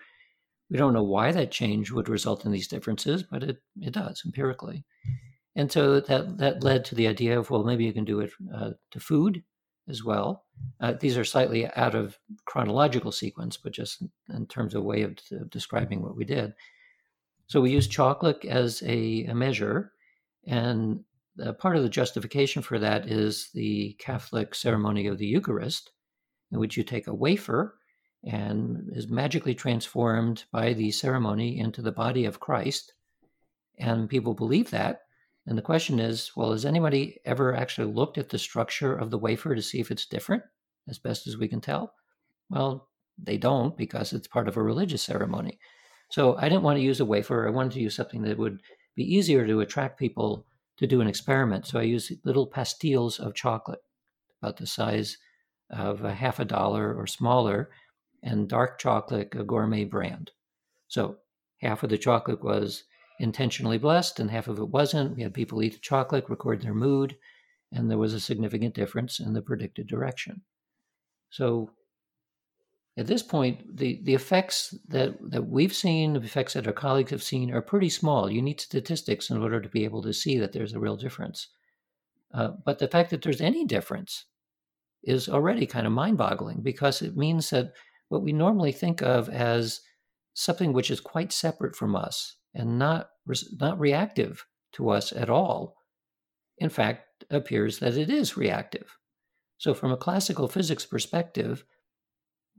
we 0.70 0.78
don't 0.78 0.94
know 0.94 1.04
why 1.04 1.32
that 1.32 1.52
change 1.52 1.92
would 1.92 2.10
result 2.10 2.46
in 2.46 2.52
these 2.52 2.68
differences, 2.68 3.24
but 3.24 3.42
it, 3.44 3.58
it 3.82 3.94
does 3.94 4.22
empirically. 4.24 4.86
And 5.56 5.72
so 5.72 6.00
that, 6.00 6.38
that 6.38 6.64
led 6.64 6.86
to 6.86 6.96
the 6.96 7.08
idea 7.08 7.40
of, 7.40 7.50
well, 7.50 7.64
maybe 7.64 7.86
you 7.86 7.94
can 7.94 8.06
do 8.06 8.20
it 8.20 8.32
uh, 8.54 8.72
to 8.92 9.00
food 9.00 9.44
as 9.90 10.04
well. 10.04 10.46
Uh, 10.80 10.94
these 11.00 11.18
are 11.18 11.26
slightly 11.26 11.68
out 11.76 11.96
of 11.96 12.18
chronological 12.46 13.12
sequence, 13.12 13.58
but 13.58 13.74
just 13.74 14.04
in 14.34 14.46
terms 14.46 14.76
of 14.76 14.84
way 14.84 15.02
of, 15.02 15.18
of 15.32 15.50
describing 15.50 16.02
what 16.02 16.16
we 16.16 16.26
did. 16.26 16.54
So 17.48 17.62
we 17.62 17.72
used 17.72 17.92
chocolate 17.92 18.46
as 18.46 18.84
a, 18.84 19.26
a 19.26 19.34
measure, 19.34 19.94
and 20.46 21.04
part 21.58 21.76
of 21.76 21.84
the 21.84 21.90
justification 21.90 22.62
for 22.62 22.80
that 22.80 23.08
is 23.08 23.50
the 23.54 23.94
Catholic 24.00 24.54
ceremony 24.54 25.08
of 25.08 25.18
the 25.18 25.26
Eucharist, 25.26 25.92
in 26.52 26.60
which 26.60 26.78
you 26.78 26.84
take 26.84 27.08
a 27.08 27.14
wafer 27.14 27.76
and 28.24 28.90
is 28.94 29.08
magically 29.08 29.56
transformed 29.56 30.44
by 30.52 30.74
the 30.74 30.92
ceremony 30.92 31.58
into 31.58 31.82
the 31.82 31.92
body 31.92 32.26
of 32.26 32.40
Christ. 32.40 32.94
And 33.80 34.10
people 34.10 34.34
believe 34.34 34.70
that. 34.72 35.02
And 35.50 35.58
the 35.58 35.64
question 35.64 36.00
is 36.00 36.32
well, 36.36 36.52
has 36.52 36.64
anybody 36.64 37.18
ever 37.26 37.56
actually 37.56 37.92
looked 37.92 38.20
at 38.20 38.30
the 38.30 38.38
structure 38.38 38.96
of 38.96 39.10
the 39.10 39.18
wafer 39.18 39.56
to 39.56 39.64
see 39.64 39.80
if 39.80 39.90
it's 39.90 40.06
different, 40.06 40.44
as 40.88 41.00
best 41.00 41.26
as 41.26 41.38
we 41.38 41.48
can 41.48 41.60
tell? 41.60 41.96
Well, 42.52 42.88
they 43.18 43.38
don't 43.40 43.76
because 43.76 44.14
it's 44.14 44.28
part 44.28 44.48
of 44.48 44.58
a 44.58 44.62
religious 44.62 45.02
ceremony. 45.02 45.58
So 46.12 46.38
I 46.38 46.50
didn't 46.50 46.62
want 46.62 46.78
to 46.78 46.84
use 46.84 47.00
a 47.00 47.06
wafer. 47.06 47.48
I 47.48 47.52
wanted 47.52 47.72
to 47.74 47.80
use 47.80 47.96
something 47.96 48.22
that 48.24 48.38
would 48.38 48.62
be 48.96 49.04
easier 49.04 49.48
to 49.48 49.62
attract 49.62 49.98
people 49.98 50.46
to 50.78 50.86
do 50.86 51.02
an 51.02 51.08
experiment. 51.08 51.66
So 51.66 51.80
I 51.80 51.84
used 51.84 52.12
little 52.24 52.46
pastilles 52.46 53.20
of 53.20 53.34
chocolate, 53.34 53.82
about 54.44 54.58
the 54.58 54.68
size 54.68 55.18
of 55.72 56.04
a 56.04 56.14
half 56.14 56.40
a 56.40 56.46
dollar 56.46 56.94
or 56.94 57.08
smaller, 57.08 57.72
and 58.22 58.48
dark 58.48 58.78
chocolate, 58.78 59.34
a 59.34 59.44
gourmet 59.44 59.86
brand. 59.86 60.30
So 60.90 61.18
half 61.58 61.82
of 61.82 61.90
the 61.90 61.98
chocolate 61.98 62.44
was 62.44 62.84
intentionally 63.20 63.78
blessed 63.78 64.20
and 64.20 64.32
half 64.32 64.48
of 64.48 64.60
it 64.60 64.70
wasn't. 64.70 65.16
We 65.16 65.24
had 65.24 65.34
people 65.34 65.62
eat 65.62 65.74
the 65.74 65.80
chocolate, 65.80 66.30
record 66.30 66.62
their 66.62 66.74
mood, 66.74 67.18
and 67.72 67.90
there 67.90 67.98
was 67.98 68.14
a 68.14 68.20
significant 68.20 68.74
difference 68.74 69.20
in 69.20 69.34
the 69.34 69.42
predicted 69.42 69.88
direction. 69.88 70.42
So 71.30 71.70
at 72.98 73.08
this 73.08 73.22
point, 73.22 73.78
the, 73.78 74.00
the 74.04 74.16
effects 74.16 74.74
that, 74.88 75.18
that 75.32 75.48
we've 75.48 75.76
seen, 75.76 76.14
the 76.14 76.20
effects 76.20 76.54
that 76.54 76.66
our 76.66 76.74
colleagues 76.74 77.12
have 77.12 77.24
seen, 77.24 77.52
are 77.52 77.62
pretty 77.62 77.90
small. 77.90 78.30
You 78.30 78.42
need 78.42 78.60
statistics 78.60 79.30
in 79.30 79.38
order 79.38 79.62
to 79.62 79.70
be 79.70 79.84
able 79.84 80.02
to 80.04 80.14
see 80.14 80.40
that 80.40 80.54
there's 80.54 80.74
a 80.74 80.80
real 80.80 80.98
difference. 80.98 81.48
Uh, 82.34 82.52
but 82.66 82.80
the 82.80 82.88
fact 82.88 83.10
that 83.10 83.22
there's 83.22 83.42
any 83.42 83.66
difference 83.66 84.26
is 85.04 85.30
already 85.30 85.66
kind 85.66 85.88
of 85.88 85.94
mind 85.94 86.18
boggling 86.18 86.62
because 86.62 87.02
it 87.02 87.16
means 87.16 87.50
that 87.52 87.74
what 88.10 88.22
we 88.22 88.34
normally 88.34 88.72
think 88.72 89.02
of 89.02 89.30
as 89.30 89.82
something 90.34 90.74
which 90.74 90.92
is 90.92 91.00
quite 91.00 91.32
separate 91.32 91.76
from 91.76 91.96
us 91.96 92.36
and 92.54 92.80
not 92.80 93.10
not 93.60 93.80
reactive 93.80 94.46
to 94.74 94.90
us 94.90 95.12
at 95.12 95.30
all 95.30 95.78
in 96.58 96.70
fact 96.70 97.26
appears 97.30 97.80
that 97.80 97.96
it 97.96 98.10
is 98.10 98.38
reactive. 98.38 98.98
So 99.58 99.74
from 99.74 99.92
a 99.92 99.98
classical 99.98 100.48
physics 100.48 100.86
perspective 100.86 101.64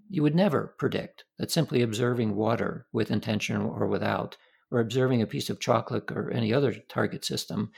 you 0.09 0.23
would 0.23 0.35
never 0.35 0.75
predict 0.79 1.25
that 1.39 1.51
simply 1.51 1.83
observing 1.83 2.35
water 2.35 2.87
with 2.93 3.11
intention 3.11 3.57
or 3.57 3.87
without 3.87 4.37
or 4.73 4.81
observing 4.81 5.23
a 5.23 5.27
piece 5.27 5.51
of 5.51 5.61
chocolate 5.61 6.11
or 6.11 6.31
any 6.31 6.53
other 6.53 6.75
target 6.89 7.25
system 7.25 7.71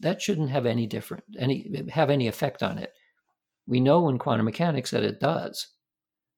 that 0.00 0.20
shouldn't 0.20 0.50
have 0.50 0.66
any 0.66 0.86
different 0.86 1.24
any 1.38 1.84
have 1.90 2.10
any 2.10 2.28
effect 2.28 2.62
on 2.62 2.78
it. 2.78 2.92
We 3.66 3.80
know 3.80 4.08
in 4.08 4.18
quantum 4.18 4.44
mechanics 4.44 4.90
that 4.90 5.04
it 5.04 5.20
does. 5.20 5.68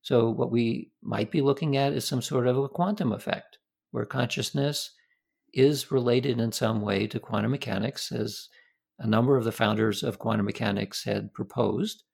So, 0.03 0.31
what 0.31 0.53
we 0.53 0.93
might 1.03 1.33
be 1.33 1.41
looking 1.41 1.77
at 1.77 1.93
is 1.93 2.07
some 2.07 2.23
sort 2.23 2.47
of 2.47 2.57
a 2.57 2.69
quantum 2.69 3.13
effect 3.13 3.59
where 3.91 4.05
consciousness 4.05 4.93
is 5.57 5.91
related 5.91 6.39
in 6.39 6.53
some 6.53 6.83
way 6.83 7.07
to 7.07 7.19
quantum 7.19 7.51
mechanics, 7.51 8.13
as 8.13 8.49
a 8.99 9.07
number 9.07 9.37
of 9.37 9.45
the 9.45 9.53
founders 9.53 10.03
of 10.03 10.19
quantum 10.19 10.45
mechanics 10.45 11.05
had 11.05 11.33
proposed. 11.33 12.05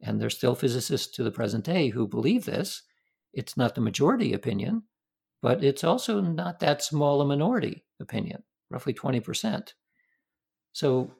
And 0.00 0.20
there's 0.20 0.36
still 0.36 0.54
physicists 0.54 1.14
to 1.16 1.22
the 1.22 1.30
present 1.30 1.64
day 1.64 1.88
who 1.88 2.08
believe 2.08 2.44
this. 2.44 2.82
It's 3.32 3.56
not 3.56 3.74
the 3.74 3.80
majority 3.80 4.32
opinion, 4.32 4.82
but 5.42 5.62
it's 5.62 5.84
also 5.84 6.20
not 6.20 6.60
that 6.60 6.82
small 6.82 7.20
a 7.20 7.24
minority 7.26 7.84
opinion, 8.00 8.42
roughly 8.70 8.94
20%. 8.94 9.68
So, 10.72 11.12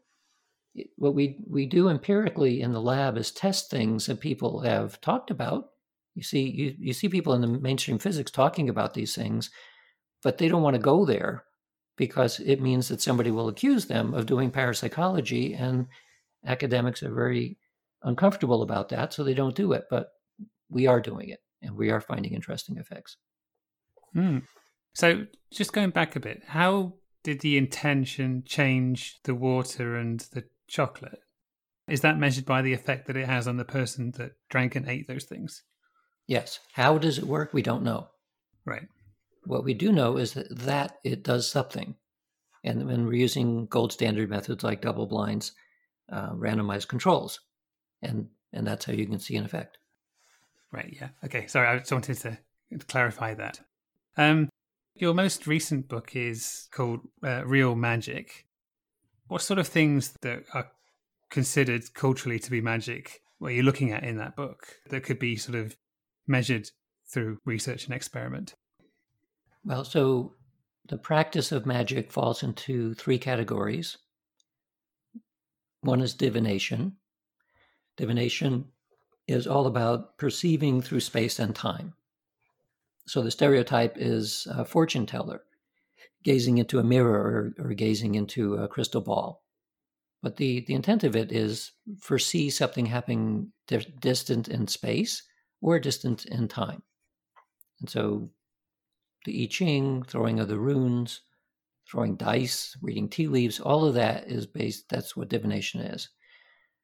what 0.97 1.14
we, 1.14 1.39
we 1.49 1.64
do 1.64 1.89
empirically 1.89 2.61
in 2.61 2.72
the 2.72 2.83
lab 2.83 3.16
is 3.16 3.31
test 3.31 3.70
things 3.70 4.05
that 4.07 4.20
people 4.20 4.61
have 4.61 5.01
talked 5.01 5.31
about. 5.31 5.68
You 6.14 6.22
see, 6.22 6.51
you, 6.51 6.74
you 6.79 6.93
see 6.93 7.09
people 7.09 7.33
in 7.33 7.41
the 7.41 7.47
mainstream 7.47 7.99
physics 7.99 8.31
talking 8.31 8.68
about 8.68 8.93
these 8.93 9.14
things, 9.14 9.49
but 10.22 10.37
they 10.37 10.49
don't 10.49 10.62
want 10.62 10.74
to 10.74 10.83
go 10.83 11.07
there 11.07 11.45
because 11.97 12.40
it 12.40 12.61
means 12.61 12.88
that 12.88 13.01
somebody 13.01 13.30
will 13.30 13.49
accuse 13.49 13.86
them 13.86 14.14
of 14.14 14.26
doing 14.26 14.51
parapsychology, 14.51 15.55
and 15.55 15.86
academics 16.47 17.03
are 17.03 17.14
very 17.14 17.59
uncomfortable 18.03 18.62
about 18.62 18.88
that, 18.90 19.12
so 19.12 19.24
they 19.24 19.34
don't 19.34 19.55
do 19.57 19.72
it. 19.72 19.84
But 19.90 20.09
we 20.68 20.86
are 20.86 21.01
doing 21.01 21.28
it, 21.28 21.40
and 21.62 21.76
we 21.76 21.90
are 21.90 22.01
finding 22.01 22.34
interesting 22.34 22.76
effects. 22.76 23.16
Hmm. 24.12 24.38
So, 24.94 25.26
just 25.53 25.72
going 25.72 25.90
back 25.90 26.16
a 26.16 26.20
bit, 26.20 26.42
how 26.47 26.94
did 27.22 27.40
the 27.40 27.57
intention 27.57 28.44
change 28.47 29.18
the 29.24 29.34
water 29.34 29.97
and 29.97 30.20
the 30.32 30.44
chocolate? 30.68 31.20
Is 31.88 32.01
that 32.01 32.18
measured 32.18 32.47
by 32.47 32.62
the 32.62 32.72
effect 32.72 33.07
that 33.07 33.16
it 33.16 33.26
has 33.26 33.47
on 33.47 33.57
the 33.57 33.64
person 33.64 34.12
that 34.12 34.32
drank 34.49 34.74
and 34.74 34.88
ate 34.88 35.07
those 35.07 35.24
things? 35.24 35.62
Yes. 36.26 36.59
How 36.72 36.99
does 36.99 37.18
it 37.18 37.26
work? 37.26 37.53
We 37.53 37.62
don't 37.62 37.84
know. 37.84 38.09
Right. 38.64 38.88
What 39.47 39.64
we 39.64 39.74
do 39.74 39.92
know 39.92 40.16
is 40.16 40.34
that, 40.34 40.49
that 40.59 40.99
it 41.05 41.22
does 41.22 41.51
something. 41.51 41.94
And 42.64 42.86
when 42.86 43.07
we're 43.07 43.14
using 43.14 43.66
gold 43.66 43.92
standard 43.92 44.28
methods 44.28 44.64
like 44.64 44.82
double 44.82 45.07
blinds, 45.07 45.53
uh, 46.11 46.30
randomized 46.32 46.88
controls, 46.88 47.40
and 48.03 48.28
and 48.53 48.66
that's 48.66 48.84
how 48.84 48.92
you 48.92 49.07
can 49.07 49.18
see 49.18 49.36
an 49.36 49.44
effect. 49.44 49.78
Right. 50.72 50.97
Yeah. 51.01 51.09
Okay. 51.24 51.47
Sorry, 51.47 51.68
I 51.68 51.78
just 51.78 51.92
wanted 51.92 52.18
to 52.18 52.38
clarify 52.88 53.34
that. 53.34 53.61
Um, 54.16 54.49
your 54.94 55.14
most 55.14 55.47
recent 55.47 55.88
book 55.88 56.16
is 56.16 56.68
called 56.72 57.01
uh, 57.22 57.44
Real 57.44 57.74
Magic. 57.74 58.47
What 59.28 59.42
sort 59.42 59.59
of 59.59 59.68
things 59.68 60.14
that 60.22 60.44
are 60.55 60.70
considered 61.30 61.92
culturally 61.94 62.38
to 62.38 62.51
be 62.51 62.61
magic 62.61 63.20
were 63.40 63.51
you 63.51 63.62
looking 63.62 63.92
at 63.92 64.05
in 64.05 64.16
that 64.18 64.36
book 64.36 64.66
that 64.88 65.03
could 65.03 65.18
be 65.18 65.36
sort 65.36 65.57
of 65.57 65.76
measured 66.26 66.70
through 67.07 67.38
research 67.44 67.86
and 67.86 67.94
experiment? 67.94 68.55
Well, 69.67 69.85
so 69.85 70.35
the 70.89 70.97
practice 70.97 71.51
of 71.51 71.67
magic 71.67 72.12
falls 72.12 72.45
into 72.45 72.95
three 72.95 73.19
categories. 73.19 73.99
One 75.81 76.01
is 76.01 76.14
divination. 76.14 76.97
Divination 77.97 78.67
is 79.27 79.49
all 79.49 79.67
about 79.67 80.19
perceiving 80.19 80.81
through 80.81 81.01
space 81.01 81.41
and 81.41 81.53
time. 81.53 81.95
So 83.09 83.23
the 83.23 83.33
stereotype 83.33 83.97
is 83.97 84.47
a 84.49 84.64
fortune 84.64 85.05
teller 85.05 85.43
gazing 86.23 86.59
into 86.59 86.79
a 86.79 86.85
mirror 86.85 87.53
or, 87.59 87.67
or 87.67 87.75
gazing 87.75 88.14
into 88.14 88.55
a 88.55 88.69
crystal 88.69 89.01
ball. 89.01 89.43
But 90.23 90.37
the, 90.37 90.61
the 90.61 90.75
intent 90.75 91.03
of 91.03 91.17
it 91.17 91.33
is 91.33 91.73
foresee 91.99 92.51
something 92.51 92.87
happening 92.87 93.53
di- 93.67 93.95
distant 94.01 94.47
in 94.47 94.69
space 94.69 95.25
or 95.61 95.81
distant 95.81 96.25
in 96.27 96.47
time. 96.47 96.83
And 97.81 97.91
so 97.91 98.31
the 99.27 99.43
I 99.43 99.47
Ching, 99.47 100.03
throwing 100.05 100.41
of 100.41 100.49
the 100.49 100.59
runes, 100.59 101.20
throwing 101.87 102.16
dice, 102.16 102.74
reading 102.81 103.11
tea 103.11 103.29
leaves, 103.29 103.61
all 103.61 103.85
of 103.85 103.95
that 103.95 104.27
is 104.27 104.47
based, 104.47 104.89
that's 104.89 105.14
what 105.14 105.29
divination 105.29 105.83
is. 105.83 106.09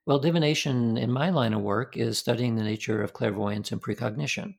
Well, 0.05 0.19
divination 0.19 0.99
in 0.99 1.11
my 1.11 1.31
line 1.31 1.55
of 1.55 1.63
work 1.63 1.97
is 1.97 2.19
studying 2.19 2.57
the 2.57 2.63
nature 2.63 3.03
of 3.03 3.15
clairvoyance 3.15 3.73
and 3.73 3.81
precognition. 3.81 4.59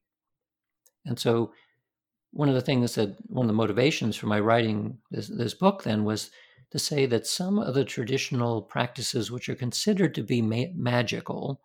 And 1.05 1.19
so, 1.19 1.53
one 2.31 2.49
of 2.49 2.55
the 2.55 2.61
things 2.61 2.95
that 2.95 3.15
one 3.27 3.45
of 3.45 3.49
the 3.49 3.53
motivations 3.53 4.15
for 4.15 4.25
my 4.25 4.39
writing 4.39 4.97
this, 5.11 5.27
this 5.27 5.53
book 5.53 5.83
then 5.83 6.03
was 6.03 6.31
to 6.71 6.79
say 6.79 7.05
that 7.05 7.27
some 7.27 7.59
of 7.59 7.75
the 7.75 7.85
traditional 7.85 8.63
practices 8.63 9.29
which 9.29 9.47
are 9.49 9.55
considered 9.55 10.15
to 10.15 10.23
be 10.23 10.41
ma- 10.41 10.73
magical 10.73 11.61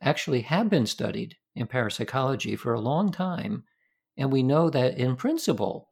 actually 0.00 0.42
have 0.42 0.68
been 0.68 0.86
studied 0.86 1.36
in 1.56 1.66
parapsychology 1.66 2.54
for 2.54 2.74
a 2.74 2.80
long 2.80 3.10
time. 3.10 3.64
And 4.16 4.32
we 4.32 4.42
know 4.42 4.70
that 4.70 4.96
in 4.96 5.16
principle, 5.16 5.90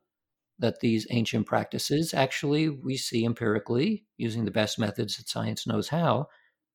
that 0.59 0.81
these 0.81 1.07
ancient 1.11 1.47
practices 1.47 2.14
actually 2.14 2.68
we 2.68 2.97
see 2.97 3.25
empirically 3.25 4.07
using 4.16 4.45
the 4.45 4.51
best 4.51 4.79
methods 4.79 5.16
that 5.16 5.29
science 5.29 5.66
knows 5.66 5.89
how 5.89 6.29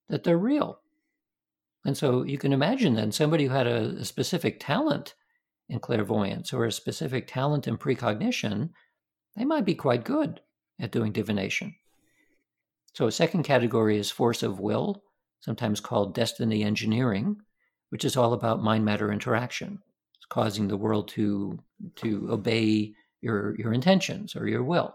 that 0.08 0.24
they're 0.24 0.36
real. 0.36 0.80
And 1.84 1.96
so 1.96 2.22
you 2.22 2.38
can 2.38 2.52
imagine 2.52 2.94
then 2.94 3.12
somebody 3.12 3.44
who 3.44 3.54
had 3.54 3.66
a, 3.66 3.96
a 4.00 4.04
specific 4.04 4.60
talent 4.60 5.14
in 5.68 5.80
clairvoyance 5.80 6.52
or 6.52 6.64
a 6.64 6.72
specific 6.72 7.26
talent 7.26 7.68
in 7.68 7.76
precognition, 7.76 8.70
they 9.36 9.44
might 9.44 9.64
be 9.64 9.74
quite 9.74 10.04
good 10.04 10.40
at 10.80 10.92
doing 10.92 11.12
divination. 11.12 11.74
So, 12.94 13.06
a 13.06 13.12
second 13.12 13.44
category 13.44 13.98
is 13.98 14.10
force 14.10 14.42
of 14.42 14.60
will, 14.60 15.02
sometimes 15.40 15.80
called 15.80 16.14
destiny 16.14 16.62
engineering, 16.64 17.36
which 17.90 18.04
is 18.04 18.16
all 18.16 18.32
about 18.32 18.62
mind 18.62 18.84
matter 18.84 19.12
interaction. 19.12 19.80
Causing 20.30 20.68
the 20.68 20.76
world 20.76 21.08
to, 21.08 21.58
to 21.96 22.28
obey 22.30 22.92
your, 23.20 23.56
your 23.56 23.72
intentions 23.72 24.36
or 24.36 24.46
your 24.46 24.62
will. 24.62 24.94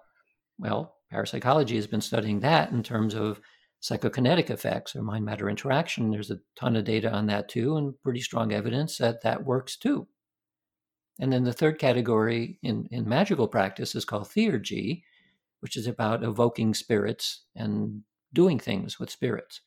Well, 0.60 0.96
parapsychology 1.10 1.76
has 1.76 1.88
been 1.88 2.02
studying 2.02 2.40
that 2.42 2.72
in 2.72 2.84
terms 2.84 3.16
of 3.16 3.42
psychokinetic 3.82 4.50
effects 4.50 4.96
or 4.96 5.02
mind 5.02 5.26
matter 5.26 5.50
interaction. 5.50 6.10
There's 6.10 6.32
a 6.32 6.40
ton 6.56 6.76
of 6.76 6.86
data 6.86 7.12
on 7.12 7.26
that 7.28 7.50
too, 7.50 7.76
and 7.76 7.94
pretty 8.02 8.22
strong 8.22 8.54
evidence 8.54 8.98
that 8.98 9.22
that 9.24 9.44
works 9.44 9.76
too. 9.76 10.08
And 11.20 11.32
then 11.32 11.44
the 11.44 11.54
third 11.54 11.80
category 11.80 12.60
in, 12.64 12.88
in 12.92 13.08
magical 13.08 13.48
practice 13.48 13.94
is 13.94 14.06
called 14.06 14.28
theurgy, 14.28 15.04
which 15.60 15.76
is 15.76 15.88
about 15.88 16.24
evoking 16.24 16.74
spirits 16.74 17.44
and 17.56 18.04
doing 18.34 18.58
things 18.58 19.00
with 19.00 19.10
spirits. 19.12 19.62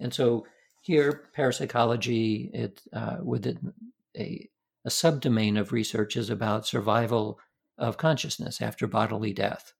And 0.00 0.12
so 0.12 0.46
here, 0.82 1.28
parapsychology, 1.34 2.50
it 2.52 2.82
uh, 2.92 3.18
within 3.22 3.72
a, 4.16 4.22
a 4.22 4.48
subdomain 4.90 5.58
of 5.58 5.72
research 5.72 6.16
is 6.16 6.30
about 6.30 6.66
survival 6.66 7.38
of 7.78 7.96
consciousness 7.96 8.60
after 8.60 8.86
bodily 8.86 9.32
death. 9.32 9.72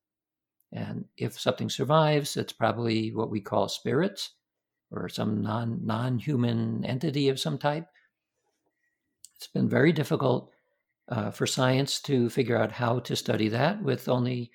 And 0.71 1.05
if 1.17 1.39
something 1.39 1.69
survives, 1.69 2.35
it's 2.35 2.53
probably 2.53 3.13
what 3.13 3.29
we 3.29 3.39
call 3.39 3.69
spirits 3.69 4.31
or 4.91 5.09
some 5.09 5.41
non 5.41 5.79
non 5.83 6.19
human 6.19 6.83
entity 6.85 7.29
of 7.29 7.39
some 7.39 7.57
type. 7.57 7.87
It's 9.37 9.47
been 9.47 9.69
very 9.69 9.91
difficult 9.91 10.51
uh, 11.09 11.31
for 11.31 11.45
science 11.45 12.01
to 12.01 12.29
figure 12.29 12.57
out 12.57 12.71
how 12.71 12.99
to 12.99 13.15
study 13.15 13.47
that, 13.49 13.81
with 13.81 14.07
only 14.09 14.51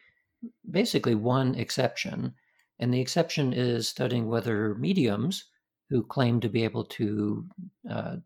basically 0.71 1.15
one 1.15 1.55
exception. 1.55 2.35
And 2.79 2.93
the 2.93 3.01
exception 3.01 3.53
is 3.53 3.89
studying 3.89 4.27
whether 4.27 4.75
mediums 4.75 5.45
who 5.91 6.03
claim 6.03 6.41
to 6.41 6.49
be 6.49 6.65
able 6.65 6.85
to 6.85 7.47
uh, 7.91 8.17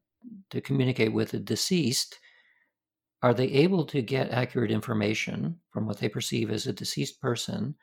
to 0.51 0.61
communicate 0.61 1.13
with 1.13 1.31
the 1.31 1.39
deceased 1.39 2.19
are 3.23 3.35
they 3.35 3.47
able 3.47 3.85
to 3.87 4.03
get 4.03 4.31
accurate 4.31 4.71
information 4.71 5.59
from 5.71 5.87
what 5.87 5.99
they 5.99 6.09
perceive 6.09 6.51
as 6.51 6.67
a 6.67 6.73
deceased 6.73 7.21
person 7.21 7.75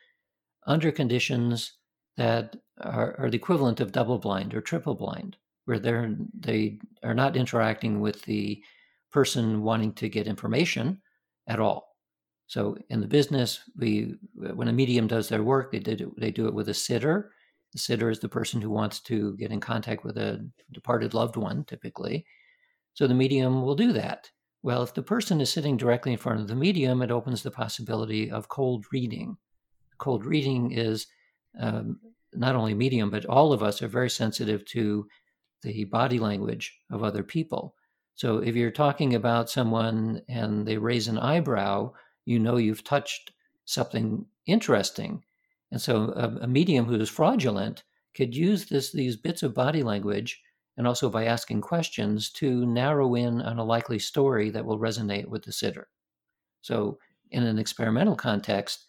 under 0.67 0.91
conditions 0.91 1.77
that 2.17 2.55
are, 2.81 3.15
are 3.19 3.29
the 3.29 3.37
equivalent 3.37 3.79
of 3.79 3.91
double 3.91 4.19
blind 4.19 4.53
or 4.53 4.61
triple 4.61 4.93
blind 4.93 5.37
where 5.65 5.79
they're 5.79 6.15
they 6.37 6.79
are 7.03 7.13
not 7.13 7.35
interacting 7.35 7.99
with 7.99 8.21
the 8.23 8.61
person 9.11 9.61
wanting 9.63 9.93
to 9.93 10.09
get 10.09 10.27
information 10.27 11.01
at 11.47 11.59
all. 11.59 11.95
So 12.47 12.77
in 12.89 12.99
the 12.99 13.07
business, 13.07 13.61
we 13.77 14.15
when 14.33 14.67
a 14.67 14.73
medium 14.73 15.07
does 15.07 15.29
their 15.29 15.43
work, 15.43 15.71
they 15.71 15.79
did 15.79 16.01
it, 16.01 16.19
they 16.19 16.31
do 16.31 16.47
it 16.47 16.53
with 16.53 16.69
a 16.69 16.73
sitter. 16.73 17.31
The 17.73 17.79
sitter 17.79 18.09
is 18.09 18.19
the 18.19 18.29
person 18.29 18.61
who 18.61 18.69
wants 18.69 18.99
to 19.01 19.35
get 19.37 19.51
in 19.51 19.59
contact 19.59 20.03
with 20.03 20.17
a 20.17 20.47
departed 20.71 21.13
loved 21.13 21.37
one, 21.37 21.63
typically. 21.63 22.25
So 22.93 23.07
the 23.07 23.13
medium 23.13 23.61
will 23.63 23.75
do 23.75 23.93
that. 23.93 24.29
Well, 24.63 24.83
if 24.83 24.93
the 24.93 25.01
person 25.01 25.41
is 25.41 25.49
sitting 25.49 25.77
directly 25.77 26.11
in 26.11 26.17
front 26.17 26.41
of 26.41 26.47
the 26.47 26.55
medium, 26.55 27.01
it 27.01 27.11
opens 27.11 27.41
the 27.41 27.51
possibility 27.51 28.29
of 28.29 28.49
cold 28.49 28.85
reading. 28.91 29.37
Cold 29.97 30.25
reading 30.25 30.71
is 30.71 31.07
um, 31.59 31.99
not 32.33 32.55
only 32.55 32.73
medium, 32.73 33.09
but 33.09 33.25
all 33.25 33.53
of 33.53 33.63
us 33.63 33.81
are 33.81 33.87
very 33.87 34.09
sensitive 34.09 34.65
to 34.65 35.07
the 35.63 35.85
body 35.85 36.19
language 36.19 36.77
of 36.91 37.03
other 37.03 37.23
people. 37.23 37.75
So 38.15 38.37
if 38.37 38.55
you're 38.55 38.71
talking 38.71 39.15
about 39.15 39.49
someone 39.49 40.21
and 40.27 40.65
they 40.65 40.77
raise 40.77 41.07
an 41.07 41.17
eyebrow, 41.17 41.93
you 42.25 42.39
know 42.39 42.57
you've 42.57 42.83
touched 42.83 43.31
something 43.65 44.25
interesting. 44.45 45.23
And 45.71 45.81
so 45.81 46.13
a, 46.15 46.43
a 46.43 46.47
medium 46.47 46.85
who 46.85 46.95
is 46.95 47.09
fraudulent 47.09 47.83
could 48.15 48.35
use 48.35 48.65
this 48.65 48.91
these 48.91 49.15
bits 49.15 49.43
of 49.43 49.53
body 49.53 49.83
language 49.83 50.41
and 50.77 50.87
also 50.87 51.09
by 51.09 51.25
asking 51.25 51.61
questions 51.61 52.29
to 52.31 52.65
narrow 52.65 53.15
in 53.15 53.41
on 53.41 53.57
a 53.57 53.63
likely 53.63 53.99
story 53.99 54.49
that 54.49 54.65
will 54.65 54.79
resonate 54.79 55.27
with 55.27 55.43
the 55.43 55.51
sitter. 55.51 55.87
So 56.61 56.99
in 57.29 57.43
an 57.43 57.59
experimental 57.59 58.15
context, 58.15 58.85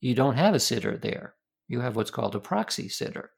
you 0.00 0.14
don't 0.14 0.36
have 0.36 0.54
a 0.54 0.60
sitter 0.60 0.96
there. 0.96 1.34
You 1.66 1.80
have 1.80 1.96
what's 1.96 2.10
called 2.10 2.34
a 2.34 2.40
proxy 2.40 2.88
sitter. 2.88 3.30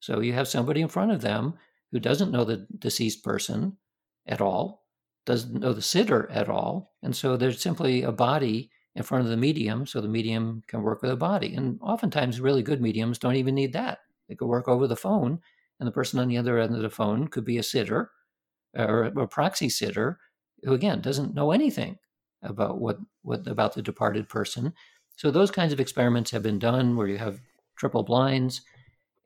So 0.00 0.20
you 0.20 0.32
have 0.32 0.48
somebody 0.48 0.80
in 0.80 0.88
front 0.88 1.12
of 1.12 1.20
them 1.20 1.54
who 1.90 2.00
doesn't 2.00 2.32
know 2.32 2.44
the 2.44 2.66
deceased 2.78 3.22
person, 3.24 3.76
at 4.26 4.40
all, 4.40 4.84
doesn't 5.26 5.60
know 5.60 5.72
the 5.72 5.82
sitter 5.82 6.30
at 6.30 6.48
all. 6.48 6.92
And 7.02 7.14
so 7.14 7.36
there's 7.36 7.60
simply 7.60 8.02
a 8.02 8.12
body 8.12 8.70
in 8.94 9.02
front 9.02 9.24
of 9.24 9.30
the 9.30 9.36
medium 9.36 9.86
so 9.86 10.00
the 10.00 10.08
medium 10.08 10.62
can 10.66 10.82
work 10.82 11.02
with 11.02 11.10
a 11.10 11.16
body. 11.16 11.54
And 11.54 11.78
oftentimes, 11.80 12.40
really 12.40 12.62
good 12.62 12.80
mediums 12.80 13.18
don't 13.18 13.36
even 13.36 13.54
need 13.54 13.72
that. 13.72 14.00
They 14.28 14.34
could 14.34 14.48
work 14.48 14.68
over 14.68 14.86
the 14.86 14.96
phone, 14.96 15.40
and 15.80 15.86
the 15.86 15.92
person 15.92 16.18
on 16.18 16.28
the 16.28 16.38
other 16.38 16.58
end 16.58 16.74
of 16.74 16.82
the 16.82 16.90
phone 16.90 17.28
could 17.28 17.44
be 17.44 17.58
a 17.58 17.62
sitter 17.62 18.10
or 18.76 19.04
a 19.04 19.26
proxy 19.26 19.68
sitter 19.68 20.18
who, 20.62 20.72
again, 20.72 21.00
doesn't 21.00 21.34
know 21.34 21.50
anything 21.50 21.98
about 22.42 22.80
what, 22.80 22.98
what 23.22 23.46
about 23.46 23.74
the 23.74 23.82
departed 23.82 24.28
person. 24.28 24.72
So 25.16 25.30
those 25.30 25.50
kinds 25.50 25.72
of 25.72 25.80
experiments 25.80 26.30
have 26.30 26.42
been 26.42 26.58
done 26.58 26.96
where 26.96 27.08
you 27.08 27.18
have 27.18 27.40
triple 27.76 28.02
blinds, 28.02 28.62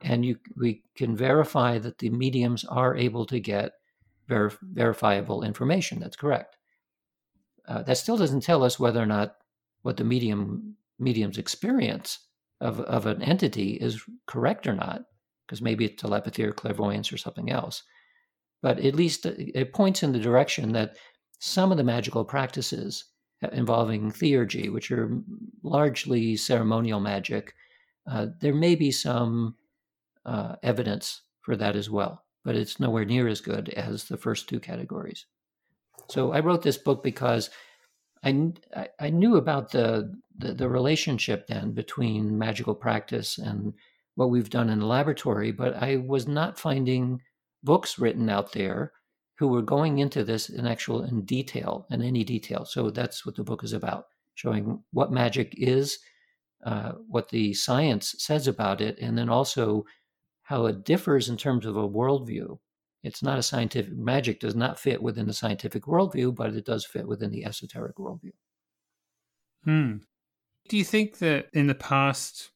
and 0.01 0.25
you 0.25 0.39
we 0.57 0.83
can 0.95 1.17
verify 1.17 1.79
that 1.79 1.99
the 1.99 2.11
mediums 2.11 2.65
are 2.65 2.97
able 2.97 3.25
to 3.27 3.41
get 3.41 3.73
ver- 4.29 4.53
verifiable 4.63 5.43
information. 5.43 6.01
That's 6.01 6.17
correct. 6.17 6.57
Uh, 7.67 7.83
that 7.83 7.99
still 7.99 8.17
doesn't 8.17 8.43
tell 8.43 8.63
us 8.63 8.79
whether 8.79 9.03
or 9.03 9.07
not 9.07 9.37
what 9.87 9.97
the 9.97 10.05
medium 10.05 10.75
medium's 10.99 11.39
experience 11.39 12.19
of, 12.61 12.81
of 12.81 13.07
an 13.07 13.23
entity 13.23 13.75
is 13.75 14.03
correct 14.27 14.67
or 14.67 14.75
not, 14.75 15.03
because 15.47 15.63
maybe 15.63 15.85
it's 15.85 16.03
telepathy 16.03 16.43
or 16.43 16.51
clairvoyance 16.51 17.13
or 17.13 17.17
something 17.17 17.53
else. 17.53 17.85
But 18.63 18.81
at 18.81 18.97
least 18.97 19.27
it 19.27 19.73
points 19.73 20.03
in 20.03 20.11
the 20.11 20.19
direction 20.19 20.73
that 20.73 20.97
some 21.39 21.71
of 21.71 21.79
the 21.79 21.85
magical 21.85 22.25
practices 22.25 23.05
involving 23.53 24.11
theurgy, 24.11 24.73
which 24.73 24.91
are 24.91 25.23
largely 25.63 26.35
ceremonial 26.35 26.99
magic, 26.99 27.55
uh, 28.11 28.27
there 28.41 28.55
may 28.55 28.75
be 28.75 28.91
some 28.91 29.55
uh, 30.25 30.57
evidence 30.65 31.23
for 31.43 31.55
that 31.55 31.77
as 31.77 31.89
well, 31.89 32.25
but 32.45 32.57
it's 32.57 32.81
nowhere 32.81 33.05
near 33.05 33.29
as 33.29 33.41
good 33.41 33.69
as 33.69 34.05
the 34.05 34.17
first 34.17 34.49
two 34.49 34.59
categories. 34.59 35.27
So 36.11 36.33
I 36.33 36.41
wrote 36.41 36.63
this 36.63 36.79
book 36.79 37.05
because 37.05 37.51
I, 38.25 38.89
I 38.99 39.11
knew 39.11 39.37
about 39.37 39.71
the, 39.71 40.15
the, 40.39 40.55
the 40.55 40.69
relationship 40.69 41.47
then 41.47 41.73
between 41.73 42.39
magical 42.39 42.75
practice 42.75 43.39
and 43.39 43.75
what 44.15 44.31
we've 44.31 44.51
done 44.51 44.71
in 44.71 44.81
the 44.81 44.87
laboratory, 44.87 45.53
but 45.53 45.75
I 45.75 45.97
was 45.97 46.27
not 46.27 46.59
finding 46.59 47.21
books 47.63 47.99
written 47.99 48.29
out 48.29 48.53
there 48.53 48.93
who 49.39 49.49
were 49.49 49.63
going 49.63 49.99
into 49.99 50.25
this 50.25 50.49
in 50.49 50.67
actual 50.67 51.05
in 51.05 51.23
detail 51.23 51.87
in 51.91 52.03
any 52.03 52.25
detail. 52.25 52.65
So 52.65 52.91
that's 52.91 53.27
what 53.27 53.37
the 53.37 53.45
book 53.45 53.63
is 53.63 53.75
about, 53.75 54.07
showing 54.35 54.83
what 54.93 55.13
magic 55.13 55.55
is, 55.59 55.99
uh, 56.65 56.93
what 57.09 57.29
the 57.29 57.53
science 57.53 58.15
says 58.19 58.49
about 58.49 58.81
it, 58.81 58.99
and 58.99 59.17
then 59.19 59.29
also 59.29 59.85
how 60.43 60.67
it 60.67 60.85
differs 60.85 61.29
in 61.29 61.37
terms 61.37 61.67
of 61.67 61.77
a 61.77 61.89
worldview. 61.89 62.59
It's 63.03 63.23
not 63.23 63.39
a 63.39 63.43
scientific 63.43 63.97
magic 63.97 64.41
does 64.41 64.57
not 64.57 64.79
fit 64.79 65.03
within 65.03 65.27
the 65.27 65.33
scientific 65.33 65.85
worldview, 65.85 66.35
but 66.35 66.55
it 66.55 66.65
does 66.65 66.85
fit 66.85 67.07
within 67.07 67.31
the 67.31 67.45
esoteric 67.45 67.97
worldview. 67.97 68.33
Hmm. 69.65 69.97
Do 70.69 70.77
you 70.77 70.85
think 70.85 71.19
that 71.19 71.47
in 71.53 71.67
the 71.67 71.75
past 71.75 72.51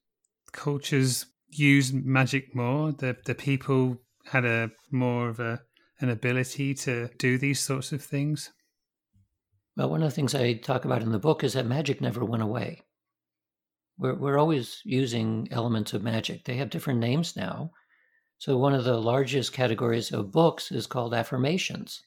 cultures 0.53 1.27
used 1.49 1.95
magic 1.95 2.55
more? 2.55 2.93
The 2.93 3.17
the 3.25 3.35
people 3.35 3.99
had 4.25 4.45
a 4.45 4.71
more 4.91 5.29
of 5.29 5.41
a 5.41 5.63
an 6.01 6.09
ability 6.09 6.75
to 6.75 7.09
do 7.19 7.39
these 7.39 7.61
sorts 7.61 7.93
of 7.93 8.03
things? 8.03 8.51
Well, 9.77 9.91
one 9.91 10.03
of 10.03 10.09
the 10.09 10.15
things 10.15 10.35
I 10.35 10.55
talk 10.55 10.85
about 10.85 11.03
in 11.03 11.13
the 11.13 11.19
book 11.19 11.45
is 11.45 11.53
that 11.53 11.67
magic 11.67 12.01
never 12.01 12.25
went 12.25 12.43
away. 12.43 12.83
We're, 13.99 14.15
we're 14.15 14.39
always 14.39 14.81
using 14.85 15.49
elements 15.51 15.93
of 15.93 16.03
magic. 16.03 16.45
They 16.45 16.57
have 16.57 16.71
different 16.71 17.01
names 17.01 17.37
now. 17.37 17.71
So, 18.41 18.57
one 18.57 18.73
of 18.73 18.85
the 18.85 18.99
largest 18.99 19.53
categories 19.53 20.13
of 20.13 20.33
books 20.33 20.73
is 20.73 20.87
called 20.87 21.13
affirmations, 21.13 22.03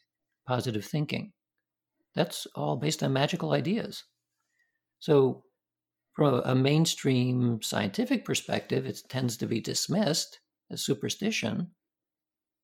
positive 0.48 0.84
thinking. 0.84 1.32
That's 2.16 2.48
all 2.56 2.76
based 2.76 3.04
on 3.04 3.14
magical 3.14 3.52
ideas. 3.52 4.04
So, 4.98 5.44
from 6.14 6.42
a 6.44 6.56
mainstream 6.56 7.62
scientific 7.62 8.26
perspective, 8.26 8.88
it 8.88 9.04
tends 9.10 9.38
to 9.38 9.46
be 9.46 9.62
dismissed 9.62 10.40
as 10.72 10.82
superstition 10.82 11.70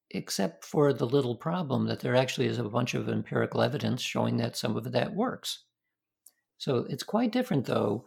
except 0.10 0.66
for 0.66 0.92
the 0.92 1.06
little 1.06 1.36
problem 1.36 1.86
that 1.86 2.00
there 2.00 2.16
actually 2.16 2.48
is 2.48 2.58
a 2.58 2.64
bunch 2.64 2.96
of 2.96 3.08
empirical 3.08 3.62
evidence 3.62 4.02
showing 4.02 4.38
that 4.38 4.58
some 4.58 4.76
of 4.78 4.92
that 4.92 5.14
works. 5.14 5.66
So 6.58 6.88
it's 6.90 7.04
quite 7.04 7.32
different, 7.32 7.68
though, 7.68 8.06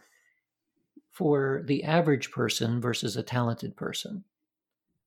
for 1.12 1.62
the 1.66 1.84
average 1.84 2.32
person 2.32 2.80
versus 2.80 3.16
a 3.16 3.22
talented 3.22 3.76
person. 3.76 4.24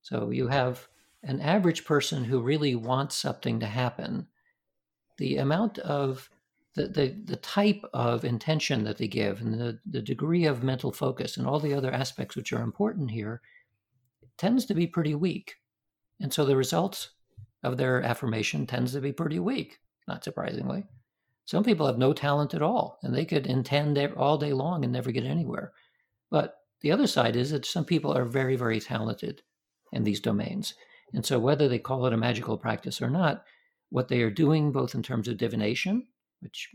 So 0.06 0.30
you 0.30 0.46
have 0.46 0.86
an 1.24 1.40
average 1.40 1.84
person 1.84 2.22
who 2.22 2.38
really 2.40 2.76
wants 2.76 3.16
something 3.16 3.58
to 3.58 3.66
happen. 3.66 4.28
The 5.18 5.38
amount 5.38 5.80
of 5.80 6.30
the, 6.76 6.86
the, 6.86 7.16
the 7.24 7.36
type 7.36 7.82
of 7.92 8.24
intention 8.24 8.84
that 8.84 8.98
they 8.98 9.08
give 9.08 9.40
and 9.40 9.54
the, 9.54 9.80
the 9.84 10.00
degree 10.00 10.44
of 10.44 10.62
mental 10.62 10.92
focus 10.92 11.36
and 11.36 11.44
all 11.44 11.58
the 11.58 11.74
other 11.74 11.90
aspects 11.90 12.36
which 12.36 12.52
are 12.52 12.62
important 12.62 13.10
here 13.10 13.40
tends 14.38 14.64
to 14.66 14.74
be 14.74 14.86
pretty 14.86 15.16
weak. 15.16 15.56
And 16.20 16.32
so 16.32 16.44
the 16.44 16.56
results 16.56 17.10
of 17.64 17.76
their 17.76 18.00
affirmation 18.00 18.64
tends 18.64 18.92
to 18.92 19.00
be 19.00 19.12
pretty 19.12 19.40
weak, 19.40 19.80
not 20.06 20.22
surprisingly. 20.22 20.84
Some 21.46 21.64
people 21.64 21.84
have 21.84 21.98
no 21.98 22.12
talent 22.12 22.54
at 22.54 22.62
all, 22.62 23.00
and 23.02 23.12
they 23.12 23.24
could 23.24 23.48
intend 23.48 23.98
all 24.16 24.38
day 24.38 24.52
long 24.52 24.84
and 24.84 24.92
never 24.92 25.10
get 25.10 25.24
anywhere. 25.24 25.72
But 26.30 26.58
the 26.82 26.92
other 26.92 27.08
side 27.08 27.34
is 27.34 27.50
that 27.50 27.66
some 27.66 27.84
people 27.84 28.16
are 28.16 28.24
very, 28.24 28.54
very 28.54 28.78
talented 28.78 29.42
in 29.92 30.04
these 30.04 30.20
domains. 30.20 30.74
And 31.14 31.24
so, 31.24 31.38
whether 31.38 31.68
they 31.68 31.78
call 31.78 32.06
it 32.06 32.12
a 32.12 32.16
magical 32.16 32.58
practice 32.58 33.00
or 33.00 33.10
not, 33.10 33.44
what 33.90 34.08
they 34.08 34.22
are 34.22 34.30
doing, 34.30 34.72
both 34.72 34.94
in 34.94 35.02
terms 35.02 35.28
of 35.28 35.36
divination, 35.36 36.06
which 36.40 36.68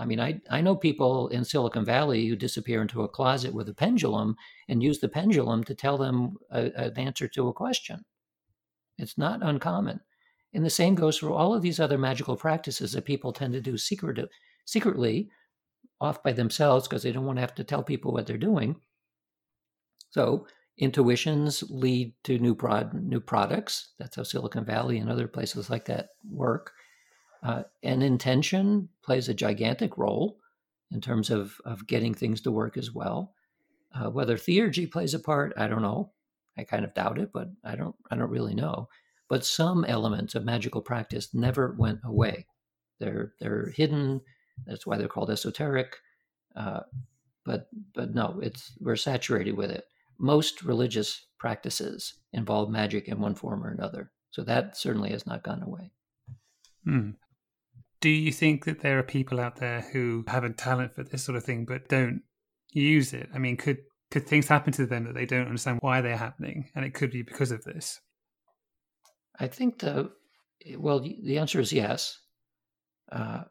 I 0.00 0.06
mean, 0.06 0.20
I, 0.20 0.40
I 0.50 0.62
know 0.62 0.76
people 0.76 1.28
in 1.28 1.44
Silicon 1.44 1.84
Valley 1.84 2.26
who 2.26 2.34
disappear 2.34 2.80
into 2.80 3.02
a 3.02 3.08
closet 3.08 3.52
with 3.52 3.68
a 3.68 3.74
pendulum 3.74 4.34
and 4.68 4.82
use 4.82 4.98
the 4.98 5.08
pendulum 5.08 5.62
to 5.64 5.74
tell 5.74 5.98
them 5.98 6.36
an 6.50 6.96
answer 6.96 7.28
to 7.28 7.48
a 7.48 7.52
question. 7.52 8.02
It's 8.96 9.18
not 9.18 9.42
uncommon. 9.42 10.00
And 10.54 10.64
the 10.64 10.70
same 10.70 10.94
goes 10.94 11.18
for 11.18 11.30
all 11.30 11.54
of 11.54 11.60
these 11.60 11.80
other 11.80 11.98
magical 11.98 12.36
practices 12.36 12.92
that 12.92 13.04
people 13.04 13.32
tend 13.32 13.52
to 13.52 13.60
do 13.60 13.76
secret, 13.76 14.26
secretly, 14.64 15.28
off 16.00 16.22
by 16.22 16.32
themselves 16.32 16.88
because 16.88 17.02
they 17.02 17.12
don't 17.12 17.26
want 17.26 17.36
to 17.36 17.42
have 17.42 17.54
to 17.56 17.64
tell 17.64 17.82
people 17.82 18.12
what 18.12 18.26
they're 18.26 18.38
doing. 18.38 18.76
So 20.10 20.46
intuitions 20.78 21.62
lead 21.68 22.14
to 22.24 22.38
new 22.38 22.54
prod, 22.54 22.94
new 22.94 23.20
products. 23.20 23.90
That's 23.98 24.16
how 24.16 24.22
Silicon 24.22 24.64
Valley 24.64 24.98
and 24.98 25.10
other 25.10 25.28
places 25.28 25.70
like 25.70 25.84
that 25.86 26.10
work. 26.30 26.72
Uh, 27.42 27.62
and 27.82 28.02
intention 28.02 28.88
plays 29.02 29.28
a 29.28 29.34
gigantic 29.34 29.96
role 29.96 30.38
in 30.90 31.00
terms 31.00 31.30
of, 31.30 31.60
of 31.64 31.86
getting 31.86 32.14
things 32.14 32.40
to 32.42 32.50
work 32.50 32.76
as 32.76 32.92
well. 32.92 33.34
Uh, 33.94 34.10
whether 34.10 34.36
theurgy 34.36 34.90
plays 34.90 35.14
a 35.14 35.18
part, 35.18 35.52
I 35.56 35.66
don't 35.66 35.82
know. 35.82 36.12
I 36.56 36.64
kind 36.64 36.84
of 36.84 36.94
doubt 36.94 37.18
it, 37.18 37.30
but 37.32 37.48
I 37.64 37.74
don't 37.74 37.94
I 38.10 38.16
don't 38.16 38.30
really 38.30 38.54
know. 38.54 38.88
But 39.28 39.44
some 39.44 39.84
elements 39.84 40.34
of 40.34 40.44
magical 40.44 40.82
practice 40.82 41.32
never 41.32 41.74
went 41.78 42.00
away. 42.04 42.46
They're 42.98 43.32
they're 43.40 43.70
hidden. 43.74 44.20
That's 44.66 44.86
why 44.86 44.98
they're 44.98 45.08
called 45.08 45.30
esoteric. 45.30 45.96
Uh, 46.54 46.80
but 47.44 47.68
but 47.94 48.14
no, 48.14 48.38
it's 48.42 48.72
we're 48.80 48.96
saturated 48.96 49.56
with 49.56 49.70
it. 49.70 49.84
Most 50.20 50.62
religious 50.62 51.26
practices 51.38 52.14
involve 52.32 52.70
magic 52.70 53.08
in 53.08 53.20
one 53.20 53.34
form 53.34 53.64
or 53.64 53.70
another. 53.70 54.12
So 54.30 54.42
that 54.44 54.76
certainly 54.76 55.10
has 55.10 55.26
not 55.26 55.42
gone 55.42 55.62
away. 55.62 55.90
Hmm. 56.84 57.10
Do 58.00 58.08
you 58.08 58.32
think 58.32 58.64
that 58.64 58.80
there 58.80 58.98
are 58.98 59.02
people 59.02 59.40
out 59.40 59.56
there 59.56 59.80
who 59.92 60.24
have 60.28 60.44
a 60.44 60.50
talent 60.50 60.94
for 60.94 61.02
this 61.02 61.24
sort 61.24 61.36
of 61.36 61.44
thing 61.44 61.64
but 61.64 61.88
don't 61.88 62.22
use 62.72 63.12
it? 63.12 63.28
I 63.34 63.38
mean, 63.38 63.56
could 63.56 63.78
could 64.10 64.26
things 64.26 64.48
happen 64.48 64.72
to 64.72 64.86
them 64.86 65.04
that 65.04 65.14
they 65.14 65.26
don't 65.26 65.46
understand 65.46 65.78
why 65.80 66.00
they're 66.00 66.16
happening 66.16 66.68
and 66.74 66.84
it 66.84 66.94
could 66.94 67.10
be 67.10 67.22
because 67.22 67.50
of 67.50 67.64
this 67.64 68.00
i 69.38 69.46
think 69.46 69.78
the 69.78 70.10
well 70.76 71.00
the 71.00 71.38
answer 71.38 71.60
is 71.60 71.72
yes 71.72 72.18
uh, 73.12 73.42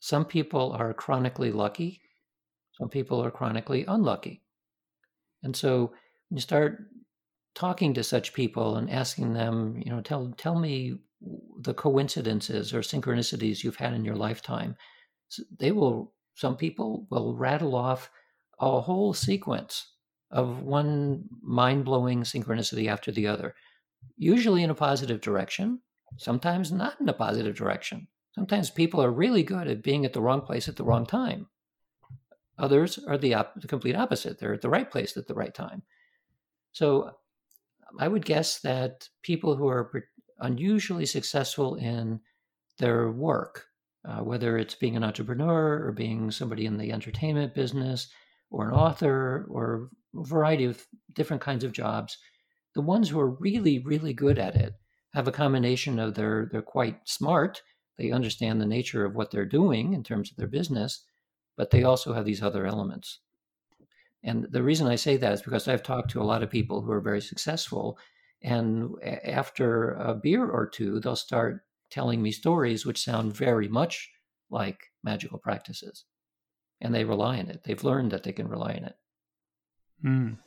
some 0.00 0.24
people 0.24 0.72
are 0.72 0.94
chronically 0.94 1.52
lucky 1.52 2.00
some 2.72 2.88
people 2.88 3.22
are 3.22 3.30
chronically 3.30 3.84
unlucky 3.86 4.42
and 5.42 5.56
so 5.56 5.92
when 6.28 6.36
you 6.36 6.40
start 6.40 6.78
talking 7.54 7.92
to 7.94 8.02
such 8.02 8.32
people 8.32 8.76
and 8.76 8.90
asking 8.90 9.34
them 9.34 9.80
you 9.84 9.90
know 9.90 10.00
tell 10.00 10.32
tell 10.36 10.58
me 10.58 10.94
the 11.60 11.74
coincidences 11.74 12.74
or 12.74 12.80
synchronicities 12.80 13.62
you've 13.62 13.76
had 13.76 13.92
in 13.92 14.04
your 14.04 14.16
lifetime 14.16 14.74
they 15.58 15.70
will 15.70 16.12
some 16.34 16.56
people 16.56 17.06
will 17.10 17.36
rattle 17.36 17.74
off 17.74 18.10
a 18.60 18.80
whole 18.80 19.12
sequence 19.12 19.92
of 20.30 20.62
one 20.62 21.24
mind 21.42 21.84
blowing 21.84 22.22
synchronicity 22.22 22.88
after 22.88 23.12
the 23.12 23.26
other, 23.26 23.54
usually 24.16 24.62
in 24.62 24.70
a 24.70 24.74
positive 24.74 25.20
direction, 25.20 25.80
sometimes 26.16 26.72
not 26.72 26.98
in 27.00 27.08
a 27.08 27.12
positive 27.12 27.54
direction. 27.54 28.08
Sometimes 28.34 28.70
people 28.70 29.02
are 29.02 29.10
really 29.10 29.42
good 29.42 29.68
at 29.68 29.82
being 29.82 30.06
at 30.06 30.14
the 30.14 30.22
wrong 30.22 30.40
place 30.40 30.68
at 30.68 30.76
the 30.76 30.84
wrong 30.84 31.04
time. 31.04 31.48
Others 32.58 32.98
are 33.08 33.18
the, 33.18 33.34
op- 33.34 33.60
the 33.60 33.68
complete 33.68 33.96
opposite. 33.96 34.38
They're 34.38 34.54
at 34.54 34.62
the 34.62 34.68
right 34.68 34.90
place 34.90 35.16
at 35.16 35.26
the 35.26 35.34
right 35.34 35.54
time. 35.54 35.82
So 36.72 37.10
I 37.98 38.08
would 38.08 38.24
guess 38.24 38.60
that 38.60 39.08
people 39.22 39.56
who 39.56 39.68
are 39.68 40.04
unusually 40.40 41.06
successful 41.06 41.76
in 41.76 42.20
their 42.78 43.10
work, 43.10 43.66
uh, 44.08 44.18
whether 44.18 44.58
it's 44.58 44.74
being 44.74 44.96
an 44.96 45.04
entrepreneur 45.04 45.86
or 45.86 45.92
being 45.92 46.30
somebody 46.30 46.66
in 46.66 46.78
the 46.78 46.92
entertainment 46.92 47.54
business 47.54 48.08
or 48.50 48.68
an 48.68 48.74
author 48.74 49.46
or 49.48 49.90
a 50.16 50.24
variety 50.24 50.64
of 50.64 50.86
different 51.14 51.42
kinds 51.42 51.64
of 51.64 51.72
jobs, 51.72 52.18
the 52.74 52.82
ones 52.82 53.08
who 53.08 53.20
are 53.20 53.30
really, 53.30 53.78
really 53.80 54.12
good 54.12 54.38
at 54.38 54.56
it 54.56 54.74
have 55.14 55.28
a 55.28 55.32
combination 55.32 55.98
of 55.98 56.14
they're 56.14 56.48
they're 56.50 56.62
quite 56.62 56.98
smart, 57.04 57.62
they 57.98 58.10
understand 58.10 58.60
the 58.60 58.66
nature 58.66 59.04
of 59.04 59.14
what 59.14 59.30
they're 59.30 59.44
doing 59.44 59.92
in 59.92 60.02
terms 60.02 60.30
of 60.30 60.36
their 60.36 60.48
business, 60.48 61.04
but 61.56 61.70
they 61.70 61.84
also 61.84 62.12
have 62.12 62.24
these 62.24 62.42
other 62.42 62.66
elements. 62.66 63.20
And 64.24 64.46
the 64.50 64.62
reason 64.62 64.86
I 64.86 64.96
say 64.96 65.16
that 65.16 65.32
is 65.32 65.42
because 65.42 65.66
I've 65.66 65.82
talked 65.82 66.10
to 66.12 66.22
a 66.22 66.24
lot 66.24 66.42
of 66.42 66.50
people 66.50 66.80
who 66.80 66.92
are 66.92 67.00
very 67.00 67.20
successful, 67.20 67.98
and 68.42 68.94
after 69.02 69.92
a 69.94 70.14
beer 70.14 70.48
or 70.48 70.66
two, 70.66 71.00
they'll 71.00 71.16
start 71.16 71.64
telling 71.90 72.22
me 72.22 72.32
stories 72.32 72.86
which 72.86 73.04
sound 73.04 73.36
very 73.36 73.68
much 73.68 74.10
like 74.50 74.78
magical 75.02 75.38
practices, 75.38 76.04
and 76.80 76.94
they 76.94 77.04
rely 77.04 77.38
on 77.38 77.48
it. 77.48 77.62
They've 77.64 77.84
learned 77.84 78.12
that 78.12 78.22
they 78.22 78.32
can 78.32 78.48
rely 78.48 78.74
on 78.74 78.84
it. 78.84 78.96
Mm. 80.04 80.38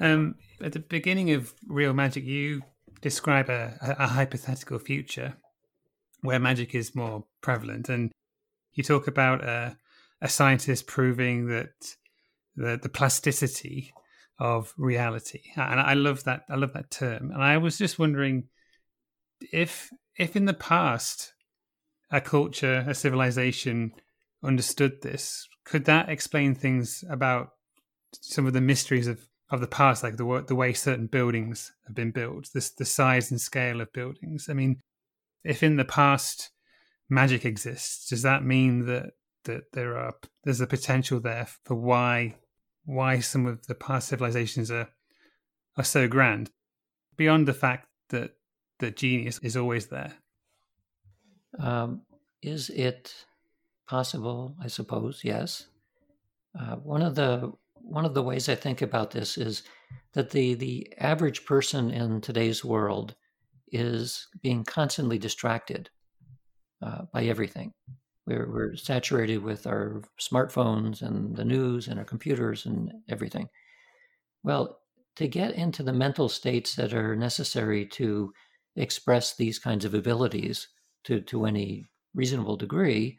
Um, 0.00 0.34
at 0.60 0.72
the 0.72 0.80
beginning 0.80 1.32
of 1.32 1.54
Real 1.66 1.92
Magic, 1.92 2.24
you 2.24 2.62
describe 3.00 3.48
a, 3.48 3.76
a, 3.80 4.06
hypothetical 4.06 4.78
future 4.78 5.34
where 6.22 6.40
magic 6.40 6.74
is 6.74 6.94
more 6.94 7.24
prevalent, 7.42 7.88
and 7.88 8.10
you 8.72 8.82
talk 8.82 9.06
about 9.06 9.44
a, 9.44 9.76
a 10.20 10.28
scientist 10.28 10.86
proving 10.86 11.48
that 11.48 11.96
the 12.56 12.78
the 12.82 12.88
plasticity 12.88 13.92
of 14.38 14.72
reality, 14.76 15.42
and 15.56 15.80
I 15.80 15.94
love 15.94 16.24
that. 16.24 16.42
I 16.48 16.56
love 16.56 16.72
that 16.74 16.90
term, 16.90 17.30
and 17.30 17.42
I 17.42 17.58
was 17.58 17.78
just 17.78 17.98
wondering 17.98 18.48
if 19.52 19.90
if 20.16 20.36
in 20.36 20.44
the 20.44 20.54
past 20.54 21.34
a 22.10 22.20
culture, 22.20 22.84
a 22.86 22.94
civilization 22.94 23.92
understood 24.42 25.02
this, 25.02 25.48
could 25.64 25.86
that 25.86 26.08
explain 26.08 26.54
things 26.54 27.02
about 27.08 27.48
some 28.20 28.46
of 28.46 28.52
the 28.52 28.60
mysteries 28.60 29.06
of 29.06 29.26
of 29.50 29.60
the 29.60 29.66
past, 29.66 30.02
like 30.02 30.16
the 30.16 30.44
the 30.46 30.54
way 30.54 30.72
certain 30.72 31.06
buildings 31.06 31.72
have 31.86 31.94
been 31.94 32.10
built, 32.10 32.48
this 32.54 32.70
the 32.70 32.84
size 32.84 33.30
and 33.30 33.40
scale 33.40 33.80
of 33.80 33.92
buildings. 33.92 34.46
I 34.48 34.54
mean, 34.54 34.80
if 35.44 35.62
in 35.62 35.76
the 35.76 35.84
past 35.84 36.50
magic 37.08 37.44
exists, 37.44 38.08
does 38.08 38.22
that 38.22 38.44
mean 38.44 38.86
that 38.86 39.10
that 39.44 39.72
there 39.72 39.96
are 39.96 40.14
there's 40.44 40.60
a 40.60 40.66
potential 40.66 41.20
there 41.20 41.46
for 41.64 41.74
why 41.74 42.36
why 42.84 43.20
some 43.20 43.46
of 43.46 43.66
the 43.66 43.74
past 43.74 44.08
civilizations 44.08 44.70
are 44.70 44.88
are 45.76 45.84
so 45.84 46.06
grand, 46.08 46.50
beyond 47.16 47.48
the 47.48 47.54
fact 47.54 47.88
that 48.10 48.32
that 48.78 48.96
genius 48.96 49.38
is 49.38 49.56
always 49.56 49.86
there. 49.86 50.14
Um, 51.58 52.02
is 52.42 52.70
it 52.70 53.14
possible? 53.86 54.56
I 54.62 54.68
suppose 54.68 55.20
yes. 55.24 55.66
Uh, 56.58 56.76
one 56.76 57.02
of 57.02 57.14
the 57.14 57.52
one 57.74 58.04
of 58.04 58.14
the 58.14 58.22
ways 58.22 58.48
I 58.48 58.54
think 58.54 58.82
about 58.82 59.10
this 59.10 59.36
is 59.36 59.62
that 60.12 60.30
the 60.30 60.54
the 60.54 60.92
average 60.98 61.44
person 61.44 61.90
in 61.90 62.20
today's 62.20 62.64
world 62.64 63.14
is 63.72 64.28
being 64.42 64.64
constantly 64.64 65.18
distracted 65.18 65.90
uh, 66.82 67.02
by 67.12 67.24
everything. 67.24 67.72
We're, 68.26 68.50
we're 68.50 68.76
saturated 68.76 69.38
with 69.38 69.66
our 69.66 70.02
smartphones 70.20 71.02
and 71.02 71.36
the 71.36 71.44
news 71.44 71.88
and 71.88 71.98
our 71.98 72.04
computers 72.04 72.66
and 72.66 72.92
everything. 73.08 73.48
Well, 74.42 74.78
to 75.16 75.28
get 75.28 75.54
into 75.54 75.82
the 75.82 75.92
mental 75.92 76.28
states 76.28 76.74
that 76.76 76.92
are 76.92 77.14
necessary 77.14 77.86
to 77.86 78.32
express 78.76 79.36
these 79.36 79.58
kinds 79.58 79.84
of 79.84 79.94
abilities 79.94 80.68
to, 81.04 81.20
to 81.20 81.44
any 81.44 81.86
reasonable 82.14 82.56
degree 82.56 83.18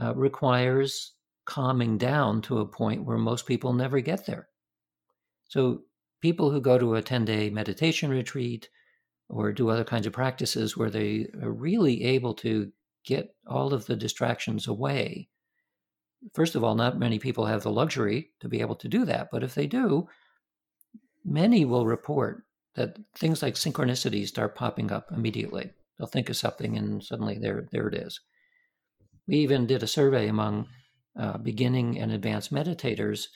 uh, 0.00 0.14
requires 0.14 1.12
calming 1.44 1.98
down 1.98 2.40
to 2.42 2.58
a 2.58 2.66
point 2.66 3.04
where 3.04 3.18
most 3.18 3.46
people 3.46 3.72
never 3.72 4.00
get 4.00 4.26
there. 4.26 4.48
So, 5.48 5.82
people 6.20 6.50
who 6.50 6.60
go 6.60 6.78
to 6.78 6.94
a 6.94 7.02
10 7.02 7.24
day 7.24 7.50
meditation 7.50 8.10
retreat 8.10 8.68
or 9.28 9.52
do 9.52 9.68
other 9.68 9.84
kinds 9.84 10.06
of 10.06 10.12
practices 10.12 10.76
where 10.76 10.90
they 10.90 11.26
are 11.42 11.50
really 11.50 12.04
able 12.04 12.32
to 12.34 12.70
get 13.04 13.34
all 13.46 13.72
of 13.72 13.86
the 13.86 13.96
distractions 13.96 14.66
away. 14.66 15.28
First 16.34 16.54
of 16.54 16.62
all, 16.62 16.74
not 16.74 16.98
many 16.98 17.18
people 17.18 17.46
have 17.46 17.62
the 17.62 17.70
luxury 17.70 18.30
to 18.40 18.48
be 18.48 18.60
able 18.60 18.76
to 18.76 18.88
do 18.88 19.04
that, 19.04 19.28
but 19.32 19.42
if 19.42 19.54
they 19.54 19.66
do, 19.66 20.08
many 21.24 21.64
will 21.64 21.86
report 21.86 22.44
that 22.74 22.98
things 23.16 23.42
like 23.42 23.54
synchronicities 23.54 24.28
start 24.28 24.54
popping 24.54 24.92
up 24.92 25.10
immediately. 25.10 25.70
They'll 25.98 26.06
think 26.06 26.30
of 26.30 26.36
something 26.36 26.76
and 26.76 27.02
suddenly 27.02 27.38
there, 27.38 27.68
there 27.70 27.88
it 27.88 27.94
is. 27.94 28.20
We 29.26 29.36
even 29.38 29.66
did 29.66 29.82
a 29.82 29.88
survey 29.88 30.28
among 30.28 30.68
uh, 31.18 31.38
beginning 31.38 31.98
and 31.98 32.10
advanced 32.10 32.52
meditators, 32.52 33.26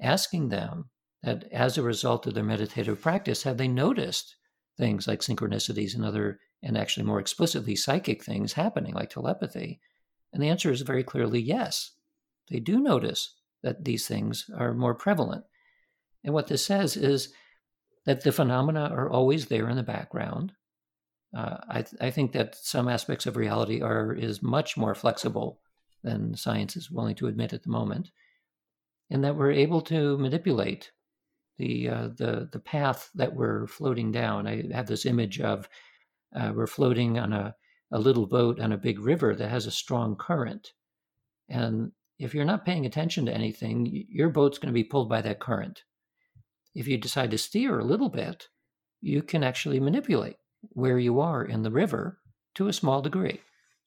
asking 0.00 0.48
them 0.48 0.90
that 1.22 1.44
as 1.52 1.76
a 1.76 1.82
result 1.82 2.26
of 2.26 2.34
their 2.34 2.44
meditative 2.44 3.00
practice, 3.00 3.42
have 3.42 3.58
they 3.58 3.68
noticed 3.68 4.36
things 4.76 5.06
like 5.06 5.20
synchronicities 5.20 5.94
and 5.94 6.04
other, 6.04 6.40
and 6.62 6.76
actually 6.76 7.06
more 7.06 7.20
explicitly, 7.20 7.76
psychic 7.76 8.24
things 8.24 8.52
happening, 8.52 8.94
like 8.94 9.10
telepathy? 9.10 9.80
And 10.32 10.42
the 10.42 10.48
answer 10.48 10.70
is 10.70 10.82
very 10.82 11.02
clearly 11.02 11.40
yes. 11.40 11.92
They 12.50 12.60
do 12.60 12.78
notice 12.78 13.34
that 13.62 13.84
these 13.84 14.06
things 14.06 14.50
are 14.56 14.74
more 14.74 14.94
prevalent. 14.94 15.44
And 16.24 16.34
what 16.34 16.48
this 16.48 16.64
says 16.64 16.96
is 16.96 17.32
that 18.04 18.22
the 18.22 18.32
phenomena 18.32 18.90
are 18.92 19.10
always 19.10 19.46
there 19.46 19.68
in 19.68 19.76
the 19.76 19.82
background. 19.82 20.52
Uh, 21.36 21.56
I, 21.68 21.82
th- 21.82 22.00
I 22.00 22.10
think 22.10 22.32
that 22.32 22.54
some 22.54 22.88
aspects 22.88 23.26
of 23.26 23.36
reality 23.36 23.82
are 23.82 24.12
is 24.12 24.42
much 24.42 24.76
more 24.76 24.94
flexible 24.94 25.60
than 26.02 26.36
science 26.36 26.76
is 26.76 26.90
willing 26.90 27.16
to 27.16 27.26
admit 27.26 27.52
at 27.52 27.62
the 27.62 27.70
moment, 27.70 28.10
and 29.10 29.24
that 29.24 29.36
we're 29.36 29.50
able 29.50 29.80
to 29.82 30.16
manipulate 30.18 30.92
the 31.58 31.88
uh, 31.88 32.08
the 32.16 32.48
the 32.52 32.58
path 32.58 33.10
that 33.14 33.34
we're 33.34 33.66
floating 33.66 34.12
down. 34.12 34.46
I 34.46 34.64
have 34.72 34.86
this 34.86 35.06
image 35.06 35.40
of 35.40 35.68
uh, 36.34 36.52
we're 36.54 36.66
floating 36.66 37.18
on 37.18 37.32
a, 37.32 37.54
a 37.92 37.98
little 37.98 38.26
boat 38.26 38.60
on 38.60 38.72
a 38.72 38.78
big 38.78 38.98
river 38.98 39.34
that 39.34 39.50
has 39.50 39.66
a 39.66 39.70
strong 39.70 40.16
current, 40.16 40.72
and 41.48 41.92
if 42.18 42.34
you're 42.34 42.44
not 42.44 42.64
paying 42.64 42.86
attention 42.86 43.26
to 43.26 43.34
anything, 43.34 44.06
your 44.08 44.30
boat's 44.30 44.58
going 44.58 44.72
to 44.72 44.72
be 44.72 44.84
pulled 44.84 45.08
by 45.08 45.20
that 45.22 45.40
current. 45.40 45.82
If 46.74 46.88
you 46.88 46.98
decide 46.98 47.30
to 47.30 47.38
steer 47.38 47.78
a 47.78 47.84
little 47.84 48.08
bit, 48.08 48.48
you 49.00 49.22
can 49.22 49.44
actually 49.44 49.80
manipulate 49.80 50.36
where 50.70 50.98
you 50.98 51.20
are 51.20 51.44
in 51.44 51.62
the 51.62 51.70
river 51.70 52.18
to 52.54 52.68
a 52.68 52.72
small 52.72 53.02
degree. 53.02 53.40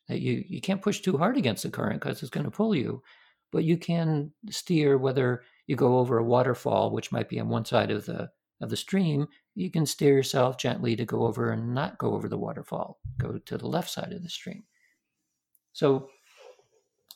You 0.07 0.43
you 0.47 0.61
can't 0.61 0.81
push 0.81 1.01
too 1.01 1.17
hard 1.17 1.37
against 1.37 1.63
the 1.63 1.69
current 1.69 2.01
because 2.01 2.21
it's 2.21 2.31
going 2.31 2.45
to 2.45 2.51
pull 2.51 2.75
you, 2.75 3.03
but 3.51 3.63
you 3.63 3.77
can 3.77 4.31
steer 4.49 4.97
whether 4.97 5.43
you 5.69 5.75
go 5.75 5.99
over 5.99 6.17
a 6.17 6.23
waterfall, 6.23 6.89
which 6.89 7.11
might 7.11 7.29
be 7.29 7.39
on 7.39 7.47
one 7.47 7.63
side 7.63 7.91
of 7.91 8.07
the 8.07 8.31
of 8.59 8.71
the 8.71 8.75
stream. 8.75 9.27
You 9.53 9.69
can 9.69 9.85
steer 9.85 10.15
yourself 10.15 10.57
gently 10.57 10.95
to 10.95 11.05
go 11.05 11.27
over 11.27 11.51
and 11.51 11.75
not 11.75 11.99
go 11.99 12.15
over 12.15 12.27
the 12.27 12.39
waterfall. 12.39 12.99
Go 13.19 13.37
to 13.37 13.55
the 13.55 13.67
left 13.67 13.91
side 13.91 14.11
of 14.11 14.23
the 14.23 14.29
stream. 14.29 14.63
So, 15.73 16.09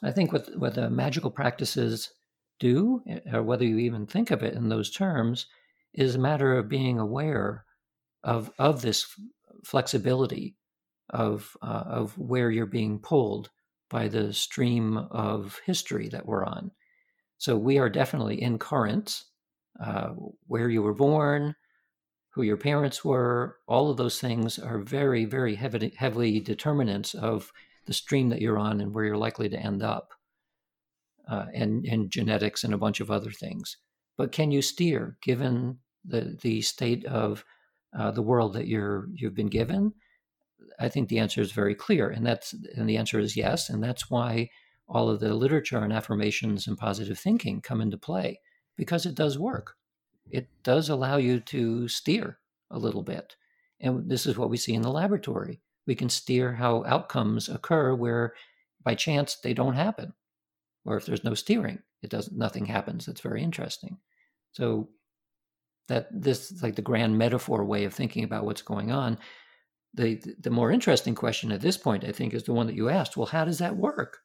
I 0.03 0.11
think 0.11 0.31
what 0.31 0.55
what 0.55 0.75
the 0.75 0.91
magical 0.91 1.31
practices 1.31 2.11
do, 2.59 3.01
eh, 3.07 3.21
or 3.33 3.41
whether 3.41 3.65
you 3.65 3.79
even 3.79 4.05
think 4.05 4.29
of 4.29 4.43
it 4.43 4.53
in 4.53 4.69
those 4.69 4.91
terms, 4.91 5.47
is 5.95 6.13
a 6.13 6.19
matter 6.19 6.55
of 6.55 6.69
being 6.69 6.99
aware 6.99 7.65
of 8.23 8.51
of 8.59 8.83
this 8.83 9.07
flexibility 9.65 10.55
of 11.09 11.57
uh, 11.63 11.85
of 11.87 12.15
where 12.19 12.51
you're 12.51 12.67
being 12.67 12.99
pulled 12.99 13.49
by 13.89 14.07
the 14.07 14.31
stream 14.31 14.95
of 14.95 15.59
history 15.65 16.07
that 16.09 16.27
we're 16.27 16.45
on. 16.45 16.69
So 17.43 17.57
we 17.57 17.77
are 17.77 17.89
definitely 17.89 18.41
in 18.41 18.57
currents, 18.57 19.25
uh, 19.77 20.11
where 20.47 20.69
you 20.69 20.81
were 20.81 20.93
born, 20.93 21.55
who 22.29 22.41
your 22.41 22.55
parents 22.55 23.03
were. 23.03 23.57
All 23.67 23.91
of 23.91 23.97
those 23.97 24.17
things 24.17 24.57
are 24.57 24.79
very, 24.79 25.25
very 25.25 25.55
heavy, 25.55 25.93
heavily 25.97 26.39
determinants 26.39 27.13
of 27.13 27.51
the 27.85 27.91
stream 27.91 28.29
that 28.29 28.39
you're 28.39 28.57
on 28.57 28.79
and 28.79 28.93
where 28.93 29.03
you're 29.03 29.17
likely 29.17 29.49
to 29.49 29.59
end 29.59 29.83
up, 29.83 30.13
uh, 31.27 31.47
and 31.53 31.83
and 31.85 32.09
genetics 32.09 32.63
and 32.63 32.73
a 32.73 32.77
bunch 32.77 33.01
of 33.01 33.11
other 33.11 33.31
things. 33.31 33.75
But 34.15 34.31
can 34.31 34.51
you 34.51 34.61
steer 34.61 35.17
given 35.21 35.79
the 36.05 36.39
the 36.41 36.61
state 36.61 37.03
of 37.03 37.43
uh, 37.93 38.11
the 38.11 38.21
world 38.21 38.53
that 38.53 38.67
you're 38.67 39.09
you've 39.13 39.35
been 39.35 39.49
given? 39.49 39.91
I 40.79 40.87
think 40.87 41.09
the 41.09 41.19
answer 41.19 41.41
is 41.41 41.51
very 41.51 41.75
clear, 41.75 42.09
and 42.09 42.25
that's 42.25 42.53
and 42.77 42.87
the 42.87 42.95
answer 42.95 43.19
is 43.19 43.35
yes, 43.35 43.69
and 43.69 43.83
that's 43.83 44.09
why 44.09 44.49
all 44.87 45.09
of 45.09 45.19
the 45.19 45.33
literature 45.33 45.79
on 45.79 45.91
affirmations 45.91 46.67
and 46.67 46.77
positive 46.77 47.17
thinking 47.17 47.61
come 47.61 47.81
into 47.81 47.97
play 47.97 48.39
because 48.75 49.05
it 49.05 49.15
does 49.15 49.39
work. 49.39 49.75
It 50.29 50.47
does 50.63 50.89
allow 50.89 51.17
you 51.17 51.39
to 51.41 51.87
steer 51.87 52.39
a 52.71 52.79
little 52.79 53.03
bit, 53.03 53.35
and 53.79 54.09
this 54.09 54.25
is 54.25 54.37
what 54.37 54.49
we 54.49 54.57
see 54.57 54.73
in 54.73 54.81
the 54.81 54.91
laboratory. 54.91 55.61
We 55.85 55.95
can 55.95 56.09
steer 56.09 56.53
how 56.53 56.83
outcomes 56.85 57.49
occur 57.49 57.93
where, 57.93 58.33
by 58.83 58.95
chance, 58.95 59.35
they 59.35 59.53
don't 59.53 59.75
happen, 59.75 60.13
or 60.85 60.97
if 60.97 61.05
there's 61.05 61.23
no 61.23 61.33
steering, 61.33 61.79
it 62.01 62.09
doesn't 62.09 62.37
nothing 62.37 62.65
happens. 62.65 63.05
That's 63.05 63.21
very 63.21 63.43
interesting. 63.43 63.97
So 64.53 64.89
that 65.89 66.07
this 66.11 66.51
is 66.51 66.63
like 66.63 66.75
the 66.75 66.81
grand 66.81 67.17
metaphor 67.17 67.65
way 67.65 67.83
of 67.83 67.93
thinking 67.93 68.23
about 68.23 68.45
what's 68.45 68.61
going 68.61 68.91
on 68.91 69.17
the 69.93 70.21
the 70.39 70.49
more 70.49 70.71
interesting 70.71 71.15
question 71.15 71.51
at 71.51 71.61
this 71.61 71.77
point, 71.77 72.03
I 72.03 72.11
think, 72.11 72.33
is 72.33 72.43
the 72.43 72.53
one 72.53 72.67
that 72.67 72.75
you 72.75 72.89
asked. 72.89 73.15
Well, 73.15 73.27
how 73.27 73.45
does 73.45 73.59
that 73.59 73.77
work? 73.77 74.19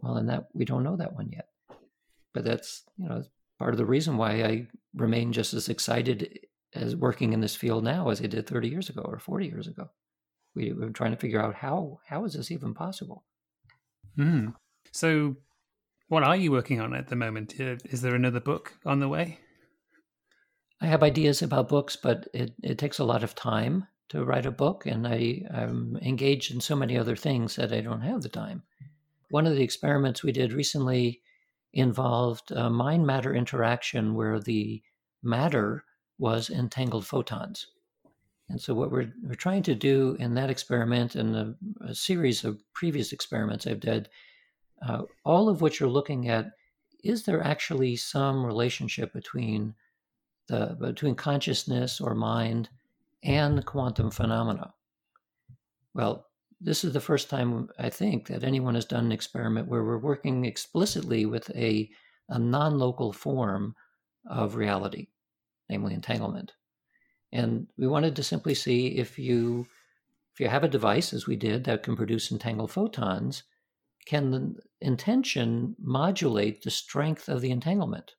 Well, 0.00 0.16
and 0.16 0.28
that 0.28 0.48
we 0.52 0.64
don't 0.64 0.84
know 0.84 0.96
that 0.96 1.14
one 1.14 1.30
yet, 1.30 1.48
but 2.34 2.44
that's 2.44 2.84
you 2.96 3.08
know 3.08 3.22
part 3.58 3.74
of 3.74 3.78
the 3.78 3.86
reason 3.86 4.16
why 4.16 4.42
I 4.42 4.68
remain 4.94 5.32
just 5.32 5.54
as 5.54 5.68
excited 5.68 6.40
as 6.74 6.94
working 6.94 7.32
in 7.32 7.40
this 7.40 7.56
field 7.56 7.84
now 7.84 8.10
as 8.10 8.20
I 8.20 8.26
did 8.26 8.46
30 8.46 8.68
years 8.68 8.90
ago 8.90 9.02
or 9.02 9.18
40 9.18 9.46
years 9.46 9.66
ago. 9.66 9.88
We 10.54 10.72
were 10.72 10.90
trying 10.90 11.12
to 11.12 11.16
figure 11.16 11.42
out 11.42 11.54
how 11.54 12.00
how 12.06 12.24
is 12.24 12.34
this 12.34 12.50
even 12.50 12.74
possible. 12.74 13.24
Mm. 14.18 14.54
So, 14.92 15.36
what 16.08 16.22
are 16.22 16.36
you 16.36 16.50
working 16.50 16.80
on 16.80 16.94
at 16.94 17.08
the 17.08 17.16
moment? 17.16 17.54
Uh, 17.60 17.76
is 17.84 18.02
there 18.02 18.14
another 18.14 18.40
book 18.40 18.78
on 18.84 19.00
the 19.00 19.08
way? 19.08 19.40
I 20.80 20.86
have 20.86 21.02
ideas 21.02 21.42
about 21.42 21.68
books, 21.68 21.96
but 21.96 22.28
it, 22.34 22.52
it 22.62 22.78
takes 22.78 22.98
a 22.98 23.04
lot 23.04 23.22
of 23.22 23.34
time 23.34 23.86
to 24.10 24.24
write 24.24 24.46
a 24.46 24.50
book, 24.50 24.86
and 24.86 25.06
I, 25.06 25.42
I'm 25.52 25.98
engaged 26.02 26.54
in 26.54 26.60
so 26.60 26.76
many 26.76 26.96
other 26.96 27.16
things 27.16 27.56
that 27.56 27.72
I 27.72 27.80
don't 27.80 28.02
have 28.02 28.22
the 28.22 28.28
time. 28.28 28.62
One 29.30 29.46
of 29.46 29.54
the 29.54 29.62
experiments 29.62 30.22
we 30.22 30.32
did 30.32 30.52
recently 30.52 31.20
involved 31.72 32.54
mind 32.54 33.06
matter 33.06 33.34
interaction 33.34 34.14
where 34.14 34.38
the 34.38 34.82
matter 35.22 35.84
was 36.18 36.48
entangled 36.48 37.06
photons. 37.06 37.66
And 38.48 38.60
so, 38.60 38.74
what 38.74 38.92
we're, 38.92 39.12
we're 39.22 39.34
trying 39.34 39.64
to 39.64 39.74
do 39.74 40.16
in 40.20 40.34
that 40.34 40.50
experiment 40.50 41.16
and 41.16 41.36
a, 41.36 41.54
a 41.80 41.94
series 41.94 42.44
of 42.44 42.62
previous 42.72 43.12
experiments 43.12 43.66
I've 43.66 43.80
did, 43.80 44.08
uh, 44.86 45.02
all 45.24 45.48
of 45.48 45.60
which 45.60 45.82
are 45.82 45.88
looking 45.88 46.28
at 46.28 46.52
is 47.02 47.24
there 47.24 47.42
actually 47.42 47.96
some 47.96 48.44
relationship 48.44 49.12
between 49.12 49.74
the 50.48 50.76
between 50.80 51.14
consciousness 51.14 52.00
or 52.00 52.14
mind 52.14 52.68
and 53.22 53.64
quantum 53.64 54.10
phenomena? 54.10 54.74
Well, 55.94 56.25
this 56.60 56.84
is 56.84 56.92
the 56.92 57.00
first 57.00 57.28
time 57.28 57.68
I 57.78 57.90
think 57.90 58.28
that 58.28 58.44
anyone 58.44 58.74
has 58.74 58.84
done 58.84 59.06
an 59.06 59.12
experiment 59.12 59.68
where 59.68 59.84
we're 59.84 59.98
working 59.98 60.44
explicitly 60.44 61.26
with 61.26 61.50
a, 61.50 61.90
a 62.28 62.38
non 62.38 62.78
local 62.78 63.12
form 63.12 63.74
of 64.28 64.56
reality, 64.56 65.08
namely 65.68 65.94
entanglement. 65.94 66.52
And 67.32 67.66
we 67.76 67.86
wanted 67.86 68.16
to 68.16 68.22
simply 68.22 68.54
see 68.54 68.98
if 68.98 69.18
you 69.18 69.66
if 70.36 70.40
you 70.40 70.48
have 70.48 70.64
a 70.64 70.68
device, 70.68 71.14
as 71.14 71.26
we 71.26 71.34
did, 71.34 71.64
that 71.64 71.82
can 71.82 71.96
produce 71.96 72.30
entangled 72.30 72.70
photons, 72.70 73.42
can 74.06 74.30
the 74.30 74.54
intention 74.82 75.74
modulate 75.80 76.62
the 76.62 76.70
strength 76.70 77.30
of 77.30 77.40
the 77.40 77.50
entanglement? 77.50 78.12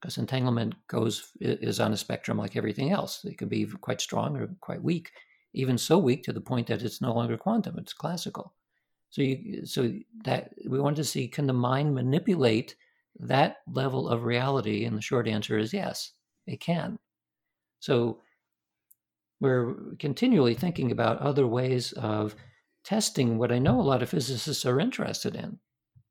Because 0.00 0.18
entanglement 0.18 0.74
goes 0.88 1.30
is 1.40 1.78
on 1.78 1.92
a 1.92 1.96
spectrum 1.96 2.38
like 2.38 2.56
everything 2.56 2.90
else. 2.90 3.24
It 3.24 3.38
can 3.38 3.48
be 3.48 3.66
quite 3.66 4.00
strong 4.00 4.36
or 4.36 4.48
quite 4.60 4.82
weak, 4.82 5.12
even 5.54 5.78
so 5.78 5.98
weak 5.98 6.22
to 6.24 6.32
the 6.32 6.40
point 6.40 6.66
that 6.68 6.82
it's 6.82 7.00
no 7.00 7.12
longer 7.14 7.36
quantum; 7.36 7.78
it's 7.78 7.92
classical. 7.92 8.54
So 9.10 9.22
you 9.22 9.64
so 9.66 9.92
that 10.24 10.52
we 10.68 10.80
wanted 10.80 10.96
to 10.96 11.04
see 11.04 11.28
can 11.28 11.46
the 11.46 11.52
mind 11.52 11.94
manipulate 11.94 12.76
that 13.20 13.58
level 13.66 14.08
of 14.08 14.24
reality, 14.24 14.84
and 14.84 14.96
the 14.96 15.02
short 15.02 15.26
answer 15.26 15.58
is 15.58 15.72
yes, 15.72 16.12
it 16.46 16.60
can. 16.60 16.98
So 17.80 18.20
we're 19.40 19.74
continually 19.98 20.54
thinking 20.54 20.90
about 20.90 21.20
other 21.20 21.46
ways 21.46 21.92
of 21.92 22.34
testing 22.84 23.38
what 23.38 23.52
I 23.52 23.58
know 23.58 23.80
a 23.80 23.82
lot 23.82 24.02
of 24.02 24.08
physicists 24.08 24.66
are 24.66 24.80
interested 24.80 25.36
in. 25.36 25.58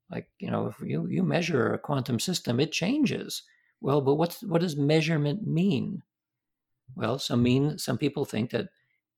Like, 0.10 0.30
you 0.40 0.50
know, 0.50 0.68
if 0.68 0.80
you, 0.80 1.08
you 1.08 1.24
measure 1.24 1.74
a 1.74 1.80
quantum 1.80 2.20
system, 2.20 2.60
it 2.60 2.72
changes. 2.72 3.44
Well, 3.82 4.00
but 4.02 4.16
what's 4.16 4.42
what 4.44 4.62
does 4.62 4.78
measurement 4.78 5.46
mean? 5.46 6.02
Well, 6.96 7.20
some 7.20 7.44
mean 7.44 7.78
some 7.78 7.98
people 7.98 8.26
think 8.26 8.52
that 8.52 8.70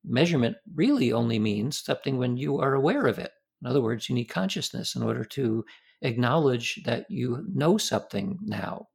measurement 0.03 0.57
really 0.73 1.11
only 1.11 1.39
means 1.39 1.83
something 1.83 2.17
when 2.17 2.37
you 2.37 2.59
are 2.59 2.73
aware 2.73 3.05
of 3.07 3.19
it. 3.19 3.31
In 3.61 3.67
other 3.67 3.81
words, 3.81 4.07
you 4.07 4.15
need 4.15 4.25
consciousness 4.25 4.95
in 4.95 5.03
order 5.03 5.23
to 5.25 5.65
acknowledge 6.01 6.81
that 6.85 7.05
you 7.09 7.45
know 7.53 7.77
something 7.77 8.37
now. 8.41 8.87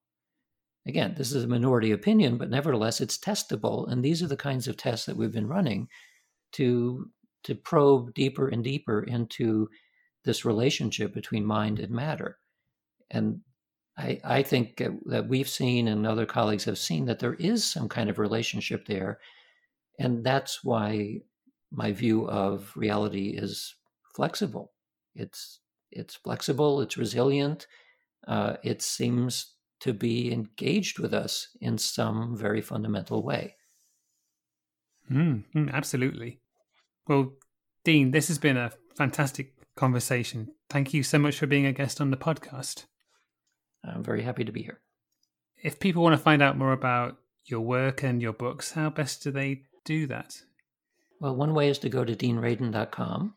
Again, 0.86 1.14
this 1.16 1.32
is 1.32 1.44
a 1.44 1.48
minority 1.48 1.92
opinion, 1.92 2.36
but 2.36 2.50
nevertheless, 2.50 3.00
it's 3.00 3.18
testable. 3.18 3.90
And 3.90 4.04
these 4.04 4.22
are 4.22 4.26
the 4.26 4.36
kinds 4.36 4.68
of 4.68 4.76
tests 4.76 5.06
that 5.06 5.16
we've 5.16 5.32
been 5.32 5.48
running 5.48 5.88
to, 6.52 7.10
to 7.44 7.54
probe 7.54 8.14
deeper 8.14 8.48
and 8.48 8.62
deeper 8.62 9.02
into 9.02 9.68
this 10.24 10.44
relationship 10.44 11.12
between 11.12 11.44
mind 11.44 11.78
and 11.78 11.90
matter. 11.90 12.38
And 13.10 13.40
I, 13.96 14.20
I 14.24 14.42
think 14.42 14.82
that 15.06 15.28
we've 15.28 15.48
seen, 15.48 15.88
and 15.88 16.06
other 16.06 16.26
colleagues 16.26 16.64
have 16.64 16.78
seen, 16.78 17.06
that 17.06 17.18
there 17.18 17.34
is 17.34 17.64
some 17.64 17.88
kind 17.88 18.10
of 18.10 18.18
relationship 18.18 18.86
there. 18.86 19.20
And 19.98 20.24
that's 20.24 20.64
why 20.64 21.20
my 21.70 21.92
view 21.92 22.28
of 22.28 22.72
reality 22.76 23.30
is 23.36 23.74
flexible. 24.14 24.72
It's 25.14 25.60
it's 25.90 26.16
flexible. 26.16 26.80
It's 26.80 26.96
resilient. 26.96 27.66
Uh, 28.26 28.56
it 28.64 28.82
seems 28.82 29.54
to 29.80 29.92
be 29.92 30.32
engaged 30.32 30.98
with 30.98 31.14
us 31.14 31.48
in 31.60 31.78
some 31.78 32.36
very 32.36 32.60
fundamental 32.60 33.22
way. 33.22 33.54
Mm, 35.10 35.44
mm, 35.54 35.72
absolutely. 35.72 36.40
Well, 37.06 37.34
Dean, 37.84 38.10
this 38.10 38.28
has 38.28 38.38
been 38.38 38.56
a 38.56 38.72
fantastic 38.96 39.54
conversation. 39.76 40.48
Thank 40.70 40.94
you 40.94 41.02
so 41.02 41.18
much 41.18 41.38
for 41.38 41.46
being 41.46 41.66
a 41.66 41.72
guest 41.72 42.00
on 42.00 42.10
the 42.10 42.16
podcast. 42.16 42.86
I'm 43.84 44.02
very 44.02 44.22
happy 44.22 44.44
to 44.44 44.52
be 44.52 44.62
here. 44.62 44.80
If 45.62 45.78
people 45.78 46.02
want 46.02 46.14
to 46.14 46.22
find 46.22 46.42
out 46.42 46.56
more 46.56 46.72
about 46.72 47.18
your 47.44 47.60
work 47.60 48.02
and 48.02 48.22
your 48.22 48.32
books, 48.32 48.72
how 48.72 48.90
best 48.90 49.22
do 49.22 49.30
they 49.30 49.62
do 49.84 50.06
that? 50.08 50.40
Well, 51.20 51.36
one 51.36 51.54
way 51.54 51.68
is 51.68 51.78
to 51.80 51.88
go 51.88 52.04
to 52.04 52.14
deanradin.com. 52.14 53.34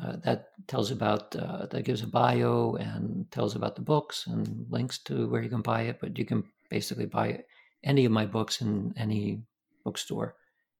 uh, 0.00 0.16
that 0.24 0.48
tells 0.66 0.90
about 0.90 1.34
uh, 1.36 1.66
that 1.66 1.84
gives 1.84 2.02
a 2.02 2.06
bio 2.06 2.74
and 2.74 3.30
tells 3.30 3.54
about 3.54 3.76
the 3.76 3.82
books 3.82 4.26
and 4.26 4.66
links 4.68 4.98
to 4.98 5.28
where 5.28 5.42
you 5.42 5.48
can 5.48 5.62
buy 5.62 5.82
it. 5.82 5.98
But 6.00 6.18
you 6.18 6.24
can 6.24 6.44
basically 6.70 7.06
buy 7.06 7.44
any 7.84 8.04
of 8.04 8.12
my 8.12 8.26
books 8.26 8.60
in 8.60 8.92
any 8.96 9.42
bookstore 9.84 10.34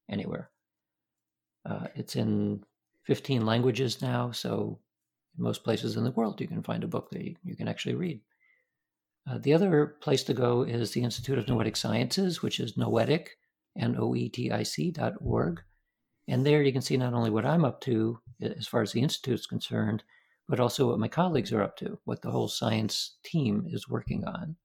anywhere. 0.08 0.50
Uh, 1.64 1.86
it's 1.94 2.16
in 2.16 2.64
15 3.04 3.46
languages 3.46 4.02
now, 4.02 4.30
so 4.30 4.78
in 5.36 5.44
most 5.44 5.62
places 5.64 5.96
in 5.96 6.04
the 6.04 6.10
world 6.10 6.40
you 6.40 6.48
can 6.48 6.62
find 6.62 6.82
a 6.84 6.88
book 6.88 7.10
that 7.10 7.22
you, 7.22 7.36
you 7.44 7.56
can 7.56 7.68
actually 7.68 7.94
read. 7.94 8.20
Uh, 9.30 9.38
the 9.38 9.54
other 9.54 9.96
place 10.00 10.22
to 10.24 10.34
go 10.34 10.62
is 10.62 10.90
the 10.90 11.02
Institute 11.02 11.38
of 11.38 11.48
Noetic 11.48 11.76
Sciences, 11.76 12.42
which 12.42 12.60
is 12.60 12.76
noetic, 12.76 13.38
N 13.78 13.96
O 13.98 14.14
E 14.14 14.28
T 14.28 14.50
I 14.50 14.62
C 14.62 14.90
dot 14.90 15.14
org. 15.20 15.60
And 16.28 16.44
there 16.44 16.62
you 16.62 16.72
can 16.72 16.82
see 16.82 16.96
not 16.96 17.12
only 17.12 17.30
what 17.30 17.44
I'm 17.44 17.64
up 17.64 17.80
to 17.82 18.18
as 18.40 18.66
far 18.66 18.82
as 18.82 18.92
the 18.92 19.02
Institute 19.02 19.40
is 19.40 19.46
concerned, 19.46 20.02
but 20.48 20.60
also 20.60 20.88
what 20.88 20.98
my 20.98 21.08
colleagues 21.08 21.52
are 21.52 21.62
up 21.62 21.76
to, 21.78 21.98
what 22.04 22.22
the 22.22 22.30
whole 22.30 22.48
science 22.48 23.16
team 23.24 23.66
is 23.68 23.88
working 23.88 24.24
on. 24.24 24.56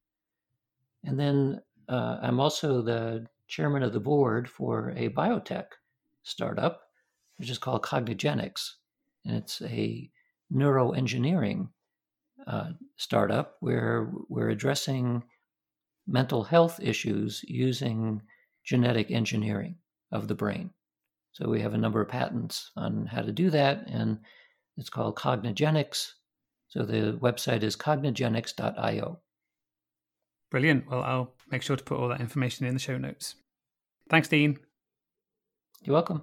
And 1.03 1.19
then 1.19 1.61
uh, 1.87 2.17
I'm 2.21 2.39
also 2.39 2.81
the 2.81 3.25
chairman 3.47 3.83
of 3.83 3.93
the 3.93 3.99
board 3.99 4.49
for 4.49 4.93
a 4.95 5.09
biotech 5.09 5.65
startup, 6.23 6.81
which 7.37 7.49
is 7.49 7.57
called 7.57 7.81
Cognigenics. 7.81 8.71
And 9.25 9.35
it's 9.35 9.61
a 9.61 10.09
neuroengineering 10.53 11.69
uh, 12.47 12.71
startup 12.97 13.57
where 13.59 14.11
we're 14.29 14.49
addressing 14.49 15.23
mental 16.07 16.43
health 16.43 16.79
issues 16.81 17.43
using 17.47 18.21
genetic 18.69 19.09
engineering 19.09 19.75
of 20.11 20.27
the 20.27 20.35
brain. 20.35 20.69
So 21.31 21.49
we 21.49 21.59
have 21.61 21.73
a 21.73 21.77
number 21.77 22.01
of 22.01 22.07
patents 22.07 22.69
on 22.77 23.07
how 23.07 23.23
to 23.23 23.31
do 23.31 23.49
that, 23.49 23.87
and 23.87 24.19
it's 24.77 24.91
called 24.91 25.15
Cognigenics. 25.15 26.11
So 26.67 26.83
the 26.83 27.17
website 27.19 27.63
is 27.63 27.75
cognigenics.io. 27.75 29.19
Brilliant. 30.51 30.87
Well, 30.87 31.01
I'll 31.01 31.33
make 31.51 31.63
sure 31.63 31.77
to 31.77 31.83
put 31.83 31.97
all 31.97 32.09
that 32.09 32.21
information 32.21 32.67
in 32.67 32.75
the 32.75 32.79
show 32.79 32.99
notes. 32.99 33.35
Thanks, 34.07 34.27
Dean. 34.27 34.59
You're 35.81 35.95
welcome. 35.95 36.21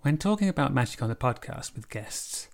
When 0.00 0.16
talking 0.16 0.48
about 0.48 0.72
magic 0.72 1.02
on 1.02 1.10
the 1.10 1.16
podcast 1.16 1.74
with 1.74 1.90
guests, 1.90 2.48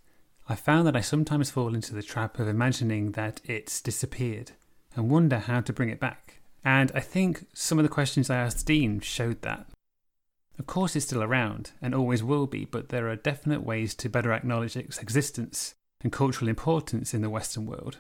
I 0.48 0.56
found 0.56 0.88
that 0.88 0.96
I 0.96 1.02
sometimes 1.02 1.50
fall 1.50 1.72
into 1.72 1.94
the 1.94 2.02
trap 2.02 2.40
of 2.40 2.48
imagining 2.48 3.12
that 3.12 3.40
it's 3.44 3.80
disappeared 3.80 4.52
and 4.94 5.10
wonder 5.10 5.38
how 5.38 5.60
to 5.60 5.72
bring 5.72 5.88
it 5.88 6.00
back. 6.00 6.40
And 6.64 6.92
I 6.94 7.00
think 7.00 7.46
some 7.52 7.78
of 7.78 7.82
the 7.82 7.88
questions 7.88 8.30
I 8.30 8.36
asked 8.36 8.66
Dean 8.66 9.00
showed 9.00 9.42
that. 9.42 9.66
Of 10.58 10.66
course, 10.66 10.94
it's 10.94 11.06
still 11.06 11.22
around 11.22 11.72
and 11.80 11.94
always 11.94 12.22
will 12.22 12.46
be, 12.46 12.64
but 12.64 12.90
there 12.90 13.08
are 13.08 13.16
definite 13.16 13.64
ways 13.64 13.94
to 13.96 14.08
better 14.08 14.32
acknowledge 14.32 14.76
its 14.76 14.98
existence 14.98 15.74
and 16.02 16.12
cultural 16.12 16.48
importance 16.48 17.14
in 17.14 17.22
the 17.22 17.30
Western 17.30 17.66
world. 17.66 17.98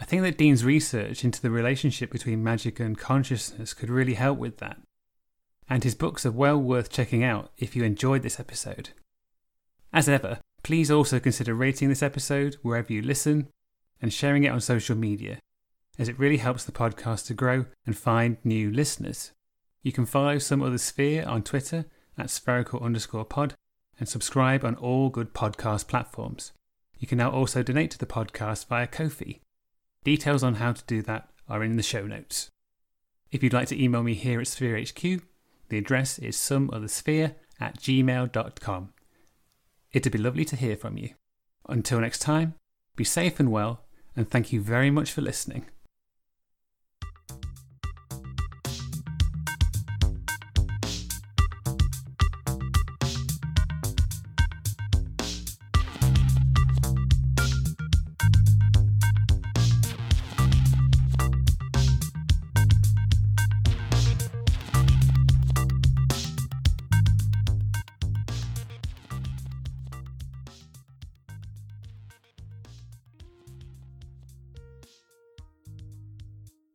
I 0.00 0.04
think 0.04 0.22
that 0.22 0.38
Dean's 0.38 0.64
research 0.64 1.24
into 1.24 1.40
the 1.40 1.50
relationship 1.50 2.10
between 2.10 2.42
magic 2.42 2.80
and 2.80 2.98
consciousness 2.98 3.74
could 3.74 3.90
really 3.90 4.14
help 4.14 4.38
with 4.38 4.58
that. 4.58 4.78
And 5.68 5.84
his 5.84 5.94
books 5.94 6.24
are 6.26 6.32
well 6.32 6.58
worth 6.58 6.90
checking 6.90 7.22
out 7.22 7.50
if 7.58 7.76
you 7.76 7.84
enjoyed 7.84 8.22
this 8.22 8.40
episode. 8.40 8.90
As 9.92 10.08
ever, 10.08 10.38
please 10.62 10.90
also 10.90 11.20
consider 11.20 11.54
rating 11.54 11.88
this 11.88 12.02
episode 12.02 12.56
wherever 12.62 12.92
you 12.92 13.02
listen 13.02 13.48
and 14.00 14.12
sharing 14.12 14.44
it 14.44 14.48
on 14.48 14.60
social 14.60 14.96
media 14.96 15.38
as 15.98 16.08
it 16.08 16.18
really 16.18 16.38
helps 16.38 16.64
the 16.64 16.72
podcast 16.72 17.26
to 17.26 17.34
grow 17.34 17.66
and 17.86 17.96
find 17.96 18.38
new 18.44 18.70
listeners. 18.70 19.32
You 19.82 19.92
can 19.92 20.06
follow 20.06 20.38
Some 20.38 20.62
Other 20.62 20.78
Sphere 20.78 21.24
on 21.26 21.42
Twitter 21.42 21.86
at 22.16 22.30
spherical 22.30 22.82
underscore 22.82 23.24
pod 23.24 23.54
and 23.98 24.08
subscribe 24.08 24.64
on 24.64 24.74
all 24.76 25.08
good 25.08 25.34
podcast 25.34 25.88
platforms. 25.88 26.52
You 26.98 27.06
can 27.08 27.18
now 27.18 27.30
also 27.30 27.62
donate 27.62 27.90
to 27.92 27.98
the 27.98 28.06
podcast 28.06 28.68
via 28.68 28.86
Ko-fi. 28.86 29.40
Details 30.04 30.42
on 30.42 30.54
how 30.54 30.72
to 30.72 30.84
do 30.86 31.02
that 31.02 31.28
are 31.48 31.62
in 31.62 31.76
the 31.76 31.82
show 31.82 32.06
notes. 32.06 32.48
If 33.30 33.42
you'd 33.42 33.52
like 33.52 33.68
to 33.68 33.82
email 33.82 34.02
me 34.02 34.14
here 34.14 34.40
at 34.40 34.46
Sphere 34.46 34.80
HQ, 34.80 35.22
the 35.68 35.78
address 35.78 36.18
is 36.18 36.36
someothersphere 36.36 37.34
at 37.60 37.78
gmail.com. 37.78 38.92
It'd 39.92 40.12
be 40.12 40.18
lovely 40.18 40.44
to 40.46 40.56
hear 40.56 40.76
from 40.76 40.96
you. 40.96 41.10
Until 41.68 42.00
next 42.00 42.20
time, 42.20 42.54
be 42.96 43.04
safe 43.04 43.40
and 43.40 43.50
well, 43.50 43.84
and 44.16 44.30
thank 44.30 44.52
you 44.52 44.60
very 44.60 44.90
much 44.90 45.12
for 45.12 45.22
listening. 45.22 45.66